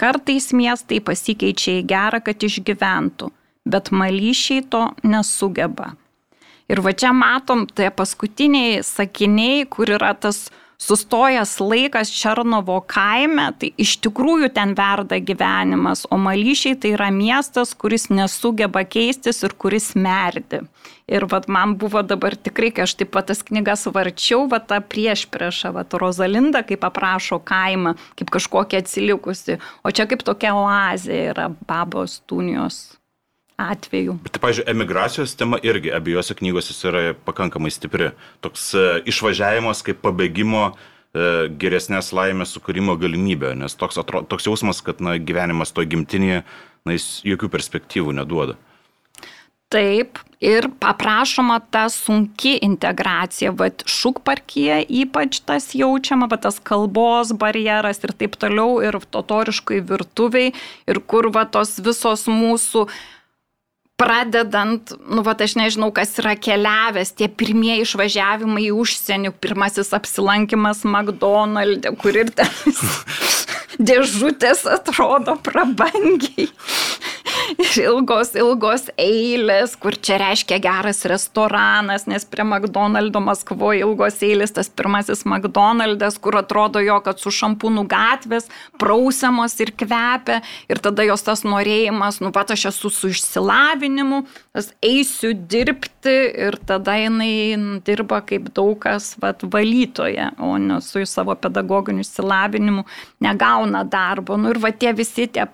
Kartais 0.02 0.50
miestai 0.58 1.04
pasikeičia 1.06 1.78
į 1.84 1.88
gerą, 1.94 2.24
kad 2.26 2.50
išgyventų 2.50 3.30
bet 3.66 3.92
malyšiai 3.92 4.66
to 4.70 4.90
nesugeba. 5.04 5.94
Ir 6.72 6.80
va 6.84 6.94
čia 6.96 7.12
matom, 7.16 7.66
tai 7.68 7.92
paskutiniai 7.92 8.84
sakiniai, 8.88 9.66
kur 9.70 9.92
yra 9.92 10.14
tas 10.16 10.48
sustojęs 10.84 11.60
laikas 11.60 12.12
Černovo 12.12 12.80
kaime, 12.88 13.50
tai 13.60 13.72
iš 13.80 13.98
tikrųjų 14.04 14.50
ten 14.56 14.74
verda 14.78 15.20
gyvenimas, 15.24 16.06
o 16.12 16.18
Malyšiai 16.20 16.78
tai 16.80 16.94
yra 16.98 17.10
miestas, 17.14 17.74
kuris 17.78 18.10
nesugeba 18.12 18.84
keistis 18.84 19.44
ir 19.46 19.56
kuris 19.60 19.94
merdi. 19.96 20.64
Ir 21.08 21.28
vat, 21.32 21.50
man 21.52 21.76
buvo 21.80 22.02
dabar 22.04 22.36
tikrai, 22.36 22.72
kai 22.76 22.86
aš 22.88 22.96
taip 23.00 23.14
pat 23.16 23.30
tas 23.32 23.44
knygas 23.44 23.86
varčiau, 23.96 24.48
va 24.52 24.60
tą 24.64 24.80
prieš 24.80 25.28
priešą, 25.32 25.74
va 25.76 25.86
Rozalinda, 26.00 26.64
kaip 26.68 26.84
aprašo 26.88 27.40
kaimą, 27.44 27.96
kaip 28.20 28.34
kažkokia 28.34 28.84
atsilikusi, 28.84 29.60
o 29.84 29.92
čia 29.92 30.08
kaip 30.10 30.24
tokia 30.24 30.56
oazė 30.58 31.22
yra 31.32 31.52
babos 31.68 32.22
tunijos 32.28 32.86
atveju. 33.58 34.18
Bet, 34.24 34.40
pavyzdžiui, 34.42 34.66
emigracijos 34.72 35.36
tema 35.36 35.60
irgi 35.64 35.94
abiejose 35.94 36.36
knygose 36.40 36.76
yra 36.90 37.14
pakankamai 37.26 37.72
stipri. 37.72 38.12
Toks 38.42 38.74
e, 38.74 38.84
išvažiavimas 39.12 39.84
kaip 39.86 40.02
pabėgimo 40.04 40.66
e, 40.72 40.74
geresnės 41.62 42.14
laimės 42.16 42.56
sukūrimo 42.56 42.98
galimybė, 43.00 43.54
nes 43.60 43.78
toks, 43.78 44.00
atro, 44.02 44.24
toks 44.26 44.50
jausmas, 44.50 44.84
kad 44.86 45.02
na, 45.04 45.18
gyvenimas 45.18 45.74
to 45.76 45.86
gimtinėje, 45.86 46.44
na, 46.84 46.98
jis 46.98 47.24
jokių 47.28 47.52
perspektyvų 47.54 48.18
neduoda. 48.22 48.58
Taip, 49.74 50.20
ir 50.38 50.68
paprašoma 50.78 51.56
ta 51.74 51.88
sunki 51.90 52.60
integracija, 52.62 53.50
vad 53.58 53.82
šukparkyje 53.90 54.84
ypač 55.02 55.40
tas 55.42 55.72
jaučiama, 55.74 56.28
va 56.30 56.38
tas 56.38 56.60
kalbos 56.62 57.32
barjeras 57.34 58.04
ir 58.06 58.14
taip 58.14 58.38
toliau, 58.38 58.78
ir 58.86 59.00
totoriškai 59.02 59.82
virtuviai, 59.90 60.54
ir 60.86 61.02
kur 61.10 61.32
va 61.34 61.48
tos 61.50 61.80
visos 61.82 62.28
mūsų 62.30 62.86
uh, 62.86 63.02
pradedant, 64.00 64.94
nu, 65.08 65.22
va, 65.26 65.36
aš 65.46 65.56
nežinau, 65.60 65.92
kas 65.96 66.16
yra 66.22 66.34
keliavęs, 66.40 67.14
tie 67.18 67.30
pirmieji 67.30 67.86
išvažiavimai 67.86 68.68
į 68.68 68.76
užsienį, 68.82 69.34
pirmasis 69.44 69.94
apsilankimas 69.96 70.84
McDonald'e, 70.88 71.94
kur 72.02 72.18
ir 72.24 72.34
ten 72.36 72.52
dėžutės 73.90 74.66
atrodo 74.70 75.38
prabangiai 75.46 76.50
ilgos, 77.88 78.34
ilgos 78.38 78.88
eilės, 79.00 79.76
kur 79.80 79.96
čia 79.96 80.18
reiškia 80.22 80.60
geras 80.64 81.04
restoranas, 81.10 82.08
nes 82.10 82.26
prie 82.30 82.46
McDonald'o 82.46 83.22
Maskvoje 83.24 83.84
ilgos 83.84 84.22
eilės, 84.26 84.54
tas 84.56 84.70
pirmasis 84.70 85.26
McDonald's, 85.30 86.20
kur 86.24 86.38
atrodo 86.40 86.82
jo, 86.84 87.00
kad 87.06 87.22
su 87.22 87.34
šampūnų 87.34 87.86
gatvės 87.92 88.50
prausiamos 88.82 89.58
ir 89.64 89.74
kvepia, 89.78 90.42
ir 90.72 90.82
tada 90.84 91.06
jos 91.08 91.26
tas 91.26 91.44
norėjimas, 91.48 92.22
nu 92.24 92.34
pat 92.36 92.54
aš 92.56 92.70
esu 92.74 92.92
su 92.94 93.14
išsilavinimu, 93.14 94.24
tas 94.56 94.72
eisiu 94.86 95.34
dirbti 95.34 96.16
ir 96.48 96.60
tada 96.68 96.98
jinai 97.00 97.80
dirba 97.86 98.22
kaip 98.26 98.52
daug 98.56 98.78
kas 98.84 99.14
vat, 99.22 99.44
valytoje, 99.44 100.32
o 100.44 100.56
ne 100.62 100.80
su 100.84 101.04
savo 101.10 101.36
pedagoginiu 101.40 102.04
išsilavinimu 102.04 102.86
negauna 103.24 103.84
darbo. 103.84 104.38
Nu 104.38 104.54
ir 104.54 104.62
va 104.64 104.72
tie 104.76 104.94
visi 104.96 105.28
tie 105.32 105.48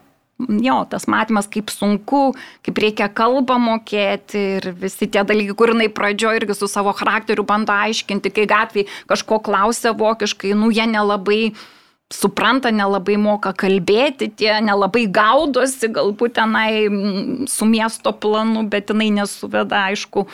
jo, 0.47 0.77
tas 0.89 1.07
matymas, 1.11 1.47
kaip 1.51 1.71
sunku, 1.73 2.33
kaip 2.65 2.79
reikia 2.79 3.09
kalbą 3.11 3.57
mokėti 3.61 4.43
ir 4.59 4.69
visi 4.79 5.09
tie 5.11 5.25
dalykai, 5.27 5.55
kur 5.57 5.73
jinai 5.73 5.89
pradžioje 5.91 6.43
irgi 6.43 6.55
su 6.55 6.69
savo 6.71 6.93
charakteriu 6.95 7.43
bando 7.47 7.75
aiškinti, 7.75 8.31
kai 8.35 8.47
gatvėje 8.49 8.87
kažko 9.09 9.41
klausia 9.43 9.93
vokiškai, 9.97 10.53
nu 10.55 10.71
jie 10.71 10.87
nelabai 10.87 11.41
supranta, 12.09 12.71
nelabai 12.73 13.19
moka 13.21 13.51
kalbėti, 13.53 14.31
tie 14.39 14.55
nelabai 14.65 15.05
gaudosi, 15.13 15.91
galbūt 15.93 16.39
tenai 16.39 16.71
su 17.51 17.67
miesto 17.69 18.15
planu, 18.15 18.63
bet 18.69 18.89
jinai 18.89 19.11
nesuveda, 19.19 19.85
aišku, 19.91 20.25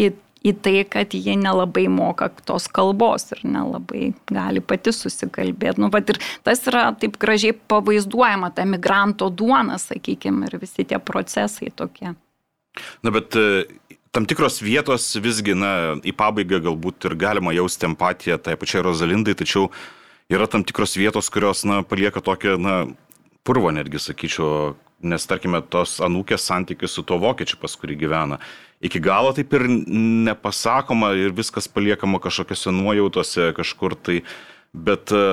į 0.00 0.10
į 0.40 0.54
tai, 0.64 0.74
kad 0.88 1.12
jie 1.14 1.34
nelabai 1.36 1.84
moka 1.92 2.30
tos 2.48 2.66
kalbos 2.72 3.28
ir 3.34 3.42
nelabai 3.44 4.10
gali 4.30 4.62
pati 4.64 4.92
susikalbėti. 4.94 5.82
Nu, 5.82 5.90
ir 5.92 6.20
tas 6.46 6.64
yra 6.70 6.88
taip 6.96 7.18
gražiai 7.20 7.56
pavaizduojama, 7.70 8.52
ta 8.56 8.64
migranto 8.68 9.28
duona, 9.28 9.78
sakykime, 9.80 10.48
ir 10.48 10.58
visi 10.62 10.86
tie 10.88 10.98
procesai 10.98 11.72
tokie. 11.76 12.14
Na, 13.04 13.12
bet 13.12 13.36
e, 13.36 13.66
tam 14.14 14.26
tikros 14.30 14.60
vietos 14.64 15.12
visgi, 15.20 15.56
na, 15.58 15.98
į 16.00 16.14
pabaigą 16.16 16.62
galbūt 16.70 17.10
ir 17.10 17.18
galima 17.20 17.54
jausti 17.56 17.88
empatiją 17.90 18.40
tai 18.40 18.56
pačiai 18.60 18.84
Rosalindai, 18.86 19.36
tačiau 19.36 19.68
yra 20.32 20.48
tam 20.48 20.64
tikros 20.64 20.96
vietos, 20.96 21.28
kurios, 21.32 21.66
na, 21.68 21.82
palieka 21.84 22.22
tokią, 22.24 22.56
na, 22.60 22.78
purvo 23.44 23.72
netgi, 23.74 24.00
sakyčiau, 24.00 24.74
nes, 25.00 25.24
tarkime, 25.28 25.60
tos 25.72 25.98
anūkės 26.04 26.48
santykius 26.48 26.96
su 26.96 27.04
tuo 27.04 27.20
vokiečiu, 27.20 27.60
pas 27.60 27.76
kurį 27.76 27.96
gyvena 28.02 28.40
iki 28.80 29.00
galo 29.00 29.32
taip 29.36 29.52
ir 29.56 29.66
nepasakoma 30.28 31.12
ir 31.20 31.34
viskas 31.36 31.68
paliekama 31.68 32.20
kažkokiose 32.22 32.72
nuojautose 32.74 33.52
kažkur 33.56 33.96
tai, 34.00 34.20
bet 34.72 35.12
e, 35.12 35.24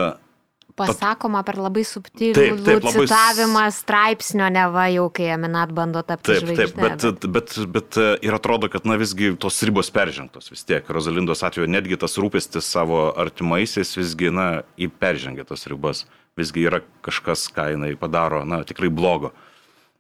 pasakoma 0.78 1.42
per 1.48 1.58
labai 1.62 1.84
subtilų 1.88 2.36
taip, 2.36 2.60
taip, 2.66 2.86
labai... 2.86 3.06
citavimą 3.08 3.64
straipsnio, 3.74 4.50
neva 4.54 4.88
jau, 4.94 5.08
kai 5.14 5.32
Aminat 5.36 5.74
bando 5.76 6.04
tapti 6.06 6.34
taip, 6.34 6.46
žvaigždė. 6.46 6.68
Taip, 6.68 6.84
bet, 6.84 7.08
bet, 7.08 7.26
bet, 7.38 7.58
bet 7.78 8.00
e, 8.02 8.08
ir 8.28 8.38
atrodo, 8.38 8.70
kad 8.74 8.86
na 8.90 9.00
visgi 9.00 9.34
tos 9.42 9.58
ribos 9.68 9.90
peržengtos 9.94 10.52
vis 10.54 10.66
tiek. 10.68 10.86
Rozalindos 10.94 11.44
atveju 11.48 11.70
netgi 11.72 12.00
tas 12.00 12.18
rūpestis 12.22 12.70
savo 12.70 13.08
artimaisiais 13.18 13.96
visgi, 13.98 14.32
na, 14.34 14.48
į 14.78 14.92
peržengė 14.94 15.48
tas 15.50 15.66
ribas. 15.72 16.06
Visgi 16.38 16.68
yra 16.70 16.84
kažkas, 17.06 17.48
ką 17.54 17.72
jinai 17.74 17.96
padaro, 17.98 18.44
na, 18.46 18.62
tikrai 18.68 18.92
blogo. 18.94 19.34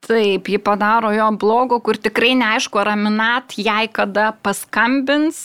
Taip, 0.05 0.47
ji 0.47 0.59
padaro 0.61 1.09
jo 1.11 1.25
blogo, 1.41 1.79
kur 1.83 1.97
tikrai 1.97 2.35
neaišku, 2.37 2.79
ar 2.79 2.93
Aminat 2.93 3.55
jai 3.57 3.87
kada 3.91 4.29
paskambins, 4.45 5.39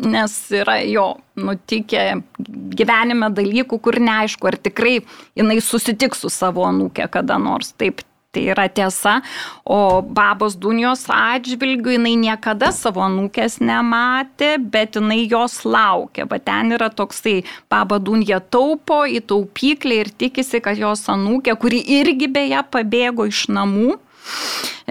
nes 0.00 0.36
yra 0.56 0.78
jo 0.88 1.04
nutikę 1.36 2.06
gyvenime 2.78 3.28
dalykų, 3.36 3.78
kur 3.84 4.00
neaišku, 4.02 4.48
ar 4.48 4.56
tikrai 4.56 4.96
jinai 5.38 5.58
susitiks 5.62 6.24
su 6.24 6.32
savo 6.32 6.64
anūkė 6.66 7.10
kada 7.12 7.36
nors. 7.42 7.74
Taip, 7.78 8.00
Tai 8.28 8.42
yra 8.44 8.66
tiesa, 8.68 9.22
o 9.64 10.02
babos 10.04 10.52
Dunijos 10.60 11.06
atžvilgių 11.08 11.94
jinai 11.94 12.12
niekada 12.20 12.68
savo 12.76 13.00
anūkės 13.06 13.56
nematė, 13.64 14.50
bet 14.60 14.98
jinai 15.00 15.22
jos 15.30 15.62
laukia. 15.64 16.26
Bet 16.28 16.44
ten 16.44 16.76
yra 16.76 16.90
toksai, 16.92 17.38
baba 17.72 17.96
Dunija 17.96 18.42
taupo 18.44 19.06
į 19.08 19.22
taupyklį 19.32 20.02
ir 20.02 20.12
tikisi, 20.12 20.60
kad 20.60 20.76
jos 20.76 21.06
anūkė, 21.08 21.56
kuri 21.56 21.80
irgi 21.96 22.28
beje 22.28 22.60
pabėgo 22.68 23.24
iš 23.32 23.46
namų, 23.48 23.96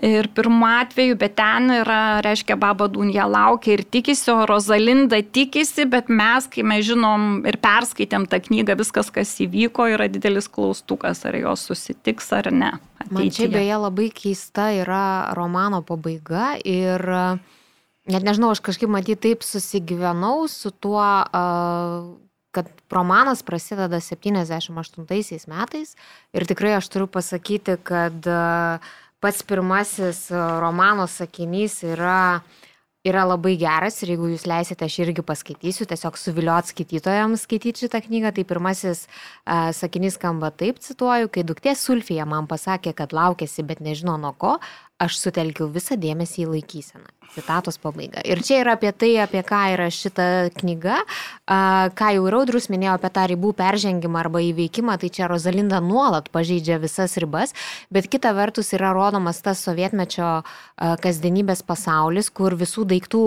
Ir 0.06 0.28
pirmu 0.38 0.66
atveju, 0.70 1.16
bet 1.18 1.34
ten 1.40 1.72
yra, 1.80 2.20
reiškia, 2.22 2.58
Baba 2.62 2.86
Dunja 2.92 3.26
laukia 3.26 3.74
ir 3.78 3.82
tikisi, 3.82 4.30
o 4.30 4.46
Rozalinda 4.46 5.18
tikisi, 5.22 5.88
bet 5.90 6.12
mes, 6.14 6.46
kai 6.54 6.66
mes 6.68 6.86
žinom 6.86 7.42
ir 7.50 7.58
perskaitėm 7.64 8.28
tą 8.30 8.38
knygą, 8.46 8.76
viskas, 8.78 9.10
kas 9.14 9.32
įvyko, 9.42 9.88
yra 9.96 10.06
didelis 10.12 10.50
klaustukas, 10.54 11.24
ar 11.26 11.40
jos 11.40 11.66
susitiks 11.72 12.30
ar 12.38 12.52
ne. 12.54 12.72
Ateityje. 13.02 13.18
Man 13.18 13.34
čia 13.34 13.50
beje 13.50 13.80
labai 13.82 14.10
keista 14.14 14.70
yra 14.76 15.06
romano 15.38 15.82
pabaiga 15.86 16.54
ir 16.62 17.02
net 18.08 18.28
nežinau, 18.28 18.52
aš 18.54 18.62
kažkaip 18.66 18.92
matyt 18.92 19.24
taip 19.26 19.46
susigyvenau 19.46 20.46
su 20.52 20.72
tuo, 20.72 21.02
kad 22.58 22.70
romanas 22.94 23.44
prasideda 23.46 24.00
78 24.02 25.50
metais 25.50 25.96
ir 26.34 26.48
tikrai 26.50 26.78
aš 26.78 26.90
turiu 26.94 27.10
pasakyti, 27.12 27.78
kad 27.84 28.30
pats 29.24 29.44
pirmasis 29.44 30.28
e, 30.32 30.40
romano 30.62 31.08
sakinys 31.10 31.80
yra, 31.86 32.44
yra 33.08 33.24
labai 33.26 33.56
geras 33.60 34.02
ir 34.04 34.14
jeigu 34.14 34.30
jūs 34.34 34.46
leisite, 34.50 34.86
aš 34.86 35.00
irgi 35.06 35.26
paskaitysiu, 35.26 35.88
tiesiog 35.90 36.20
suviliot 36.20 36.70
skaitytojams 36.72 37.48
skaityti 37.48 37.86
šitą 37.86 38.04
knygą. 38.06 38.34
Tai 38.38 38.46
pirmasis 38.50 39.06
uh, 39.08 39.70
sakinys 39.76 40.20
skamba 40.20 40.52
taip, 40.52 40.82
cituoju, 40.84 41.32
kai 41.34 41.46
duktė 41.48 41.74
Sulfija 41.80 42.28
man 42.30 42.50
pasakė, 42.52 42.94
kad 42.98 43.16
laukėsi, 43.16 43.66
bet 43.68 43.82
nežino 43.86 44.18
nuo 44.22 44.36
ko, 44.38 44.58
aš 45.02 45.22
sutelkiau 45.24 45.72
visą 45.72 45.98
dėmesį 46.00 46.46
į 46.46 46.52
laikyseną. 46.58 47.17
Citatos 47.36 47.78
pabaiga. 47.82 48.22
Ir 48.26 48.42
čia 48.46 48.62
yra 48.64 48.78
apie 48.78 48.92
tai, 48.96 49.12
apie 49.22 49.44
ką 49.46 49.62
yra 49.76 49.88
šita 49.94 50.50
knyga, 50.58 51.02
ką 51.48 52.08
jau 52.16 52.30
Raudrus 52.34 52.70
minėjo 52.72 52.96
apie 52.98 53.12
tą 53.14 53.26
ribų 53.30 53.52
peržengimą 53.58 54.24
arba 54.24 54.42
įveikimą, 54.46 54.96
tai 55.02 55.10
čia 55.14 55.28
Rozalinda 55.30 55.82
nuolat 55.84 56.32
pažeidžia 56.34 56.80
visas 56.82 57.14
ribas, 57.22 57.54
bet 57.94 58.10
kita 58.10 58.34
vertus 58.38 58.74
yra 58.74 58.94
rodomas 58.96 59.42
tas 59.46 59.62
sovietmečio 59.68 60.42
kasdienybės 60.78 61.62
pasaulis, 61.68 62.32
kur 62.34 62.56
visų 62.58 62.88
daiktų, 62.90 63.22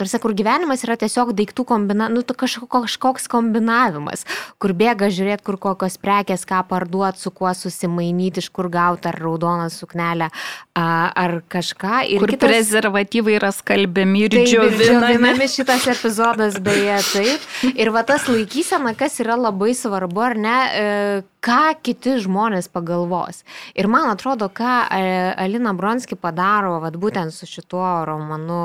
tarsi 0.00 0.20
kur 0.20 0.34
gyvenimas 0.36 0.84
yra 0.84 0.98
tiesiog 1.00 1.32
daiktų 1.36 1.64
kombinavimas, 1.68 2.14
nu, 2.14 2.36
kažkoks 2.44 3.28
kombinavimas, 3.32 4.26
kur 4.62 4.76
bėga 4.76 5.08
žiūrėti, 5.12 5.44
kur 5.46 5.58
kokios 5.60 5.96
prekės, 6.00 6.44
ką 6.48 6.62
parduoti, 6.68 7.22
su 7.24 7.32
kuo 7.34 7.52
susimainyti, 7.56 8.44
iš 8.44 8.50
kur 8.54 8.68
gauti 8.72 9.08
ar 9.10 9.18
raudoną 9.20 9.70
suknelę 9.72 10.30
ar 10.74 11.36
kažką. 11.48 12.04
Ir 12.12 12.22
Kur 12.22 12.32
kitas... 12.34 12.48
prezervatyvai 12.48 13.36
yra 13.38 13.43
skalbiami 13.52 14.24
ir 14.26 14.36
džiovinami. 14.46 15.48
šitas 15.48 15.86
epizodas 15.90 16.58
beje 16.62 16.98
taip. 17.12 17.48
Ir 17.74 17.90
va 17.94 18.04
tas 18.06 18.28
laikysena, 18.28 18.94
kas 18.98 19.20
yra 19.20 19.36
labai 19.36 19.74
svarbu, 19.76 20.24
ar 20.24 20.36
ne, 20.38 20.56
e, 20.64 21.22
ką 21.44 21.74
kiti 21.84 22.16
žmonės 22.24 22.70
pagalvos. 22.72 23.42
Ir 23.76 23.88
man 23.92 24.08
atrodo, 24.12 24.48
ką 24.48 24.74
e, 24.88 25.04
Alina 25.44 25.74
Bronski 25.76 26.16
padaro, 26.16 26.78
va 26.80 26.92
būtent 26.94 27.34
su 27.34 27.48
šituo 27.50 28.04
romanu 28.08 28.62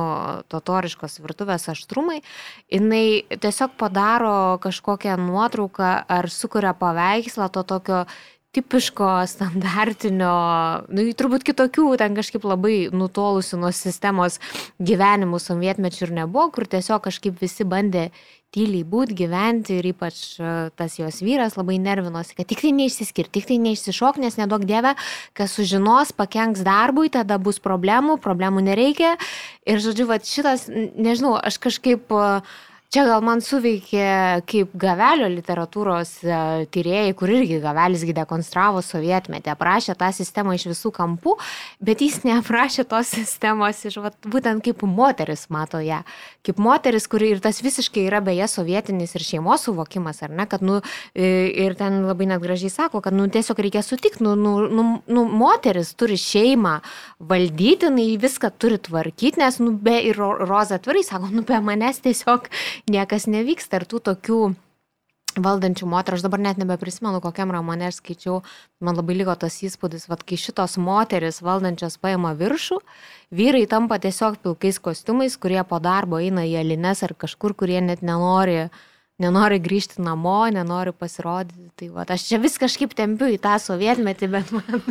Totoriškos 0.52 1.20
virtuvės 1.24 1.70
aštrumai, 1.74 2.22
jinai 2.72 3.24
tiesiog 3.36 3.76
padaro 3.80 4.58
kažkokią 4.64 5.18
nuotrauką 5.20 5.94
ar 6.08 6.30
sukuria 6.32 6.74
paveikslą 6.78 7.50
to 7.52 7.64
tokio 7.64 8.06
tipiško, 8.56 9.08
standartinio, 9.30 10.34
nu, 10.90 11.06
turbūt 11.18 11.46
kitokių, 11.46 11.92
ten 12.02 12.18
kažkaip 12.18 12.48
labai 12.50 12.90
nutolusių 12.90 13.60
nuo 13.62 13.70
sistemos 13.76 14.40
gyvenimų 14.82 15.38
sovietmečių 15.44 16.08
ir 16.08 16.16
nebuvo, 16.24 16.50
kur 16.56 16.66
tiesiog 16.70 17.04
kažkaip 17.06 17.38
visi 17.44 17.68
bandė 17.70 18.10
tyliai 18.56 18.82
būti, 18.90 19.14
gyventi 19.20 19.76
ir 19.78 19.92
ypač 19.92 20.40
e, 20.42 20.54
tas 20.74 20.96
jos 20.98 21.20
vyras 21.22 21.54
labai 21.60 21.78
nervinosi, 21.82 22.34
kad 22.38 22.50
tik 22.50 22.64
tai 22.64 22.72
neišsiskirti, 22.74 23.36
tik 23.38 23.50
tai 23.52 23.60
neišsišok, 23.62 24.18
nes 24.24 24.40
nedaug 24.40 24.66
dieve, 24.66 24.96
kas 25.38 25.54
sužinos, 25.54 26.16
pakenks 26.18 26.66
darbui, 26.66 27.12
tada 27.14 27.38
bus 27.38 27.62
problemų, 27.62 28.18
problemų 28.24 28.66
nereikia. 28.66 29.14
Ir 29.70 29.84
žodžiu, 29.86 30.10
va 30.10 30.18
šitas, 30.26 30.66
nežinau, 30.74 31.36
aš 31.38 31.62
kažkaip 31.62 32.10
uh, 32.10 32.42
Čia 32.90 33.04
gal 33.06 33.22
man 33.22 33.38
suveikė 33.38 34.06
kaip 34.50 34.72
gavelio 34.82 35.28
literatūros 35.30 36.14
e, 36.26 36.38
tyrėjai, 36.74 37.12
kur 37.14 37.30
irgi 37.30 37.60
gavelisgi 37.62 38.16
dekonstravo 38.18 38.82
sovietmetį, 38.82 39.52
aprašė 39.54 39.94
tą 40.00 40.08
sistemą 40.18 40.56
iš 40.58 40.66
visų 40.72 40.90
kampų, 40.96 41.36
bet 41.86 42.02
jis 42.02 42.24
neaprašė 42.26 42.88
tos 42.90 43.12
sistemos 43.14 43.84
iš 43.86 44.00
vat, 44.02 44.18
būtent 44.26 44.66
kaip 44.66 44.82
moteris 44.90 45.46
mato 45.54 45.78
ją. 45.86 46.00
Kaip 46.42 46.58
moteris, 46.58 47.06
kuri 47.12 47.30
ir 47.36 47.44
tas 47.44 47.60
visiškai 47.62 48.08
yra 48.08 48.24
beje 48.26 48.48
sovietinis 48.50 49.14
ir 49.14 49.28
šeimos 49.28 49.68
suvokimas, 49.68 50.24
ar 50.26 50.34
ne, 50.34 50.48
kad, 50.50 50.66
nu, 50.66 50.80
ir 51.14 51.78
ten 51.78 52.02
labai 52.08 52.32
net 52.32 52.42
gražiai 52.42 52.74
sako, 52.74 53.04
kad, 53.06 53.14
nu, 53.14 53.30
tiesiog 53.30 53.62
reikia 53.68 53.86
sutikti, 53.86 54.26
nu, 54.26 54.34
nu, 54.34 54.56
nu, 54.66 54.88
nu, 55.06 55.28
moteris 55.30 55.94
turi 55.94 56.18
šeimą 56.18 56.80
valdyti, 57.22 57.92
jinai 57.92 58.18
viską 58.18 58.50
turi 58.58 58.82
tvarkyti, 58.82 59.38
nes, 59.44 59.62
nu, 59.62 59.78
be 59.78 60.00
ir 60.10 60.18
Roza 60.18 60.82
atvirai 60.82 61.06
sako, 61.06 61.30
nu, 61.38 61.46
be 61.46 61.62
manęs 61.62 62.02
tiesiog 62.02 62.50
niekas 62.88 63.28
nevyksta 63.28 63.82
ir 63.82 63.88
tų 63.90 64.02
tokių 64.10 64.42
valdančių 65.40 65.88
moterų, 65.88 66.18
aš 66.18 66.26
dabar 66.26 66.42
net 66.42 66.60
nebeprisimenu, 66.60 67.22
kokiam 67.24 67.52
romane 67.54 67.88
aš 67.88 68.00
skaičiau, 68.00 68.40
man 68.84 68.98
labai 68.98 69.20
liko 69.20 69.36
tas 69.40 69.60
įspūdis, 69.64 70.08
kad 70.10 70.24
kai 70.28 70.40
šitos 70.42 70.78
moteris 70.82 71.42
valdančios 71.46 72.00
paima 72.02 72.34
viršų, 72.40 72.80
vyrai 73.32 73.66
tampa 73.70 74.00
tiesiog 74.02 74.40
pilkais 74.44 74.82
kostiumais, 74.84 75.38
kurie 75.38 75.62
po 75.70 75.80
darbo 75.84 76.20
eina 76.20 76.48
į 76.50 76.58
alines 76.64 77.04
ar 77.06 77.14
kažkur, 77.14 77.56
kurie 77.56 77.80
net 77.86 78.02
nenori 78.02 78.66
uh, 78.66 78.82
nenori 79.20 79.60
grįžti 79.64 80.02
namo, 80.04 80.42
nenori 80.54 80.94
pasirodyti. 80.96 81.70
Tai 81.80 81.90
va, 81.96 82.04
aš 82.04 82.26
čia 82.28 82.40
vis 82.44 82.58
kažkaip 82.60 82.92
tempiu 82.98 83.30
į 83.32 83.38
tą 83.44 83.56
sovietmetį, 83.62 84.28
bet 84.32 84.50
man. 84.56 84.84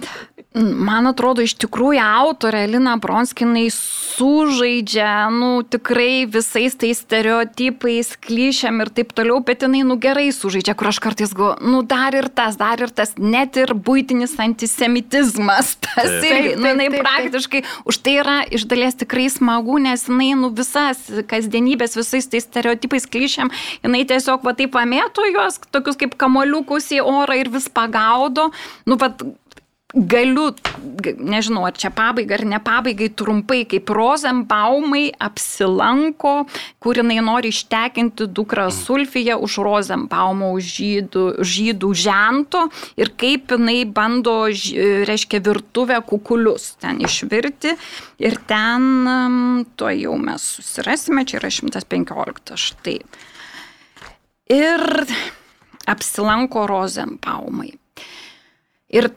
Man 0.58 1.06
atrodo, 1.06 1.44
iš 1.44 1.52
tikrųjų 1.60 2.00
autorė 2.02 2.62
Lina 2.70 2.94
Bronskinai 2.98 3.66
sužaidžia, 3.70 5.28
nu, 5.30 5.60
tikrai 5.62 6.24
visais 6.26 6.74
tais 6.80 7.02
stereotipais, 7.04 8.14
klišiam 8.24 8.80
ir 8.82 8.90
taip 8.96 9.12
toliau, 9.14 9.42
bet 9.44 9.62
jinai, 9.66 9.84
nu, 9.86 9.98
gerai 10.00 10.30
sužaidžia, 10.34 10.74
kur 10.78 10.88
aš 10.90 10.98
kartais 11.04 11.34
galvoju, 11.36 11.68
nu, 11.68 11.82
dar 11.86 12.16
ir 12.16 12.30
tas, 12.32 12.56
dar 12.58 12.80
ir 12.80 12.90
tas, 12.90 13.12
net 13.20 13.60
ir 13.60 13.74
būtinis 13.76 14.34
antisemitizmas, 14.40 15.76
tas 15.84 16.08
taip, 16.08 16.26
irgi, 16.32 16.56
nu, 16.56 16.72
jinai 16.72 16.88
taip, 16.88 16.96
taip, 16.96 17.06
praktiškai, 17.06 17.62
taip. 17.68 17.86
už 17.92 18.00
tai 18.02 18.16
yra 18.24 18.38
iš 18.48 18.66
dalies 18.72 18.98
tikrai 19.04 19.28
smagu, 19.30 19.78
nes 19.84 20.08
jinai, 20.08 20.32
nu, 20.40 20.50
visas 20.56 21.04
kasdienybės, 21.28 21.94
visais 22.00 22.26
tais 22.32 22.48
stereotipais, 22.48 23.06
klišiam, 23.06 23.52
jinai 23.84 24.02
tiesiog 24.08 24.17
tiesiog 24.18 24.46
va 24.46 24.54
taip 24.58 24.74
pamėto 24.74 25.26
juos, 25.30 25.60
tokius 25.70 25.98
kaip 26.00 26.18
kamoliukus 26.18 26.90
į 26.98 27.02
orą 27.06 27.38
ir 27.38 27.52
vis 27.54 27.70
pagaudo. 27.70 28.50
Nu, 28.88 28.98
va, 28.98 29.14
galiu, 29.94 30.50
nežinau, 31.16 31.62
ar 31.64 31.72
čia 31.72 31.88
pabaiga 31.94 32.36
ar 32.36 32.44
ne 32.44 32.58
pabaigai, 32.60 33.08
trumpai, 33.16 33.62
kaip 33.68 33.88
Rozenbaumai 33.88 35.06
apsilanko, 35.16 36.44
kur 36.82 37.00
jinai 37.00 37.22
nori 37.24 37.48
ištekinti 37.54 38.28
dukrą 38.36 38.68
Sulfiją 38.74 39.38
už 39.40 39.56
Rozenbaumo 39.64 40.50
žydų, 40.60 41.24
žydų 41.40 41.92
žento 41.96 42.66
ir 43.00 43.14
kaip 43.16 43.56
jinai 43.56 43.80
bando, 43.88 44.36
reiškia, 45.08 45.40
virtuvę 45.48 46.02
kukulius 46.04 46.74
ten 46.82 47.00
išvirti. 47.00 47.72
Ir 48.20 48.36
ten, 48.50 49.64
to 49.80 49.88
jau 49.94 50.18
mes 50.20 50.44
susirasime, 50.58 51.24
čia 51.24 51.40
yra 51.40 51.48
115. 51.54 52.58
Štai 52.58 53.00
ir 54.52 54.84
apsilanko 55.88 56.66
Rozenbaumai. 56.68 57.72
Ir 58.88 59.10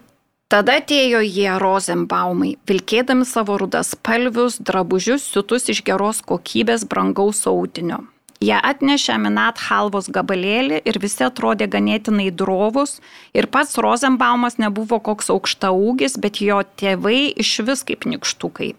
tada 0.52 0.78
atėjo 0.82 1.22
jie 1.24 1.52
Rozenbaumai, 1.60 2.56
vilkėdami 2.68 3.28
savo 3.28 3.58
rudas 3.60 3.96
palvius, 3.96 4.60
drabužius, 4.60 5.28
siutus 5.34 5.72
iš 5.72 5.84
geros 5.88 6.24
kokybės 6.28 6.88
brangaus 6.88 7.46
audinio. 7.48 8.04
Jie 8.42 8.58
atnešė 8.58 9.20
Minat 9.22 9.60
halvos 9.68 10.08
gabalėlį 10.10 10.80
ir 10.90 10.98
visi 10.98 11.22
atrodė 11.28 11.68
ganėtinai 11.70 12.32
drovus 12.34 12.96
ir 13.38 13.46
pats 13.54 13.78
Rozenbaumas 13.78 14.58
nebuvo 14.58 14.98
koks 14.98 15.30
aukšta 15.30 15.70
ūgis, 15.70 16.18
bet 16.18 16.42
jo 16.42 16.64
tėvai 16.82 17.30
iš 17.38 17.60
vis 17.68 17.86
kaip 17.86 18.08
nikštukai. 18.10 18.74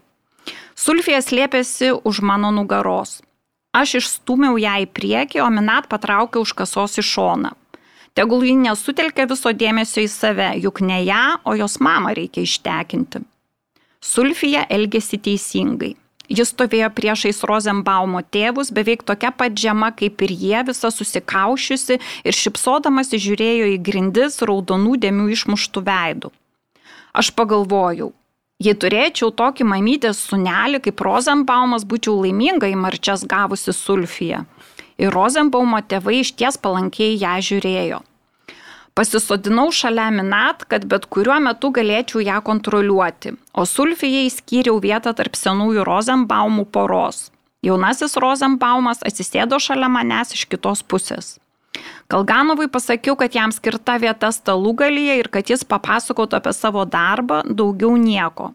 Sulfija 0.75 1.21
slėpėsi 1.23 1.93
už 2.03 2.19
mano 2.27 2.51
nugaros. 2.51 3.21
Aš 3.73 3.95
išstumiau 3.99 4.59
ją 4.61 4.75
į 4.83 4.87
priekį, 4.93 5.41
o 5.41 5.49
Minat 5.49 5.89
patraukė 5.89 6.37
už 6.43 6.53
kasos 6.59 6.99
į 7.01 7.05
šoną. 7.09 7.53
Tegul 8.13 8.45
ji 8.45 8.53
nesutelkia 8.53 9.25
viso 9.25 9.49
dėmesio 9.49 10.03
į 10.05 10.09
save, 10.13 10.51
juk 10.61 10.83
ne 10.85 10.99
ją, 11.01 11.23
o 11.49 11.55
jos 11.57 11.79
mamą 11.81 12.13
reikia 12.13 12.43
ištekinti. 12.45 13.23
Sulfija 14.03 14.67
elgėsi 14.69 15.17
teisingai. 15.17 15.95
Jis 16.29 16.53
stovėjo 16.53 16.87
priešais 16.95 17.41
Rozenbaumo 17.49 18.21
tėvus, 18.33 18.69
beveik 18.71 19.01
tokia 19.03 19.33
pat 19.35 19.57
žema 19.59 19.89
kaip 19.97 20.21
ir 20.23 20.31
jie, 20.31 20.59
visa 20.69 20.91
susikaušiusi 20.93 21.97
ir 21.99 22.37
šipsodamas 22.37 23.11
žiūrėjo 23.11 23.73
į 23.73 23.81
grindis 23.83 24.39
raudonų 24.45 24.95
dėmių 25.03 25.27
išmuštų 25.33 25.83
veidų. 25.89 26.31
Aš 27.13 27.33
pagalvojau, 27.37 28.13
Jei 28.63 28.75
turėčiau 28.79 29.31
tokį 29.35 29.65
mamytės 29.67 30.21
sunelį 30.29 30.79
kaip 30.85 31.01
Rozenbaumas, 31.03 31.83
būčiau 31.89 32.21
laiminga 32.21 32.69
į 32.71 32.77
marčias 32.79 33.25
gavusi 33.27 33.73
sulfiją. 33.75 34.43
Ir 35.01 35.11
Rozenbaumo 35.11 35.81
tėvai 35.89 36.21
iš 36.21 36.31
ties 36.39 36.59
palankiai 36.61 37.17
ją 37.17 37.33
žiūrėjo. 37.49 37.99
Pasisodinau 38.93 39.71
šalia 39.73 40.11
Minat, 40.13 40.67
kad 40.69 40.85
bet 40.85 41.09
kuriuo 41.09 41.39
metu 41.41 41.73
galėčiau 41.73 42.21
ją 42.21 42.39
kontroliuoti, 42.45 43.33
o 43.57 43.65
sulfijai 43.65 44.29
skyriau 44.31 44.77
vietą 44.79 45.15
tarp 45.17 45.35
senųjų 45.35 45.83
Rozenbaumų 45.89 46.67
poros. 46.69 47.31
Jaunasis 47.65 48.15
Rozenbaumas 48.21 49.01
atsisėdo 49.07 49.59
šalia 49.59 49.89
manęs 49.89 50.35
iš 50.37 50.45
kitos 50.51 50.85
pusės. 50.85 51.39
Kalganovui 52.11 52.67
pasakiau, 52.69 53.15
kad 53.19 53.33
jam 53.33 53.53
skirta 53.55 53.97
vieta 54.01 54.29
stalų 54.33 54.75
galyje 54.83 55.21
ir 55.21 55.31
kad 55.33 55.49
jis 55.49 55.65
papasakotų 55.65 56.37
apie 56.39 56.53
savo 56.53 56.85
darbą, 56.85 57.41
daugiau 57.49 57.95
nieko. 57.97 58.51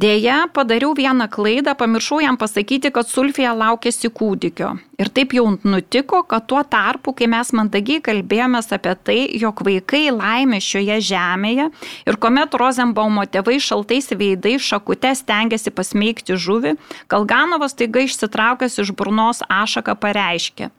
Deja, 0.00 0.46
padariau 0.52 0.94
vieną 0.96 1.26
klaidą, 1.28 1.74
pamiršau 1.76 2.20
jam 2.22 2.36
pasakyti, 2.40 2.88
kad 2.94 3.08
Sulfija 3.10 3.50
laukėsi 3.52 4.08
kūdikio. 4.08 4.70
Ir 5.02 5.10
taip 5.12 5.34
jau 5.36 5.44
nutiko, 5.60 6.22
kad 6.24 6.46
tuo 6.48 6.62
tarpu, 6.64 7.12
kai 7.12 7.28
mes 7.28 7.50
mandagiai 7.52 8.00
kalbėjomės 8.06 8.72
apie 8.72 8.94
tai, 9.04 9.18
jog 9.42 9.60
vaikai 9.66 10.06
laimė 10.14 10.62
šioje 10.64 10.96
žemėje 11.10 11.68
ir 12.08 12.20
kuomet 12.22 12.56
Rozenbaumo 12.62 13.26
tėvai 13.28 13.58
šaltais 13.60 14.08
veidais 14.14 14.64
šakute 14.64 15.12
stengiasi 15.20 15.74
pasmeigti 15.74 16.38
žuvį, 16.48 16.78
Kalganovas 17.12 17.76
taiga 17.76 18.06
išsitraukęs 18.06 18.80
iš 18.80 18.96
burnos 18.96 19.44
ašaką 19.50 20.00
pareiškė. 20.00 20.72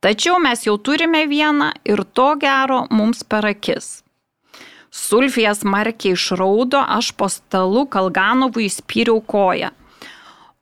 Tačiau 0.00 0.38
mes 0.38 0.60
jau 0.62 0.76
turime 0.78 1.24
vieną 1.26 1.72
ir 1.84 2.04
to 2.14 2.28
gero 2.38 2.84
mums 2.90 3.24
per 3.26 3.48
akis. 3.50 4.04
Sulfijas 4.94 5.64
markiai 5.66 6.14
išraudo, 6.14 6.78
aš 6.78 7.10
po 7.18 7.26
stalu 7.28 7.84
Kalganovui 7.90 8.68
įspyriau 8.70 9.18
koją. 9.20 9.72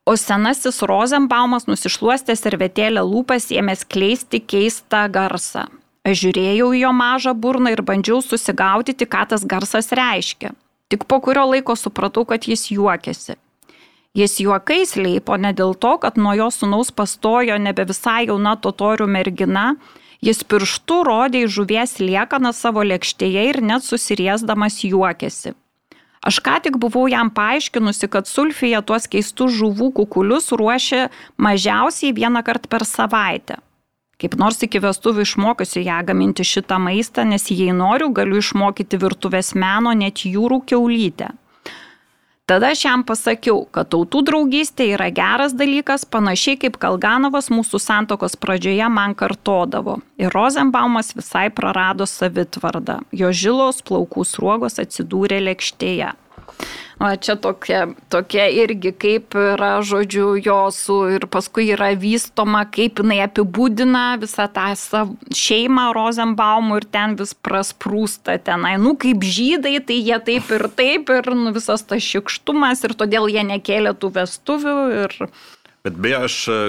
O 0.06 0.14
senasis 0.16 0.80
Rozenbaumas 0.86 1.66
nusišluostęs 1.68 2.44
servetėlę 2.46 3.02
lūpas 3.02 3.50
ėmė 3.52 3.74
skleisti 3.76 4.40
keistą 4.40 5.04
garsą. 5.12 5.66
Aš 6.06 6.20
žiūrėjau 6.22 6.68
į 6.72 6.82
jo 6.84 6.92
mažą 6.94 7.32
burną 7.34 7.72
ir 7.74 7.82
bandžiau 7.82 8.22
susigaudyti, 8.22 9.04
ką 9.04 9.24
tas 9.32 9.44
garsas 9.44 9.90
reiškia. 9.90 10.52
Tik 10.88 11.04
po 11.10 11.18
kurio 11.20 11.42
laiko 11.50 11.74
supratau, 11.74 12.22
kad 12.24 12.46
jis 12.46 12.70
juokiasi. 12.70 13.34
Jis 14.16 14.38
juokais 14.40 14.94
leipo 14.96 15.36
ne 15.36 15.50
dėl 15.52 15.74
to, 15.76 15.92
kad 16.00 16.16
nuo 16.16 16.32
jo 16.38 16.48
sunaus 16.48 16.88
pastojo 16.88 17.58
nebe 17.60 17.84
visai 17.84 18.24
jauna 18.30 18.54
totorių 18.56 19.04
mergina, 19.12 19.66
jis 20.24 20.40
pirštų 20.40 21.02
rodė 21.04 21.44
į 21.44 21.50
žuvies 21.58 21.98
liekaną 22.00 22.54
savo 22.56 22.86
lėkštėje 22.86 23.44
ir 23.50 23.60
net 23.60 23.84
susiriesdamas 23.84 24.80
juokėsi. 24.88 25.52
Aš 26.26 26.40
ką 26.42 26.56
tik 26.64 26.80
buvau 26.80 27.04
jam 27.12 27.28
paaiškinusi, 27.30 28.08
kad 28.08 28.26
sulfija 28.26 28.80
tuos 28.82 29.04
keistus 29.06 29.52
žuvų 29.60 29.92
kukulius 30.00 30.48
ruošia 30.56 31.10
mažiausiai 31.36 32.16
vieną 32.16 32.40
kartą 32.42 32.72
per 32.72 32.88
savaitę. 32.88 33.60
Kaip 34.16 34.34
nors 34.40 34.62
iki 34.64 34.80
vestuvių 34.80 35.26
išmokysiu 35.28 35.84
ją 35.84 36.00
gaminti 36.08 36.44
šitą 36.48 36.80
maistą, 36.80 37.28
nes 37.28 37.50
jei 37.52 37.74
noriu, 37.76 38.08
galiu 38.16 38.40
išmokyti 38.40 38.96
virtuvės 38.96 39.52
meno 39.52 39.92
net 39.92 40.24
jūrų 40.24 40.64
keulytę. 40.72 41.34
Tada 42.46 42.68
aš 42.70 42.84
jam 42.84 43.02
pasakiau, 43.02 43.64
kad 43.74 43.88
tautų 43.90 44.20
draugystė 44.28 44.84
yra 44.94 45.08
geras 45.10 45.50
dalykas, 45.58 46.04
panašiai 46.06 46.60
kaip 46.62 46.76
Kalganovas 46.78 47.48
mūsų 47.50 47.80
santokos 47.82 48.38
pradžioje 48.38 48.86
man 48.86 49.16
kartodavo. 49.18 49.96
Ir 50.22 50.30
Rozenbaumas 50.30 51.10
visai 51.18 51.48
prarado 51.50 52.06
savitvardą. 52.06 53.00
Jo 53.10 53.32
žilos 53.34 53.82
plaukų 53.82 54.22
sruogos 54.30 54.78
atsidūrė 54.78 55.40
lėkštėje. 55.42 56.12
O 56.96 57.10
čia 57.20 57.34
tokia, 57.36 57.82
tokia 58.08 58.46
irgi 58.48 58.88
kaip 58.96 59.34
yra, 59.36 59.82
žodžiu, 59.84 60.30
jos 60.40 60.78
ir 61.12 61.26
paskui 61.28 61.66
yra 61.74 61.90
vystoma, 61.92 62.62
kaip 62.72 63.02
jinai 63.02 63.18
apibūdina 63.26 64.04
visą 64.22 64.46
tą 64.48 64.70
šeimą 65.36 65.90
Rozenbaumų 65.92 66.78
ir 66.80 66.86
ten 66.96 67.18
vis 67.20 67.34
prasprūsta 67.36 68.38
tenai. 68.40 68.78
Nu, 68.80 68.94
kaip 68.96 69.20
žydai, 69.20 69.76
tai 69.84 70.00
jie 70.00 70.16
taip 70.24 70.48
ir 70.56 70.66
taip 70.72 71.12
ir 71.12 71.28
nu, 71.36 71.52
visas 71.52 71.84
tas 71.84 72.00
šikštumas 72.00 72.86
ir 72.88 72.96
todėl 72.96 73.28
jie 73.28 73.44
nekėlė 73.44 73.92
tų 74.00 74.14
vestuvių. 74.16 74.76
Ir... 75.04 75.18
Bet 75.84 76.00
beje, 76.00 76.24
aš 76.30 76.36
e, 76.48 76.60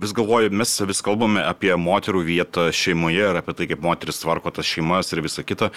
vis 0.00 0.16
galvoju, 0.16 0.48
mes 0.64 0.72
vis 0.88 1.04
kalbame 1.04 1.44
apie 1.44 1.76
moterų 1.76 2.24
vietą 2.24 2.70
šeimoje 2.72 3.28
ir 3.34 3.36
apie 3.38 3.52
tai, 3.54 3.68
kaip 3.68 3.84
moteris 3.84 4.24
tvarko 4.24 4.48
tas 4.50 4.64
šeimas 4.64 5.12
ir 5.12 5.20
visa 5.28 5.44
kita. 5.44 5.68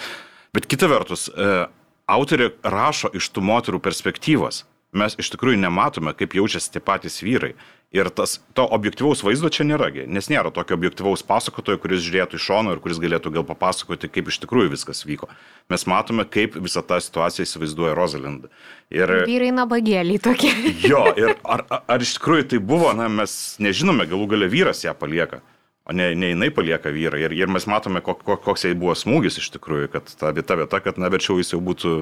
Bet 0.56 0.64
kita 0.64 0.88
vertus, 0.88 1.28
e, 1.28 1.68
autorė 2.08 2.52
rašo 2.64 3.12
iš 3.14 3.30
tų 3.34 3.44
moterų 3.44 3.82
perspektyvos. 3.84 4.64
Mes 4.96 5.12
iš 5.20 5.28
tikrųjų 5.34 5.58
nematome, 5.60 6.14
kaip 6.16 6.32
jaučiasi 6.32 6.72
tie 6.72 6.80
patys 6.80 7.20
vyrai. 7.20 7.52
Ir 7.92 8.08
tas, 8.12 8.38
to 8.56 8.64
objektivaus 8.68 9.22
vaizdo 9.24 9.48
čia 9.52 9.64
nėra, 9.64 9.88
nes 10.12 10.26
nėra 10.28 10.50
tokio 10.52 10.76
objektivaus 10.76 11.22
pasakotojo, 11.24 11.78
kuris 11.80 12.02
žiūrėtų 12.04 12.36
iš 12.36 12.46
šono 12.50 12.74
ir 12.74 12.80
kuris 12.84 13.00
galėtų 13.00 13.32
gal 13.32 13.46
papasakoti, 13.48 14.10
kaip 14.12 14.28
iš 14.28 14.40
tikrųjų 14.44 14.74
viskas 14.74 15.04
vyko. 15.08 15.28
Mes 15.72 15.86
matome, 15.88 16.26
kaip 16.28 16.56
visą 16.60 16.84
tą 16.84 17.00
situaciją 17.04 17.48
įsivaizduoja 17.48 17.96
Rosalind. 17.96 18.48
Ir... 18.92 19.12
Vyrai 19.28 19.54
nabagėliai 19.56 20.20
tokie. 20.24 20.52
Jo, 20.84 21.06
ir 21.16 21.32
ar, 21.44 21.64
ar, 21.68 21.84
ar 21.96 22.04
iš 22.04 22.16
tikrųjų 22.18 22.50
tai 22.52 22.60
buvo, 22.60 22.92
na, 22.96 23.08
mes 23.12 23.56
nežinome, 23.60 24.08
galų 24.08 24.28
gale 24.36 24.52
vyras 24.52 24.84
ją 24.84 24.96
palieka 24.96 25.40
o 25.88 25.92
ne, 25.92 26.14
ne 26.14 26.28
jinai 26.32 26.50
palieka 26.52 26.90
vyrą. 26.92 27.18
Ir, 27.20 27.32
ir 27.32 27.48
mes 27.48 27.64
matome, 27.70 28.02
kok, 28.04 28.20
koks 28.44 28.66
jai 28.66 28.74
buvo 28.78 28.92
smūgis 28.98 29.40
iš 29.40 29.48
tikrųjų, 29.54 29.88
kad 29.94 30.10
ta 30.20 30.32
vieta 30.36 30.58
vieta, 30.60 30.80
kad 30.84 30.98
na, 31.00 31.08
verčiau 31.12 31.38
jis 31.40 31.54
jau 31.54 31.60
būtų 31.64 31.92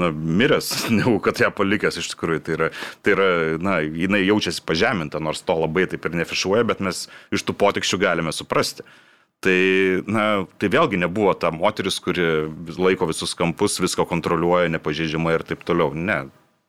na, 0.00 0.10
miręs, 0.14 0.70
negu 0.98 1.16
kad 1.24 1.42
ją 1.42 1.50
palikęs 1.54 1.98
iš 1.98 2.12
tikrųjų. 2.14 2.44
Tai 2.46 2.58
yra, 2.58 2.68
tai 3.02 3.16
yra, 3.16 3.30
na, 3.62 3.78
jinai 3.82 4.22
jaučiasi 4.22 4.62
pažeminta, 4.66 5.22
nors 5.22 5.42
to 5.42 5.56
labai 5.58 5.88
taip 5.90 6.06
ir 6.06 6.14
nefišuoja, 6.20 6.66
bet 6.68 6.84
mes 6.84 7.08
iš 7.34 7.46
tų 7.46 7.56
potikščių 7.64 8.00
galime 8.04 8.34
suprasti. 8.34 8.86
Tai, 9.44 9.56
na, 10.08 10.28
tai 10.56 10.70
vėlgi 10.72 11.02
nebuvo 11.02 11.34
ta 11.36 11.50
moteris, 11.52 11.98
kuri 12.00 12.46
laiko 12.78 13.10
visus 13.10 13.34
kampus, 13.36 13.80
visko 13.82 14.06
kontroliuoja, 14.08 14.70
nepažeidžiama 14.72 15.34
ir 15.34 15.44
taip 15.44 15.66
toliau. 15.68 15.90
Ne, 15.92 16.22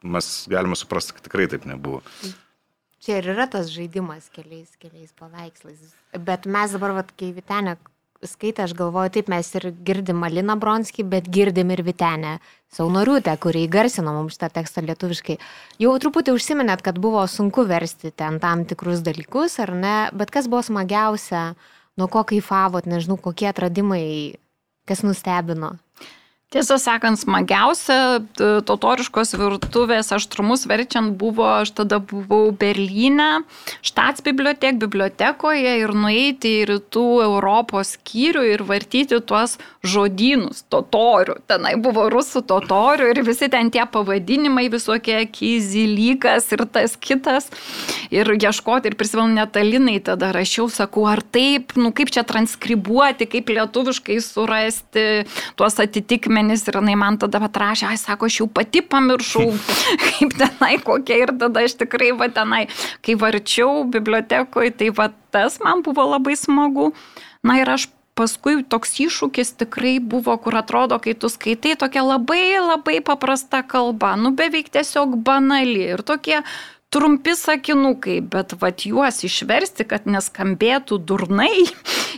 mes 0.04 0.32
galime 0.52 0.76
suprasti, 0.76 1.16
kad 1.16 1.30
tikrai 1.30 1.46
taip 1.52 1.70
nebuvo. 1.70 2.02
Čia 3.06 3.20
ir 3.22 3.28
yra 3.36 3.46
tas 3.46 3.68
žaidimas 3.70 4.32
keliais, 4.34 4.72
keliais 4.82 5.12
paveikslais. 5.20 5.92
Bet 6.26 6.48
mes 6.50 6.72
dabar, 6.74 6.96
vat, 6.98 7.12
kai 7.14 7.30
Vitenė 7.36 7.76
skaitė, 8.26 8.64
aš 8.66 8.74
galvoju, 8.78 9.12
taip 9.18 9.30
mes 9.30 9.50
ir 9.60 9.68
girdim 9.86 10.24
Aliną 10.26 10.56
Bronskį, 10.58 11.06
bet 11.12 11.30
girdim 11.30 11.70
ir 11.76 11.84
Vitenę 11.86 12.38
Saunoriutę, 12.74 13.36
kuri 13.42 13.66
įgarsino 13.68 14.14
mums 14.16 14.36
šitą 14.36 14.50
tekstą 14.58 14.84
lietuviškai. 14.88 15.38
Jau 15.84 15.94
truputį 16.02 16.34
užsiminėt, 16.36 16.82
kad 16.86 16.98
buvo 17.02 17.24
sunku 17.30 17.68
versti 17.70 18.12
ten 18.12 18.42
tam 18.44 18.66
tikrus 18.66 19.06
dalykus, 19.06 19.60
ar 19.64 19.76
ne, 19.78 19.96
bet 20.16 20.34
kas 20.34 20.50
buvo 20.52 20.64
smagiausia, 20.66 21.52
nuo 22.00 22.10
ko 22.12 22.26
kaifavot, 22.28 22.90
nežinau, 22.90 23.20
kokie 23.22 23.52
atradimai, 23.52 24.06
kas 24.90 25.06
nustebino. 25.06 25.76
Tiesą 26.56 26.78
sakant, 26.80 27.20
smagiausia 27.20 28.22
totoriškos 28.64 29.34
virtuvės 29.36 30.14
aštrumus 30.16 30.62
verčiant 30.72 31.18
buvo, 31.20 31.44
aš 31.60 31.74
tada 31.76 31.98
buvau 32.00 32.54
Berlyne, 32.56 33.42
Štats 33.84 34.24
bibliotek, 34.24 34.78
bibliotekoje 34.80 35.74
ir 35.82 35.92
nueiti 35.92 36.54
į 36.62 36.70
rytų 36.70 37.04
Europos 37.26 37.98
skyrių 37.98 38.44
ir 38.54 38.64
vartyti 38.70 39.20
tuos 39.20 39.58
žodynus 39.84 40.64
totorių. 40.72 41.42
Tenai 41.52 41.74
buvo 41.76 42.08
rusų 42.14 42.46
totorių 42.48 43.12
ir 43.12 43.20
visi 43.28 43.52
ten 43.52 43.68
tie 43.68 43.84
pavadinimai 43.84 44.70
visokie, 44.72 45.18
kizilykas 45.28 46.48
ir 46.56 46.64
tas 46.72 46.96
kitas. 46.96 47.52
Ir 48.16 48.32
ieškoti 48.32 48.94
ir 48.94 48.96
prisimenu 48.96 49.42
netalinai 49.42 49.98
tada 50.08 50.32
rašiau, 50.32 50.70
sakau, 50.72 51.04
ar 51.12 51.20
taip, 51.20 51.76
nu 51.76 51.92
kaip 51.92 52.16
čia 52.16 52.24
transkribuoti, 52.24 53.28
kaip 53.28 53.52
lietuviškai 53.52 54.22
surasti 54.24 55.06
tuos 55.60 55.84
atitikmenis 55.84 56.45
duomenys 56.46 56.68
ir 56.68 56.78
jinai 56.78 56.96
man 56.96 57.18
tada 57.18 57.40
atrašė, 57.44 57.90
ai 57.90 57.98
sako, 57.98 58.28
aš 58.30 58.40
jau 58.42 58.48
pati 58.48 58.82
pamiršau, 58.82 59.50
kaip 60.06 60.36
tenai 60.38 60.78
kokia 60.84 61.24
ir 61.24 61.34
tada 61.40 61.66
aš 61.66 61.78
tikrai 61.82 62.14
va 62.14 62.30
tenai, 62.30 62.68
kai 63.02 63.16
varčiau 63.16 63.86
bibliotekoje, 63.90 64.72
tai 64.78 64.90
va 64.90 65.10
tas 65.32 65.60
man 65.64 65.82
buvo 65.82 66.06
labai 66.06 66.36
smagu. 66.36 66.94
Na 67.44 67.60
ir 67.62 67.70
aš 67.70 67.90
paskui 68.16 68.64
toks 68.64 68.96
iššūkis 69.00 69.58
tikrai 69.60 70.00
buvo, 70.00 70.38
kur 70.38 70.56
atrodo, 70.56 71.00
kai 71.00 71.14
tu 71.14 71.30
skaitai 71.30 71.76
tokia 71.76 72.06
labai 72.06 72.58
labai 72.62 73.02
paprasta 73.02 73.62
kalba, 73.62 74.16
nu 74.16 74.32
beveik 74.32 74.72
tiesiog 74.72 75.18
banali 75.26 75.92
ir 75.96 76.02
tokie 76.06 76.42
trumpi 76.96 77.36
sakinukai, 77.36 78.22
bet 78.22 78.56
vat 78.62 78.86
juos 78.88 79.24
išversti, 79.28 79.84
kad 79.90 80.08
neskambėtų 80.08 81.02
durnai 81.04 81.66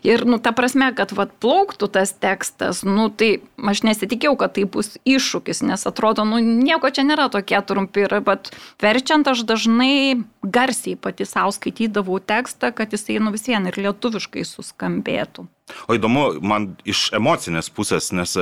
ir, 0.06 0.26
nu, 0.28 0.39
ta 0.43 0.54
prasme, 0.56 0.89
kad 0.98 1.14
vat 1.18 1.34
plauktų 1.41 1.89
tas 1.93 2.14
tekstas, 2.14 2.84
nu, 2.88 3.10
tai 3.10 3.39
aš 3.58 3.84
nesitikėjau, 3.88 4.36
kad 4.39 4.56
tai 4.58 4.68
bus 4.70 4.95
iššūkis, 5.08 5.64
nes 5.68 5.88
atrodo, 5.89 6.26
nu, 6.28 6.41
nieko 6.41 6.91
čia 6.93 7.06
nėra 7.08 7.30
tokie 7.34 7.60
trumpi 7.66 8.06
ir, 8.06 8.18
bet 8.26 8.52
verčiant 8.84 9.28
aš 9.28 9.45
dažnai 9.48 10.24
garsiai 10.43 10.98
pati 11.00 11.28
savo 11.28 11.54
skaitydavau 11.56 12.20
tekstą, 12.24 12.72
kad 12.76 12.93
jisai, 12.93 13.20
nu, 13.24 13.34
vis 13.36 13.48
vien 13.50 13.68
ir 13.70 13.80
lietuviškai 13.80 14.45
suskambėtų. 14.48 15.48
O 15.91 15.98
įdomu, 15.98 16.30
man 16.39 16.76
iš 16.88 17.10
emocinės 17.18 17.68
pusės, 17.74 18.14
nes 18.16 18.38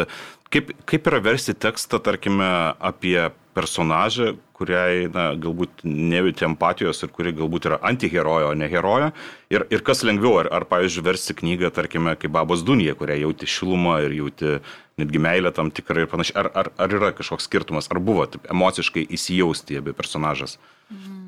kaip, 0.54 0.76
kaip 0.86 1.10
yra 1.10 1.24
versti 1.26 1.56
tekstą, 1.58 2.00
tarkime, 2.04 2.76
apie 2.78 3.32
personažą, 3.56 4.34
kuriai 4.56 5.08
na, 5.12 5.30
galbūt 5.40 5.84
nejauti 5.88 6.46
empatijos 6.48 7.02
ir 7.04 7.12
kuri 7.16 7.34
galbūt 7.36 7.68
yra 7.70 7.80
antiherojo, 7.88 8.52
o 8.52 8.58
ne 8.58 8.68
herojo. 8.72 9.12
Ir, 9.54 9.66
ir 9.72 9.84
kas 9.88 10.04
lengviau, 10.08 10.38
ar, 10.42 10.50
ar 10.60 10.68
pavyzdžiui, 10.70 11.06
versti 11.06 11.36
knygą, 11.40 11.72
tarkime, 11.76 12.16
kaip 12.20 12.34
Babos 12.36 12.64
Dunija, 12.68 12.96
kurią 13.00 13.18
jauti 13.24 13.50
šilumą 13.50 13.98
ir 14.06 14.16
jauti 14.20 14.58
netgi 15.00 15.22
meilę 15.24 15.52
tam 15.56 15.72
tikrą 15.76 16.06
ir 16.06 16.12
panašiai. 16.12 16.38
Ar, 16.44 16.52
ar, 16.62 16.72
ar 16.86 16.96
yra 17.00 17.12
kažkoks 17.16 17.48
skirtumas, 17.50 17.90
ar 17.92 18.00
buvo 18.04 18.28
taip, 18.32 18.48
emociškai 18.52 19.08
įsijausti 19.18 19.82
abi 19.82 19.96
personažas? 19.96 20.60
Mhm. 20.92 21.24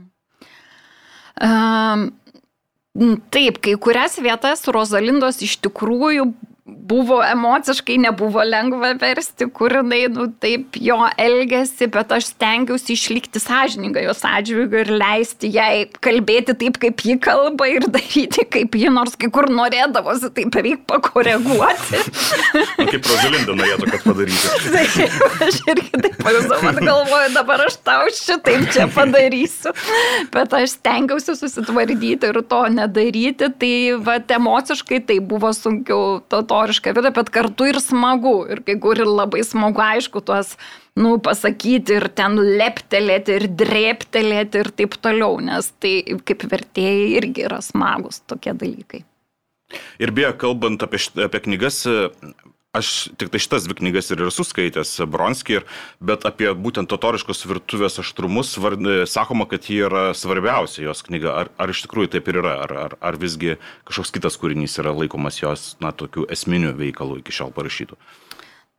Um, 1.47 2.07
taip, 3.33 3.59
kai 3.61 3.75
kurias 3.77 4.17
vietas 4.23 4.63
Rozalindos 4.73 5.43
iš 5.45 5.59
tikrųjų 5.67 6.31
buvo 6.67 7.23
emociškai 7.23 7.97
nebuvo 7.97 8.43
lengva 8.43 8.93
versti, 8.99 9.47
kur 9.53 9.71
jinai, 9.79 10.01
nu, 10.11 10.27
taip 10.41 10.75
jo 10.83 10.97
elgesi, 11.19 11.87
bet 11.91 12.11
aš 12.15 12.31
stengiausi 12.33 12.95
išlikti 12.95 13.39
sąžiningai 13.43 14.03
jos 14.07 14.23
atžvilgiu 14.27 14.81
ir 14.83 14.91
leisti 14.99 15.51
jai 15.55 15.85
kalbėti 16.03 16.55
taip, 16.59 16.79
kaip 16.81 17.03
ji 17.03 17.17
kalba 17.23 17.69
ir 17.71 17.87
daryti 17.91 18.43
kaip 18.51 18.75
ji, 18.75 18.89
nors 18.93 19.15
kai 19.19 19.29
kur 19.33 19.47
norėdavosi 19.51 20.31
taip 20.35 20.51
beveik 20.55 20.83
pakoreguoti. 20.89 22.01
o 22.83 22.87
kaip 22.89 23.11
Rozalinda 23.11 23.57
norėtų, 23.61 23.91
kad 23.93 24.07
padarytų. 24.07 24.55
taip, 24.75 25.41
aš 25.47 25.61
irgi 25.71 26.03
taip 26.03 26.19
pagalvoju, 26.23 26.83
galvoju, 26.83 27.31
dabar 27.35 27.65
aš 27.67 27.79
tau 27.87 28.11
šitaip 28.19 28.67
čia 28.75 28.89
padarysiu, 28.95 29.75
bet 30.35 30.57
aš 30.59 30.75
stengiausi 30.75 31.37
susitvardyti 31.39 32.31
ir 32.31 32.41
to 32.51 32.61
nedaryti, 32.75 33.51
tai 33.59 33.73
va, 34.03 34.19
emociškai 34.37 35.01
tai 35.07 35.21
buvo 35.23 35.53
sunkiau 35.55 36.19
to 36.27 36.43
to 36.47 36.56
istoriška 36.57 36.93
vieta, 36.95 37.11
bet 37.13 37.29
kartu 37.29 37.67
ir 37.69 37.79
smagu. 37.81 38.47
Ir 38.49 38.61
kai 38.65 38.77
kur 38.79 38.97
ir 38.97 39.07
labai 39.07 39.43
smagu, 39.45 39.81
aišku, 39.81 40.21
tuos, 40.25 40.55
nu, 40.97 41.17
pasakyti 41.19 41.97
ir 41.99 42.07
ten 42.09 42.37
leptelėti 42.37 43.37
ir 43.37 43.47
drėptelėti 43.59 44.63
ir 44.63 44.71
taip 44.71 44.97
toliau, 45.01 45.39
nes 45.39 45.71
tai 45.79 46.01
kaip 46.25 46.47
vertėjai 46.49 47.17
irgi 47.21 47.45
yra 47.45 47.61
smagus 47.61 48.21
tokie 48.25 48.53
dalykai. 48.53 49.03
Ir 49.99 50.13
beje, 50.15 50.31
kalbant 50.39 50.81
apie, 50.81 50.99
apie 51.25 51.43
knygas, 51.43 51.83
Aš 52.77 53.09
tik 53.17 53.31
tai 53.33 53.41
šitas 53.41 53.65
dvi 53.65 53.77
knygas 53.79 54.11
ir 54.13 54.21
esu 54.27 54.45
skaitęs 54.45 54.91
Bronskį, 55.09 55.63
bet 56.03 56.27
apie 56.29 56.51
būtent 56.53 56.89
totoriškos 56.91 57.45
virtuvės 57.49 57.97
aštrumus 58.03 58.53
var, 58.61 58.77
sakoma, 59.09 59.47
kad 59.49 59.65
ji 59.65 59.81
yra 59.87 60.11
svarbiausia 60.17 60.85
jos 60.85 61.01
knyga. 61.07 61.33
Ar, 61.41 61.51
ar 61.57 61.73
iš 61.73 61.85
tikrųjų 61.87 62.13
taip 62.13 62.29
ir 62.29 62.41
yra, 62.43 62.57
ar, 62.67 62.75
ar, 62.85 62.97
ar 63.01 63.17
visgi 63.17 63.57
kažkoks 63.89 64.13
kitas 64.19 64.37
kūrinys 64.37 64.77
yra 64.83 64.93
laikomas 64.93 65.41
jos, 65.41 65.71
na, 65.81 65.93
tokių 65.95 66.29
esminių 66.37 66.75
veikalų 66.77 67.21
iki 67.23 67.35
šiol 67.39 67.55
parašytų? 67.57 67.97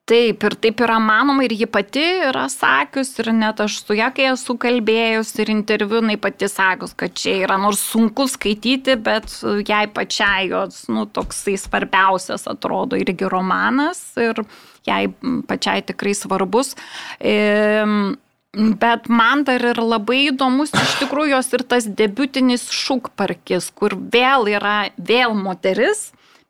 Taip, 0.09 0.45
ir 0.47 0.55
taip 0.57 0.79
yra 0.81 0.97
manoma, 1.05 1.45
ir 1.45 1.53
ji 1.53 1.67
pati 1.69 2.05
yra 2.31 2.47
sakius, 2.49 3.11
ir 3.21 3.29
net 3.37 3.59
aš 3.61 3.83
su 3.83 3.97
ją, 3.99 4.09
kai 4.17 4.31
esu 4.31 4.55
kalbėjus, 4.61 5.35
ir 5.43 5.51
interviu, 5.53 5.99
jinai 6.01 6.17
pati 6.21 6.49
sakius, 6.49 6.95
kad 6.97 7.13
čia 7.13 7.35
yra 7.43 7.59
nors 7.61 7.83
sunku 7.91 8.25
skaityti, 8.31 8.97
bet 9.05 9.29
jai 9.69 9.85
pačiai 9.93 10.49
jos, 10.49 10.87
nu, 10.89 11.05
toksai 11.13 11.59
svarbiausias 11.61 12.49
atrodo 12.49 12.97
irgi 12.97 13.29
romanas, 13.29 14.01
ir 14.17 14.41
jai 14.89 15.03
pačiai 15.51 15.85
tikrai 15.93 16.17
svarbus. 16.17 16.73
E, 17.21 18.17
Bet 18.59 19.11
man 19.13 19.43
dar 19.45 19.61
ir 19.61 19.77
labai 19.77 20.31
įdomus 20.31 20.71
iš 20.73 20.95
tikrųjų 21.03 21.35
jos 21.35 21.51
ir 21.53 21.63
tas 21.69 21.85
debutinis 21.85 22.65
šūkparkis, 22.73 23.69
kur 23.77 23.93
vėl 23.93 24.49
yra 24.49 24.89
vėl 24.97 25.37
moteris, 25.37 26.09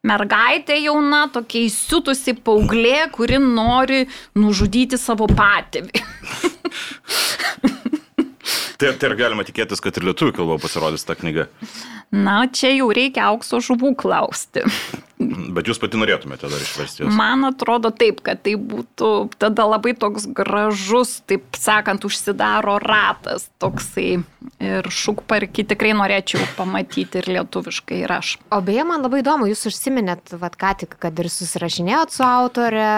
mergaitė 0.08 0.78
jauna, 0.82 1.26
tokia 1.32 1.66
įsiutusi 1.66 2.36
paauglė, 2.44 3.08
kuri 3.14 3.40
nori 3.42 4.04
nužudyti 4.38 4.98
savo 5.00 5.28
patėvį. 5.30 6.02
tai, 8.78 8.92
tai 8.92 9.10
ar 9.10 9.16
galima 9.18 9.46
tikėtis, 9.46 9.82
kad 9.84 9.98
ir 9.98 10.08
lietuvių 10.10 10.36
kalba 10.40 10.58
pasirodys 10.62 11.06
ta 11.08 11.18
knyga? 11.18 11.48
Na, 12.14 12.40
čia 12.48 12.72
jau 12.72 12.88
reikia 12.94 13.28
aukso 13.28 13.60
žuvų 13.64 13.92
klausti. 14.00 14.64
Bet 15.18 15.66
jūs 15.66 15.80
pati 15.82 15.98
norėtumėte 15.98 16.46
dar 16.46 16.62
išversti 16.62 17.02
jos? 17.02 17.14
Man 17.18 17.42
atrodo 17.48 17.90
taip, 17.90 18.20
kad 18.22 18.38
tai 18.46 18.54
būtų 18.54 19.08
tada 19.42 19.64
labai 19.66 19.96
toks 19.98 20.28
gražus, 20.30 21.16
taip 21.26 21.58
sakant, 21.58 22.06
užsidaro 22.06 22.76
ratas 22.82 23.48
toksai. 23.58 24.20
Ir 24.62 24.86
šūkparkį 24.86 25.64
tikrai 25.72 25.90
norėčiau 25.98 26.44
pamatyti 26.54 27.18
ir 27.18 27.30
lietuviškai 27.34 28.00
ir 28.04 28.14
aš. 28.14 28.36
O 28.54 28.60
beje, 28.62 28.86
man 28.86 29.02
labai 29.02 29.24
įdomu, 29.24 29.50
jūs 29.50 29.66
užsiminėt, 29.72 30.36
vad 30.38 30.54
ką 30.58 30.72
tik, 30.84 30.94
kad 31.02 31.18
ir 31.18 31.30
susirašinėjot 31.34 32.14
su 32.14 32.22
autore. 32.26 32.88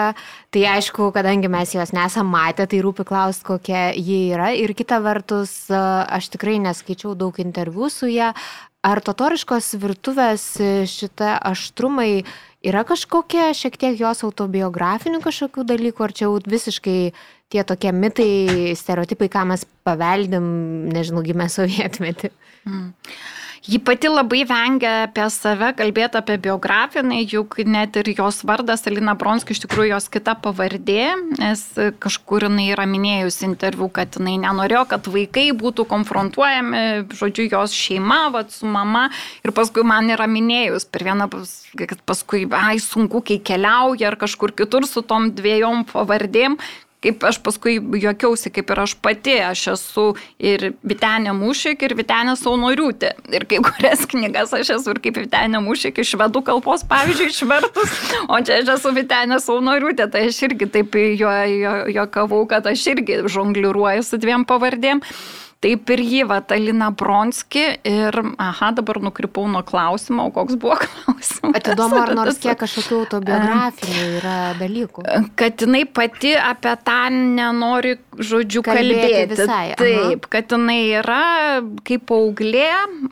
Tai 0.53 0.65
aišku, 0.75 1.09
kadangi 1.15 1.49
mes 1.49 1.73
jos 1.73 1.93
nesam 1.95 2.29
matę, 2.29 2.67
tai 2.69 2.83
rūpi 2.85 3.05
klausti, 3.07 3.47
kokia 3.49 3.87
ji 3.97 4.27
yra. 4.35 4.51
Ir 4.53 4.75
kita 4.77 5.01
vertus, 5.01 5.63
aš 5.73 6.29
tikrai 6.35 6.59
neskaičiau 6.61 7.17
daug 7.17 7.41
interviu 7.41 7.89
su 7.89 8.11
ją. 8.11 8.35
Ar 8.81 8.97
totoriškos 9.05 9.75
virtuvės 9.77 10.45
e, 10.57 10.69
šitą 10.89 11.35
aštrumai 11.51 12.23
yra 12.65 12.81
kažkokie 12.87 13.51
šiek 13.57 13.77
tiek 13.77 13.99
jos 14.01 14.23
autobiografinių 14.25 15.19
kažkokių 15.21 15.65
dalykų, 15.69 16.05
ar 16.05 16.13
čia 16.17 16.25
jau 16.25 16.39
visiškai 16.41 16.97
tie 17.51 17.65
tokie 17.67 17.91
mitai, 17.93 18.73
stereotipai, 18.79 19.29
ką 19.29 19.43
mes 19.51 19.67
paveldim, 19.85 20.47
nežinau, 20.89 21.21
gimę 21.25 21.45
sovietmetį? 21.51 22.31
Mm. 22.65 22.89
Ji 23.61 23.77
pati 23.79 24.09
labai 24.09 24.39
vengia 24.49 24.91
apie 25.05 25.27
save 25.29 25.67
kalbėti 25.77 26.17
apie 26.17 26.39
biografiją, 26.41 27.03
juk 27.29 27.59
net 27.69 27.99
ir 28.01 28.09
jos 28.17 28.39
vardas 28.49 28.87
Alina 28.89 29.13
Bronski 29.13 29.53
iš 29.53 29.61
tikrųjų 29.67 29.91
jos 29.91 30.09
kita 30.09 30.33
pavardė, 30.41 31.11
nes 31.37 31.61
kažkur 32.01 32.47
jinai 32.47 32.71
yra 32.73 32.87
minėjusi 32.89 33.45
interviu, 33.45 33.91
kad 33.93 34.17
jinai 34.17 34.39
nenorėjo, 34.41 34.87
kad 34.89 35.11
vaikai 35.13 35.51
būtų 35.53 35.85
konfrontuojami, 35.93 36.83
žodžiu, 37.13 37.51
jos 37.53 37.77
šeima, 37.77 38.31
vat, 38.33 38.49
su 38.49 38.65
mama. 38.65 39.11
Ir 39.45 39.53
paskui 39.53 39.85
man 39.85 40.09
yra 40.09 40.25
minėjus 40.25 40.89
per 40.89 41.05
vieną, 41.11 41.29
kad 41.85 42.01
paskui, 42.09 42.47
ai, 42.57 42.79
sunku, 42.81 43.21
kai 43.21 43.37
keliauja 43.45 44.09
ar 44.09 44.17
kažkur 44.25 44.57
kitur 44.57 44.89
su 44.89 45.05
tom 45.05 45.35
dviejom 45.37 45.85
pavardėm, 45.93 46.57
kaip 47.01 47.23
aš 47.25 47.39
paskui 47.41 47.79
juokiausi, 47.79 48.51
kaip 48.53 48.71
ir 48.73 48.81
aš 48.83 48.93
pati, 49.01 49.33
aš 49.41 49.63
esu 49.73 50.05
ir 50.37 50.67
Vitenė 50.85 51.33
Mūšik, 51.33 51.81
ir 51.87 51.95
Vitenė 51.97 52.35
Saunoriūtė. 52.37 53.13
Ir 53.33 53.47
kai 53.49 53.61
kurias 53.65 54.05
knygas 54.11 54.53
aš 54.57 54.75
esu 54.77 54.93
ir 54.93 55.01
kaip 55.01 55.17
Vitenė 55.23 55.63
Mūšik 55.65 56.03
iš 56.03 56.13
švedų 56.13 56.43
kalbos, 56.45 56.85
pavyzdžiui, 56.91 57.31
išvertus, 57.33 57.95
o 58.29 58.41
čia 58.45 58.61
aš 58.61 58.73
esu 58.77 58.93
Vitenė 58.97 59.41
Saunoriūtė, 59.41 60.11
tai 60.13 60.27
aš 60.29 60.43
irgi 60.49 60.69
taip 60.77 60.97
juokavau, 60.97 62.43
kad 62.49 62.69
aš 62.69 62.85
irgi 62.93 63.23
žongliruoju 63.25 64.05
su 64.05 64.21
dviem 64.21 64.45
pavardėm. 64.45 65.01
Taip 65.61 65.91
ir 65.93 66.01
jį, 66.01 66.21
Vatalina 66.25 66.87
Bronski. 66.97 67.61
Ir, 67.85 68.15
aha, 68.41 68.71
dabar 68.73 68.97
nukrypau 69.05 69.43
nuo 69.45 69.61
klausimo, 69.61 70.25
o 70.25 70.33
koks 70.33 70.55
buvo 70.57 70.73
klausimas. 70.81 71.59
Atidomu, 71.59 71.99
ar 72.01 72.13
nors 72.17 72.39
kiek 72.41 72.57
kažkokių 72.57 72.95
autobiografinių 73.03 74.05
yra 74.17 74.37
dalykų. 74.57 75.05
Kad 75.37 75.61
jinai 75.61 75.83
pati 75.85 76.31
apie 76.33 76.73
tą 76.81 76.97
nenori, 77.13 77.93
žodžiu, 78.17 78.63
kalbėti. 78.65 78.95
kalbėti. 79.03 79.37
Visai, 79.37 79.67
aha. 79.75 79.77
Taip, 79.83 80.25
kad 80.33 80.55
jinai 80.55 80.79
yra 80.97 81.21
kaip 81.85 82.15
auglė 82.17 82.71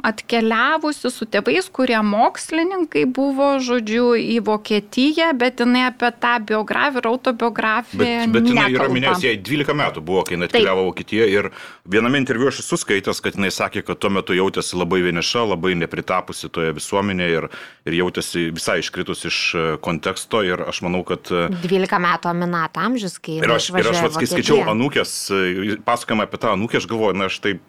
atkeliavusi 0.09 1.13
su 1.13 1.29
tėvais, 1.29 1.69
kurie 1.69 2.01
mokslininkai 2.01 3.05
buvo, 3.13 3.51
žodžiu, 3.61 4.15
į 4.17 4.39
Vokietiją, 4.49 5.29
bet 5.37 5.61
jinai 5.61 5.85
apie 5.91 6.09
tą 6.17 6.33
biografiją 6.49 7.05
ir 7.05 7.11
autobiografiją. 7.13 8.01
Bet, 8.01 8.33
bet 8.33 8.49
jinai 8.49 8.65
nekalba. 8.71 8.89
yra 8.89 8.97
minėjęs, 8.97 9.23
jai 9.29 9.37
12 9.37 9.79
metų 9.85 10.05
buvo, 10.09 10.25
kai 10.25 10.39
jinai 10.39 10.49
atkeliavo 10.49 10.89
Vokietiją 10.89 11.29
ir 11.29 11.53
viename 11.85 12.17
interviu 12.17 12.38
interviu 12.39 12.47
aš 12.47 12.59
esu 12.63 12.77
skaitęs, 12.79 13.19
kad 13.21 13.35
jinai 13.35 13.51
sakė, 13.51 13.83
kad 13.83 13.99
tuo 13.99 14.09
metu 14.13 14.33
jautėsi 14.33 14.77
labai 14.77 15.01
vieniša, 15.03 15.43
labai 15.51 15.73
nepritapusi 15.75 16.49
toje 16.49 16.71
visuomenėje 16.77 17.35
ir, 17.35 17.47
ir 17.85 17.97
jautėsi 17.99 18.49
visai 18.55 18.79
iškritus 18.79 19.25
iš 19.27 19.39
e, 19.55 19.63
konteksto 19.83 20.41
ir 20.45 20.63
aš 20.63 20.81
manau, 20.85 21.03
kad... 21.03 21.27
12 21.27 21.95
e, 21.95 21.99
metų 22.05 22.31
aminat 22.31 22.77
amžius, 22.79 23.19
kai... 23.19 23.39
Ir 23.43 23.51
aš, 23.51 23.71
ir 23.75 23.91
aš 23.91 24.03
vat, 24.05 24.19
kai 24.21 24.29
skaičiau 24.29 24.63
anūkės, 24.71 25.15
e, 25.35 25.79
pasakojimą 25.83 26.27
apie 26.29 26.39
tą 26.39 26.53
anūkę, 26.55 26.79
aš 26.79 26.87
galvoju, 26.89 27.19
na 27.19 27.27
aš 27.27 27.41
taip 27.43 27.65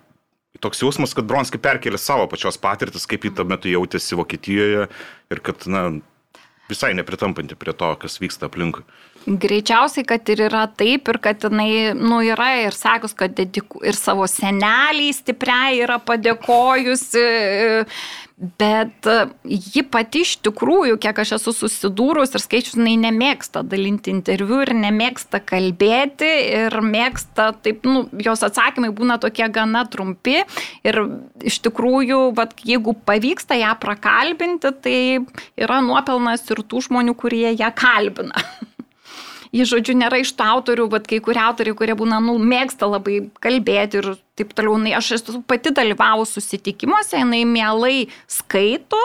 toks 0.63 0.83
jausmas, 0.83 1.15
kad 1.17 1.27
Bronski 1.27 1.59
perkelė 1.63 1.99
savo 1.99 2.29
pačios 2.31 2.61
patirtis, 2.61 3.09
kaip 3.11 3.27
jį 3.27 3.35
tuo 3.35 3.47
metu 3.49 3.71
jautėsi 3.71 4.19
Vokietijoje 4.19 4.87
ir 4.87 5.43
kad, 5.47 5.67
na, 5.71 5.89
visai 6.71 6.95
nepritampanti 6.95 7.59
prie 7.59 7.75
to, 7.75 7.91
kas 7.99 8.21
vyksta 8.23 8.47
aplinkui. 8.47 8.87
Greičiausiai, 9.27 10.07
kad 10.09 10.29
ir 10.33 10.47
yra 10.47 10.63
taip 10.73 11.09
ir 11.13 11.19
kad 11.21 11.45
jinai, 11.45 11.93
nu, 11.93 12.23
yra 12.25 12.55
ir 12.63 12.73
sakus, 12.73 13.13
kad 13.13 13.35
dediku, 13.37 13.83
ir 13.85 13.99
savo 13.99 14.25
seneliai 14.31 15.13
stipriai 15.13 15.83
yra 15.85 15.99
padėkojusi, 16.01 17.25
bet 18.41 19.09
ji 19.45 19.83
pati 19.93 20.23
iš 20.25 20.39
tikrųjų, 20.47 20.97
kiek 21.05 21.21
aš 21.21 21.35
esu 21.37 21.53
susidūrus 21.53 22.33
ir 22.33 22.41
skaičius, 22.41 22.79
jinai 22.79 22.95
nemėgsta 23.03 23.61
dalinti 23.69 24.09
interviu 24.15 24.63
ir 24.65 24.73
nemėgsta 24.79 25.43
kalbėti 25.45 26.31
ir 26.63 26.79
mėgsta, 26.81 27.51
taip, 27.61 27.85
nu, 27.85 28.07
jos 28.25 28.41
atsakymai 28.49 28.89
būna 28.97 29.19
tokie 29.21 29.45
gana 29.53 29.85
trumpi 29.93 30.39
ir 30.81 31.03
iš 31.45 31.61
tikrųjų, 31.69 32.23
vat, 32.41 32.57
jeigu 32.65 32.97
pavyksta 33.05 33.61
ją 33.61 33.77
prakalbinti, 33.85 34.73
tai 34.81 34.99
yra 35.61 35.85
nuopelnas 35.85 36.49
ir 36.49 36.65
tų 36.65 36.87
žmonių, 36.89 37.19
kurie 37.21 37.51
ją 37.53 37.69
kalbina. 37.77 38.41
Ji, 39.51 39.67
žodžiu, 39.67 39.97
nėra 39.99 40.21
iš 40.23 40.31
tų 40.39 40.47
autorių, 40.47 40.87
bet 40.93 41.09
kai 41.11 41.19
kurie 41.25 41.41
autoriai, 41.43 41.75
kurie 41.75 41.97
būna, 41.99 42.21
nu, 42.23 42.37
mėgsta 42.39 42.87
labai 42.87 43.17
kalbėti 43.43 43.99
ir 43.99 44.13
taip 44.39 44.55
toliau. 44.55 44.77
Na, 44.79 44.95
aš 45.01 45.17
esu 45.19 45.41
pati 45.43 45.73
dalyvau 45.75 46.23
susitikimuose, 46.29 47.19
jinai 47.19 47.43
mielai 47.51 47.97
skaito, 48.31 49.01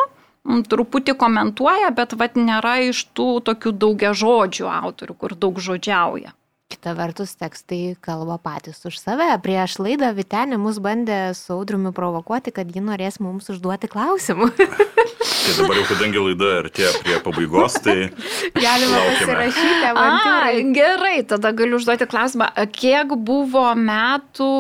truputį 0.46 1.18
komentuoja, 1.18 1.90
bet 1.98 2.14
vad 2.20 2.38
nėra 2.38 2.78
iš 2.92 3.08
tų 3.18 3.30
tokių 3.50 3.74
daugia 3.82 4.14
žodžių 4.14 4.70
autorių, 4.70 5.18
kur 5.18 5.34
daug 5.34 5.58
žodžiauja. 5.58 6.36
Kita 6.66 6.96
vertus, 6.98 7.36
tekstai 7.38 7.94
kalba 8.02 8.40
patys 8.42 8.82
už 8.90 8.98
save. 8.98 9.28
Prieš 9.46 9.78
laidą 9.78 10.10
Vitenė 10.18 10.58
mus 10.58 10.80
bandė 10.82 11.36
su 11.38 11.54
audriumi 11.54 11.92
provokuoti, 11.94 12.50
kad 12.56 12.72
ji 12.74 12.82
norės 12.82 13.20
mums 13.22 13.52
užduoti 13.54 13.86
klausimų. 13.92 14.50
tai 14.58 15.54
dabar 15.60 15.78
jau, 15.78 15.86
kadangi 15.92 16.24
laida 16.26 16.50
artėja 16.64 16.90
prie 17.06 17.20
pabaigos, 17.22 17.78
tai... 17.86 17.96
Galima 18.66 19.04
pasirašyti 19.12 19.88
avantūrai. 19.92 20.66
Gerai, 20.74 21.16
tada 21.30 21.54
galiu 21.54 21.78
užduoti 21.78 22.10
klausimą. 22.10 22.50
Kiek 22.74 23.14
buvo 23.30 23.68
metų, 23.78 24.52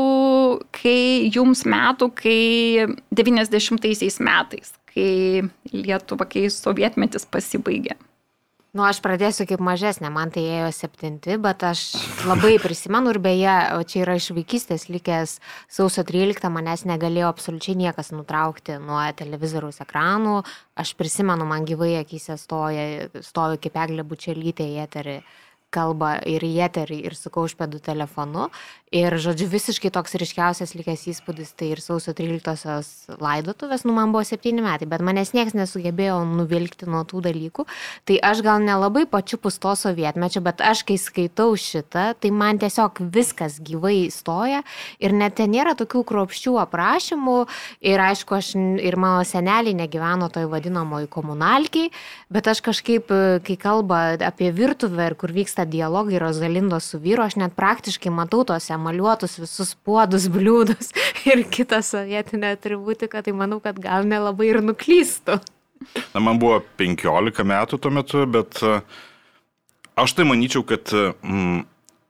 kai 0.78 1.00
jums 1.34 1.66
metų, 1.66 2.14
kai 2.22 2.40
90-aisiais 3.18 4.22
metais, 4.22 4.76
kai 4.94 5.42
Lietuva, 5.74 6.30
kai 6.30 6.52
sovietmetis 6.54 7.26
pasibaigė? 7.26 7.98
Nu, 8.76 8.84
aš 8.84 8.98
pradėsiu 9.00 9.46
kaip 9.48 9.62
mažesnė, 9.64 10.10
man 10.12 10.34
tai 10.36 10.42
ėjo 10.52 10.72
septinti, 10.76 11.38
bet 11.40 11.62
aš 11.64 11.84
labai 12.28 12.58
prisimenu 12.60 13.14
ir 13.14 13.22
beje, 13.24 13.54
čia 13.88 14.02
yra 14.02 14.18
iš 14.20 14.34
vaikystės 14.36 14.90
likęs 14.92 15.38
sausio 15.72 16.04
13, 16.04 16.50
manęs 16.52 16.84
negalėjo 16.84 17.30
absoliučiai 17.32 17.78
niekas 17.80 18.12
nutraukti 18.12 18.76
nuo 18.84 19.00
televizoriaus 19.16 19.80
ekranų. 19.86 20.42
Aš 20.84 20.92
prisimenu, 21.00 21.48
man 21.48 21.64
gyvai 21.64 21.94
akise 22.02 22.36
stoja, 22.42 23.08
stovi 23.24 23.64
kaip 23.64 23.80
eglė 23.86 24.04
bučelytė 24.12 24.68
į 24.74 24.84
eterį 24.90 25.18
kalba 25.76 26.18
ir 26.28 26.44
į 26.46 26.54
eterį 26.68 27.00
ir 27.08 27.16
su 27.16 27.32
kaušpėdų 27.34 27.80
telefonu. 27.86 28.50
Ir, 28.96 29.12
žodžiu, 29.20 29.50
visiškai 29.52 29.90
toks 29.92 30.14
ryškiausias 30.16 30.72
likęs 30.72 31.02
įspūdis, 31.12 31.50
tai 31.60 31.74
ir 31.74 31.82
sausio 31.84 32.14
13-osios 32.16 33.18
laidotuvės, 33.20 33.82
nu 33.84 33.92
man 33.92 34.14
buvo 34.14 34.22
7 34.24 34.62
metai, 34.64 34.88
bet 34.88 35.02
manęs 35.04 35.34
niekas 35.36 35.52
nesugebėjo 35.58 36.22
nuvilkti 36.30 36.88
nuo 36.88 37.02
tų 37.04 37.20
dalykų. 37.26 37.66
Tai 38.08 38.16
aš 38.30 38.40
gal 38.46 38.64
nelabai 38.64 39.04
pačiupus 39.12 39.60
to 39.60 39.74
sovietmečio, 39.76 40.40
bet 40.46 40.64
aš 40.64 40.86
kai 40.88 40.96
skaitau 41.02 41.58
šitą, 41.60 42.14
tai 42.16 42.32
man 42.32 42.62
tiesiog 42.62 43.02
viskas 43.12 43.58
gyvai 43.60 44.06
stoja 44.16 44.62
ir 45.04 45.18
net 45.18 45.36
ten 45.42 45.52
nėra 45.52 45.76
tokių 45.76 46.06
kruopščių 46.14 46.56
aprašymų 46.64 47.36
ir 47.84 48.06
aišku, 48.06 48.40
aš 48.40 48.54
ir 48.80 48.96
mano 48.96 49.28
seneliai 49.28 49.76
negyveno 49.76 50.32
toj 50.32 50.48
vadinamoji 50.54 51.12
komunalkiai, 51.12 51.92
bet 52.32 52.48
aš 52.48 52.64
kažkaip, 52.70 53.12
kai 53.44 53.60
kalba 53.60 54.02
apie 54.32 54.54
virtuvę 54.56 55.12
ir 55.12 55.20
kur 55.20 55.36
vyksta 55.36 55.68
dialogai 55.68 56.24
Rozalindos 56.24 56.94
su 56.94 57.04
vyru, 57.04 57.28
aš 57.28 57.36
net 57.44 57.60
praktiškai 57.60 58.16
matau 58.24 58.46
tos 58.48 58.72
emaliuotus 58.86 59.40
visus 59.42 59.74
puodus, 59.82 60.30
bliūdus 60.36 60.94
ir 61.26 61.44
kitą 61.50 61.82
sovietinę 61.84 62.54
atributiką, 62.60 63.26
tai 63.26 63.34
manau, 63.34 63.60
kad 63.64 63.82
gal 63.82 64.08
nelabai 64.08 64.54
ir 64.54 64.62
nuklystų. 64.64 65.42
Na, 66.14 66.22
man 66.24 66.40
buvo 66.40 66.62
15 66.80 67.44
metų 67.46 67.82
tuo 67.84 67.92
metu, 67.92 68.22
bet 68.32 68.62
uh, 68.64 68.80
Aš 69.96 70.12
tai 70.12 70.26
manyčiau, 70.28 70.64
kad 70.68 70.92
mm, 70.92 71.64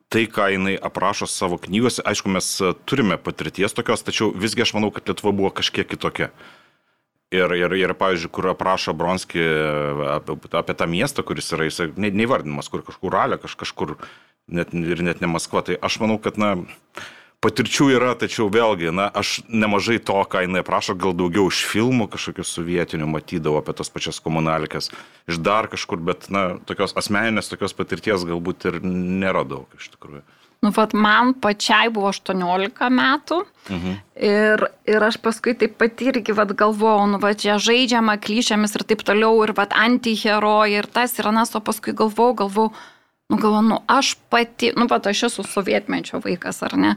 tai, 0.10 0.26
ką 0.26 0.50
jinai 0.56 0.74
aprašo 0.74 1.30
savo 1.30 1.60
knygose, 1.62 2.02
aišku, 2.02 2.32
mes 2.34 2.48
e, 2.58 2.74
turime 2.90 3.18
patirties 3.22 3.78
tokios, 3.78 4.02
tačiau 4.02 4.32
visgi 4.34 4.66
aš 4.66 4.74
manau, 4.74 4.90
kad 4.94 5.06
Lietuva 5.06 5.34
buvo 5.36 5.52
kažkiek 5.54 5.86
kitokia. 5.92 6.32
Ir, 7.34 7.52
ir, 7.58 7.74
ir 7.78 7.94
pavyzdžiui, 7.98 8.32
kur 8.34 8.50
aprašo 8.50 8.96
Bronski 8.98 9.38
e, 9.38 9.54
apie, 10.16 10.38
apie 10.58 10.78
tą 10.78 10.90
miestą, 10.90 11.26
kuris 11.28 11.52
yra, 11.54 11.70
jis 11.70 11.94
ne, 11.94 12.10
neįvardinamas, 12.10 12.72
kur 12.74 12.82
kažkur 12.88 13.14
Ralė, 13.14 13.38
kaž, 13.44 13.54
kažkur 13.62 13.94
net, 14.48 14.74
ir 14.74 15.04
net 15.06 15.22
ne 15.22 15.30
Maskva, 15.32 15.64
tai 15.66 15.78
aš 15.82 16.00
manau, 16.04 16.18
kad, 16.22 16.40
na, 16.42 16.56
patirčių 17.46 17.90
yra, 17.94 18.14
tačiau 18.18 18.48
vėlgi, 18.54 18.92
na, 18.96 19.08
aš 19.14 19.40
nemažai 19.50 20.00
to, 20.04 20.18
ką 20.30 20.46
jinai 20.46 20.64
prašo, 20.66 20.96
gal 20.98 21.14
daugiau 21.18 21.50
iš 21.52 21.62
filmų 21.70 22.08
kažkokių 22.14 22.46
sovietinių 22.48 23.10
matydavau 23.12 23.62
apie 23.62 23.76
tos 23.78 23.92
pačias 23.94 24.22
komunalikas, 24.24 24.90
iš 25.30 25.42
dar 25.44 25.70
kažkur, 25.72 26.02
bet, 26.02 26.30
na, 26.34 26.56
tokios 26.66 26.96
asmeninės, 26.98 27.52
tokios 27.52 27.78
patirties 27.78 28.26
galbūt 28.26 28.70
ir 28.72 28.82
nėra 28.86 29.46
daug 29.48 29.70
iš 29.78 29.92
tikrųjų. 29.94 30.26
Nu, 30.64 30.72
vat 30.74 30.96
man 30.98 31.36
pačiai 31.38 31.92
buvo 31.94 32.10
18 32.10 32.88
metų 32.90 33.38
mhm. 33.70 33.98
ir, 34.18 34.64
ir 34.90 35.04
aš 35.06 35.20
paskui 35.22 35.54
taip 35.60 35.76
pat 35.78 36.02
irgi 36.02 36.34
vat, 36.34 36.56
galvojau, 36.58 37.06
nu, 37.12 37.20
va 37.22 37.36
čia 37.38 37.60
žaidžiama 37.62 38.16
klišėmis 38.24 38.74
ir 38.80 38.86
taip 38.90 39.04
toliau, 39.06 39.36
ir 39.46 39.54
vat 39.58 39.76
antiherojai 39.78 40.80
ir 40.80 40.90
tas 40.90 41.14
ir 41.20 41.30
anas, 41.30 41.54
o 41.54 41.62
paskui 41.62 41.94
galvojau, 41.94 42.40
galvojau, 42.46 42.74
nu, 43.30 43.38
galvojau, 43.38 43.66
nu, 43.66 43.80
aš 43.88 44.16
pati, 44.30 44.72
nu, 44.78 44.88
pat 44.92 45.08
aš 45.12 45.28
esu 45.30 45.46
sovietmečio 45.48 46.22
vaikas, 46.24 46.62
ar 46.66 46.78
ne? 46.78 46.96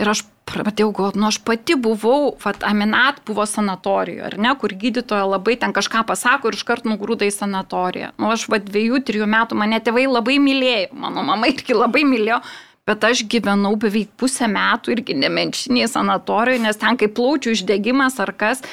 Ir 0.00 0.08
aš 0.08 0.22
pradėjau 0.48 0.90
galvoti, 0.96 1.20
nu 1.20 1.28
aš 1.28 1.38
pati 1.44 1.76
buvau, 1.78 2.32
vat, 2.42 2.64
Aminat 2.66 3.20
buvo 3.28 3.44
sanatorijoje, 3.48 4.24
ar 4.30 4.36
ne, 4.40 4.52
kur 4.58 4.72
gydytoja 4.76 5.24
labai 5.28 5.58
ten 5.60 5.74
kažką 5.76 6.04
pasako 6.08 6.50
ir 6.50 6.58
iškart 6.58 6.88
nugrūda 6.88 7.28
į 7.28 7.34
sanatoriją. 7.34 8.12
Nu 8.20 8.32
aš 8.32 8.48
vat 8.52 8.66
dviejų, 8.68 9.02
trijų 9.08 9.28
metų 9.30 9.58
mane 9.60 9.80
tėvai 9.84 10.06
labai 10.08 10.38
mylėjo, 10.42 10.92
mano 11.04 11.24
mama 11.28 11.50
irgi 11.52 11.76
labai 11.76 12.04
mylėjo, 12.08 12.40
bet 12.88 13.04
aš 13.06 13.24
gyvenau 13.30 13.76
beveik 13.80 14.10
pusę 14.18 14.48
metų 14.50 14.96
irgi 14.96 15.16
nemenčiniai 15.22 15.90
sanatorijoje, 15.90 16.64
nes 16.64 16.80
ten 16.80 16.98
kaip 17.00 17.14
plaučių 17.18 17.54
išdegimas 17.56 18.18
ar 18.22 18.34
kas. 18.36 18.64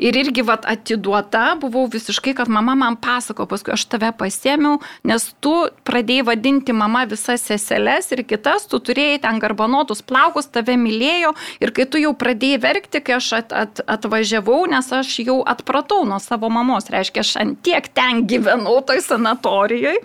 Ir 0.00 0.16
irgi 0.16 0.44
vat, 0.46 0.64
atiduota 0.68 1.52
buvau 1.60 1.86
visiškai, 1.90 2.34
kad 2.38 2.50
mama 2.52 2.74
man 2.78 2.96
pasako, 3.00 3.46
paskui 3.50 3.74
aš 3.74 3.84
tave 3.92 4.12
pasėmiau, 4.16 4.80
nes 5.08 5.26
tu 5.44 5.52
pradėjai 5.88 6.26
vadinti 6.30 6.74
mama 6.76 7.04
visas 7.10 7.44
seseles 7.48 8.10
ir 8.14 8.24
kitas, 8.28 8.66
tu 8.70 8.80
turėjai 8.80 9.22
ten 9.26 9.40
garbanotus 9.42 10.04
plaukus, 10.06 10.50
tave 10.52 10.76
mylėjo 10.80 11.34
ir 11.62 11.74
kai 11.76 11.86
tu 11.90 12.00
jau 12.00 12.14
pradėjai 12.18 12.62
verkti, 12.62 13.02
kai 13.04 13.18
aš 13.18 13.32
at, 13.40 13.56
at, 13.56 13.82
atvažiavau, 13.96 14.64
nes 14.70 14.92
aš 14.92 15.18
jau 15.22 15.40
atpratau 15.48 16.06
nuo 16.08 16.20
savo 16.22 16.50
mamos, 16.52 16.90
reiškia, 16.92 17.26
aš 17.26 17.34
ant 17.42 17.60
tiek 17.66 17.90
ten 17.94 18.24
gyvenau 18.28 18.80
toj 18.86 19.02
sanatorijoje, 19.04 20.00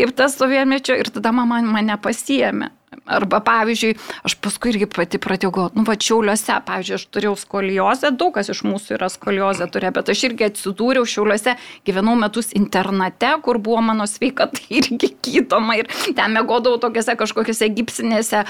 kaip 0.00 0.16
tas 0.18 0.36
sovietmečio 0.38 0.98
ir 0.98 1.12
tada 1.14 1.34
mama 1.34 1.62
mane 1.62 1.96
pasiemė. 2.02 2.72
Arba, 3.08 3.40
pavyzdžiui, 3.44 3.96
aš 4.24 4.34
paskui 4.44 4.72
irgi 4.72 4.86
pati 4.88 5.20
pradėjau 5.20 5.50
galvoti, 5.52 5.78
nu, 5.80 5.84
va, 5.88 5.94
šiauliuose, 5.96 6.56
pavyzdžiui, 6.68 6.96
aš 6.98 7.04
turėjau 7.12 7.34
skoliozę, 7.40 8.10
daug 8.20 8.34
kas 8.36 8.50
iš 8.52 8.62
mūsų 8.68 8.96
yra 8.98 9.08
skoliozę 9.28 9.68
turėjo, 9.68 9.92
bet 9.98 10.08
aš 10.12 10.24
irgi 10.30 10.46
atsidūriau 10.48 11.04
šiauliuose, 11.08 11.56
gyvenau 11.86 12.16
metus 12.16 12.52
internate, 12.56 13.34
kur 13.44 13.60
buvo 13.60 13.82
mano 13.84 14.06
sveikata 14.08 14.64
irgi 14.80 15.12
gydoma 15.24 15.78
ir 15.82 15.88
ten 16.16 16.32
mėgodavau 16.36 16.80
tokiuose 16.80 17.16
kažkokiuose 17.20 17.68
gipsinėse 17.76 18.44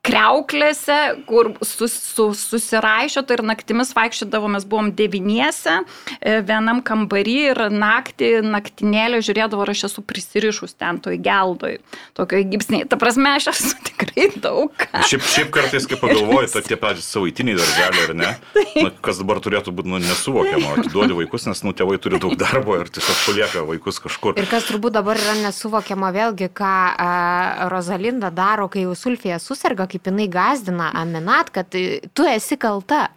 kreuklėse, 0.00 0.96
kur 1.28 1.52
sus, 1.60 1.92
sus, 1.92 2.40
susiraišioto 2.48 3.36
ir 3.36 3.42
naktimis 3.44 3.92
vaikščiodavomės, 3.96 4.64
buvom 4.68 4.88
devyniese, 4.96 5.82
e, 6.16 6.38
vienam 6.46 6.80
kambarį 6.84 7.36
ir 7.50 7.60
naktį, 7.74 8.30
naktinėlė 8.46 9.20
žiūrėdavo, 9.26 9.66
ar 9.66 9.72
aš 9.74 9.84
esu 9.90 10.04
prisirišus 10.04 10.72
ten 10.80 11.02
toj 11.04 11.18
geldoj, 11.20 11.76
tokio 12.16 12.40
gipsniai. 12.48 12.86
Ta 12.88 12.96
prasme, 13.00 13.34
aš 13.36 13.50
esu 13.52 13.74
tikrai 13.90 14.30
daug. 14.40 14.86
Šiaip, 15.10 15.26
šiaip 15.34 15.52
kartais, 15.52 15.88
kai 15.90 16.00
pagalvoju, 16.00 16.48
tai 16.54 16.64
tie 16.70 16.80
patys 16.80 17.10
savaitiniai 17.12 17.60
darželiai, 17.60 18.06
ar 18.08 18.16
ne? 18.16 18.32
Na, 18.80 18.94
kas 19.04 19.20
dabar 19.20 19.42
turėtų 19.44 19.76
būti 19.76 19.92
nu, 19.92 20.00
nesuvokiama, 20.00 20.78
atiduodi 20.78 21.18
vaikus, 21.20 21.44
nes 21.50 21.60
nu, 21.66 21.76
tėvai 21.76 22.00
turi 22.00 22.22
daug 22.22 22.32
darbo 22.40 22.78
ir 22.80 22.88
tiesiog 22.88 23.20
palieka 23.26 23.66
vaikus 23.68 24.00
kažkur. 24.00 24.40
Ir 24.40 24.48
kas 24.48 24.64
turbūt 24.70 24.96
dabar 24.96 25.20
yra 25.20 25.36
nesuvokiama 25.44 26.08
vėlgi, 26.16 26.48
ką 26.56 26.74
uh, 26.94 27.68
Rozalinda 27.68 28.32
daro, 28.32 28.70
kai 28.72 28.86
jau 28.86 28.96
Sulfija 28.96 29.36
susirga, 29.42 29.89
kaip 29.90 30.10
jinai 30.10 30.28
gazdina 30.30 30.90
Aminat, 31.02 31.52
kad 31.54 31.70
tu 31.70 32.28
esi 32.30 32.60
kalta. 32.60 33.08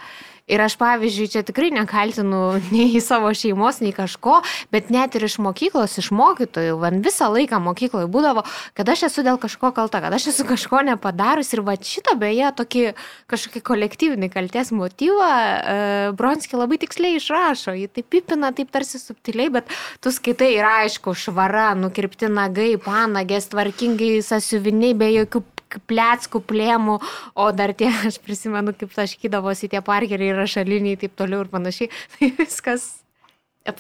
Ir 0.43 0.59
aš, 0.59 0.73
pavyzdžiui, 0.75 1.29
čia 1.31 1.41
tikrai 1.47 1.69
nekaltinu 1.71 2.57
nei 2.73 2.99
savo 2.99 3.29
šeimos, 3.31 3.77
nei 3.79 3.93
kažko, 3.95 4.41
bet 4.75 4.89
net 4.91 5.15
ir 5.15 5.23
iš 5.23 5.37
mokyklos, 5.39 5.95
iš 6.01 6.09
mokytojų, 6.11 6.73
man 6.81 6.99
visą 7.05 7.29
laiką 7.31 7.61
mokykloje 7.63 8.09
būdavo, 8.11 8.43
kad 8.75 8.91
aš 8.91 9.05
esu 9.07 9.23
dėl 9.23 9.39
kažko 9.39 9.71
kalta, 9.75 10.01
kad 10.03 10.11
aš 10.11 10.27
esu 10.33 10.43
kažko 10.49 10.81
nepadarius 10.89 11.53
ir 11.55 11.63
va 11.63 11.77
šitą 11.79 12.17
beje 12.19 12.51
tokį 12.59 12.83
kažkokį 13.31 13.63
kolektyvinį 13.71 14.29
kalties 14.33 14.73
motyvą 14.75 15.31
e, 15.31 15.79
Bronski 16.19 16.59
labai 16.59 16.81
tiksliai 16.83 17.21
išrašo, 17.21 17.77
jį 17.79 17.87
taip 17.95 18.11
pipina, 18.11 18.51
taip 18.51 18.75
tarsi 18.75 18.99
subtiliai, 18.99 19.47
bet 19.61 19.71
tu 20.03 20.11
skaitai 20.11 20.51
ir 20.57 20.67
aišku, 20.67 21.15
švara, 21.15 21.71
nukirpti 21.79 22.27
nagai, 22.27 22.73
panagės, 22.83 23.47
tvarkingai 23.55 24.17
sasiuviniai 24.27 24.91
be 24.91 25.13
jokių 25.21 25.45
pleckų, 25.89 26.43
plėmų, 26.49 26.97
o 27.35 27.51
dar 27.55 27.75
tie, 27.77 27.91
aš 28.07 28.19
prisimenu, 28.23 28.75
kaip 28.77 28.93
taškydavosi 28.95 29.71
tie 29.73 29.83
parkeriai, 29.85 30.35
rašaliniai 30.37 30.97
ir 30.97 31.05
taip 31.05 31.15
toliau 31.19 31.45
ir 31.45 31.53
panašiai. 31.53 31.91
Tai 32.17 32.33
viskas 32.39 33.02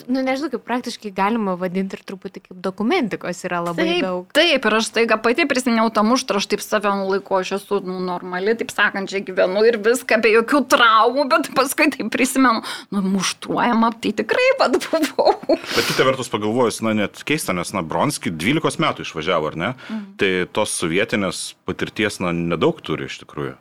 nu, 0.07 0.21
nežinau, 0.23 0.47
kaip 0.53 0.63
praktiškai 0.63 1.11
galima 1.15 1.57
vadinti 1.59 1.97
ir 1.97 2.03
truputį 2.07 2.45
kaip 2.45 2.59
dokumentikos 2.63 3.41
yra 3.43 3.59
labai 3.65 3.85
taip, 3.89 4.05
daug. 4.05 4.29
Taip, 4.35 4.67
ir 4.69 4.75
aš 4.77 4.89
taiga 4.95 5.17
pati 5.19 5.43
prisiminiau 5.49 5.89
tą 5.91 6.05
muštrą, 6.07 6.39
aš 6.39 6.47
taip 6.53 6.63
save 6.63 6.93
nulaiko, 7.01 7.41
aš 7.41 7.51
esu 7.57 7.81
nu, 7.83 7.97
normali, 8.03 8.55
taip 8.59 8.71
sakant, 8.71 9.11
čia 9.11 9.19
gyvenu 9.27 9.65
ir 9.67 9.79
viską 9.83 10.21
be 10.23 10.31
jokių 10.37 10.63
traumų, 10.71 11.27
bet 11.33 11.51
paskui 11.57 11.89
taip 11.91 12.13
prisimenu, 12.15 12.63
nu, 12.95 13.03
muštruojama, 13.17 13.91
tai 13.99 14.13
tikrai 14.23 14.47
vad 14.61 14.79
buvau. 14.85 15.35
Bet 15.57 15.91
kita 15.91 16.07
vertus 16.07 16.31
pagalvojus, 16.31 16.79
na, 16.85 16.95
net 17.03 17.19
keista, 17.27 17.55
nes, 17.57 17.75
na, 17.75 17.83
Bronski 17.83 18.31
12 18.31 18.79
metų 18.83 19.03
išvažiavo, 19.03 19.51
ar 19.51 19.59
ne? 19.59 19.73
Mhm. 19.89 20.07
Tai 20.23 20.31
tos 20.55 20.77
sovietinės 20.79 21.43
patirties, 21.67 22.21
na, 22.23 22.31
nedaug 22.31 22.79
turi 22.85 23.11
iš 23.11 23.19
tikrųjų 23.25 23.57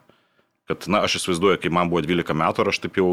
kad, 0.73 0.89
na, 0.89 1.03
aš 1.07 1.21
įsivaizduoju, 1.21 1.61
kai 1.63 1.73
man 1.75 1.91
buvo 1.93 2.01
12 2.05 2.35
metų 2.43 2.65
ir 2.65 2.71
aš 2.73 2.81
taip 2.83 3.01
jau 3.01 3.09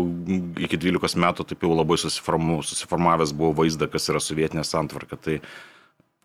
iki 0.64 0.80
12 0.80 1.20
metų 1.20 1.45
taip 1.51 1.66
jau 1.68 1.74
labai 1.76 1.99
susiformu, 1.99 2.62
susiformavęs 2.66 3.36
buvo 3.36 3.51
vaizdą, 3.62 3.89
kas 3.91 4.07
yra 4.10 4.22
sovietinė 4.24 4.64
santvarka. 4.68 5.20
Tai, 5.20 5.39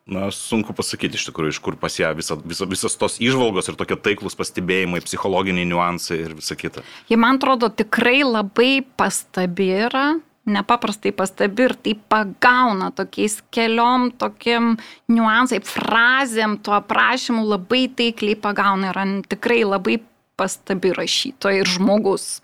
na, 0.06 0.28
sunku 0.34 0.76
pasakyti 0.76 1.18
iš 1.18 1.26
tikrųjų, 1.30 1.56
iš 1.56 1.62
kur 1.64 1.78
pas 1.80 1.98
ją 1.98 2.12
visa, 2.16 2.38
visa, 2.38 2.68
visas 2.70 2.94
tos 3.00 3.18
išvalgos 3.18 3.72
ir 3.72 3.80
tokie 3.80 3.98
taiklus 3.98 4.38
pastebėjimai, 4.38 5.02
psichologiniai 5.02 5.66
niuansai 5.72 6.20
ir 6.28 6.38
visa 6.38 6.56
kita. 6.58 6.86
Jie, 7.10 7.18
man 7.18 7.40
atrodo, 7.40 7.72
tikrai 7.72 8.22
labai 8.22 8.78
pastabi 8.96 9.72
yra 9.88 10.12
nepaprastai 10.44 11.12
pastabi 11.16 11.64
ir 11.64 11.74
tai 11.80 11.94
pagauna 12.08 12.90
tokiais 12.92 13.38
keliom 13.54 14.10
tokiam 14.20 14.74
niuansai, 15.08 15.62
frazėm, 15.64 16.58
tuo 16.60 16.76
aprašymu 16.76 17.46
labai 17.48 17.86
taikliai 17.88 18.36
pagauna 18.36 18.92
ir 18.92 19.00
tikrai 19.28 19.62
labai 19.64 20.02
pastabi 20.36 20.92
rašytoja 20.96 21.62
ir 21.62 21.70
žmogus. 21.76 22.42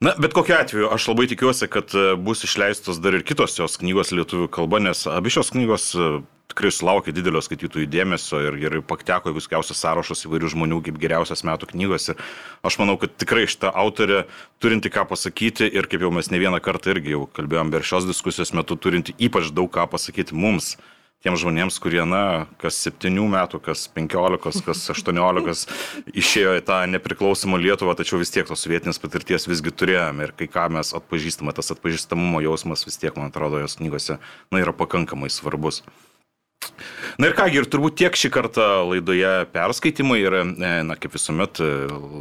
Na, 0.00 0.14
bet 0.16 0.32
kokiu 0.32 0.56
atveju, 0.56 0.88
aš 0.94 1.10
labai 1.10 1.26
tikiuosi, 1.28 1.66
kad 1.68 1.92
e, 1.92 2.14
bus 2.16 2.40
išleistos 2.46 3.02
dar 3.04 3.18
ir 3.18 3.24
kitos 3.26 3.58
jos 3.58 3.76
knygos 3.82 4.14
lietuvių 4.16 4.46
kalba, 4.48 4.78
nes 4.80 5.02
abi 5.10 5.28
šios 5.34 5.52
knygos 5.52 5.90
e, 5.92 6.06
tikrai 6.50 6.70
sulaukė 6.72 7.12
didelio 7.12 7.42
skaitytojų 7.44 7.88
dėmesio 7.92 8.40
ir, 8.46 8.56
ir 8.64 8.78
pateko 8.88 9.34
viskiausias 9.36 9.82
sąrašas 9.84 10.24
įvairių 10.24 10.54
žmonių 10.54 10.78
kaip 10.86 11.02
geriausias 11.02 11.44
metų 11.44 11.68
knygos. 11.74 12.08
Ir 12.14 12.22
aš 12.66 12.78
manau, 12.80 12.96
kad 13.02 13.12
tikrai 13.20 13.44
šitą 13.50 13.74
autorę 13.82 14.22
turinti 14.62 14.88
ką 14.92 15.04
pasakyti 15.10 15.68
ir 15.68 15.90
kaip 15.90 16.06
jau 16.06 16.12
mes 16.16 16.32
ne 16.32 16.40
vieną 16.40 16.62
kartą 16.64 16.94
irgi 16.94 17.18
jau 17.18 17.26
kalbėjom 17.36 17.74
per 17.74 17.84
šios 17.86 18.08
diskusijos 18.08 18.54
metu, 18.56 18.80
turinti 18.80 19.12
ypač 19.20 19.52
daug 19.52 19.68
ką 19.74 19.84
pasakyti 19.92 20.32
mums 20.32 20.78
tiems 21.24 21.42
žmonėms, 21.42 21.76
kurie, 21.82 22.02
na, 22.08 22.46
kas 22.60 22.78
7 22.86 23.12
metų, 23.32 23.60
kas 23.64 23.86
15, 23.92 24.62
kas 24.66 24.84
18 24.94 25.66
išėjo 26.16 26.56
į 26.60 26.64
tą 26.68 26.80
nepriklausomą 26.94 27.60
Lietuvą, 27.60 27.96
tačiau 27.98 28.20
vis 28.22 28.32
tiek 28.32 28.48
tos 28.48 28.64
sovietinės 28.64 29.00
patirties 29.02 29.48
visgi 29.50 29.72
turėjome 29.72 30.28
ir 30.28 30.36
kai 30.36 30.48
ką 30.50 30.68
mes 30.76 30.94
atpažįstame, 30.96 31.54
tas 31.56 31.72
atpažįstamumo 31.76 32.42
jausmas 32.44 32.86
vis 32.88 33.00
tiek, 33.00 33.12
man 33.16 33.32
atrodo, 33.32 33.60
jos 33.62 33.76
knygose, 33.80 34.20
na, 34.50 34.62
yra 34.62 34.76
pakankamai 34.76 35.32
svarbus. 35.32 35.84
Na 37.20 37.28
ir 37.28 37.34
kągi, 37.36 37.58
ir 37.60 37.66
turbūt 37.68 37.98
tiek 38.00 38.16
šį 38.16 38.30
kartą 38.32 38.66
laidoje 38.88 39.30
perskaitimai 39.52 40.20
ir, 40.22 40.36
e, 40.40 40.70
na, 40.88 40.96
kaip 41.00 41.12
visuomet, 41.16 41.60
e, 41.60 41.68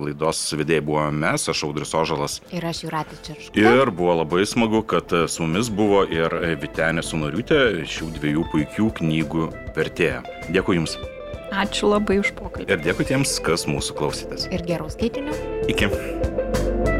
laidos 0.07 0.41
vedėjai 0.59 0.83
buvo 0.89 1.05
mes, 1.15 1.45
aš 1.51 1.63
Audris 1.67 1.93
Ožalas. 1.95 2.39
Ir 2.55 2.67
aš 2.67 2.83
Juratė 2.83 3.19
Čirškė. 3.27 3.63
Ir 3.63 3.93
buvo 3.95 4.17
labai 4.19 4.43
smagu, 4.49 4.83
kad 4.83 5.13
e, 5.15 5.23
su 5.31 5.45
mumis 5.45 5.71
buvo 5.71 6.03
ir 6.03 6.35
Vitenė 6.59 7.05
Sunoriutė, 7.05 7.85
šių 7.87 8.11
dviejų 8.19 8.45
puikių 8.51 8.91
knygų 8.99 9.49
vertėja. 9.77 10.23
Dėkui 10.51 10.79
Jums. 10.81 10.97
Ačiū 11.49 11.89
labai 11.89 12.19
už 12.21 12.35
pokalbį. 12.37 12.67
Ir 12.67 12.83
dėkui 12.83 13.07
tiems, 13.09 13.39
kas 13.45 13.69
mūsų 13.71 13.97
klausytės. 14.01 14.49
Ir 14.53 14.67
gerų 14.67 14.91
skaitinių. 14.93 15.39
Iki. 15.71 16.98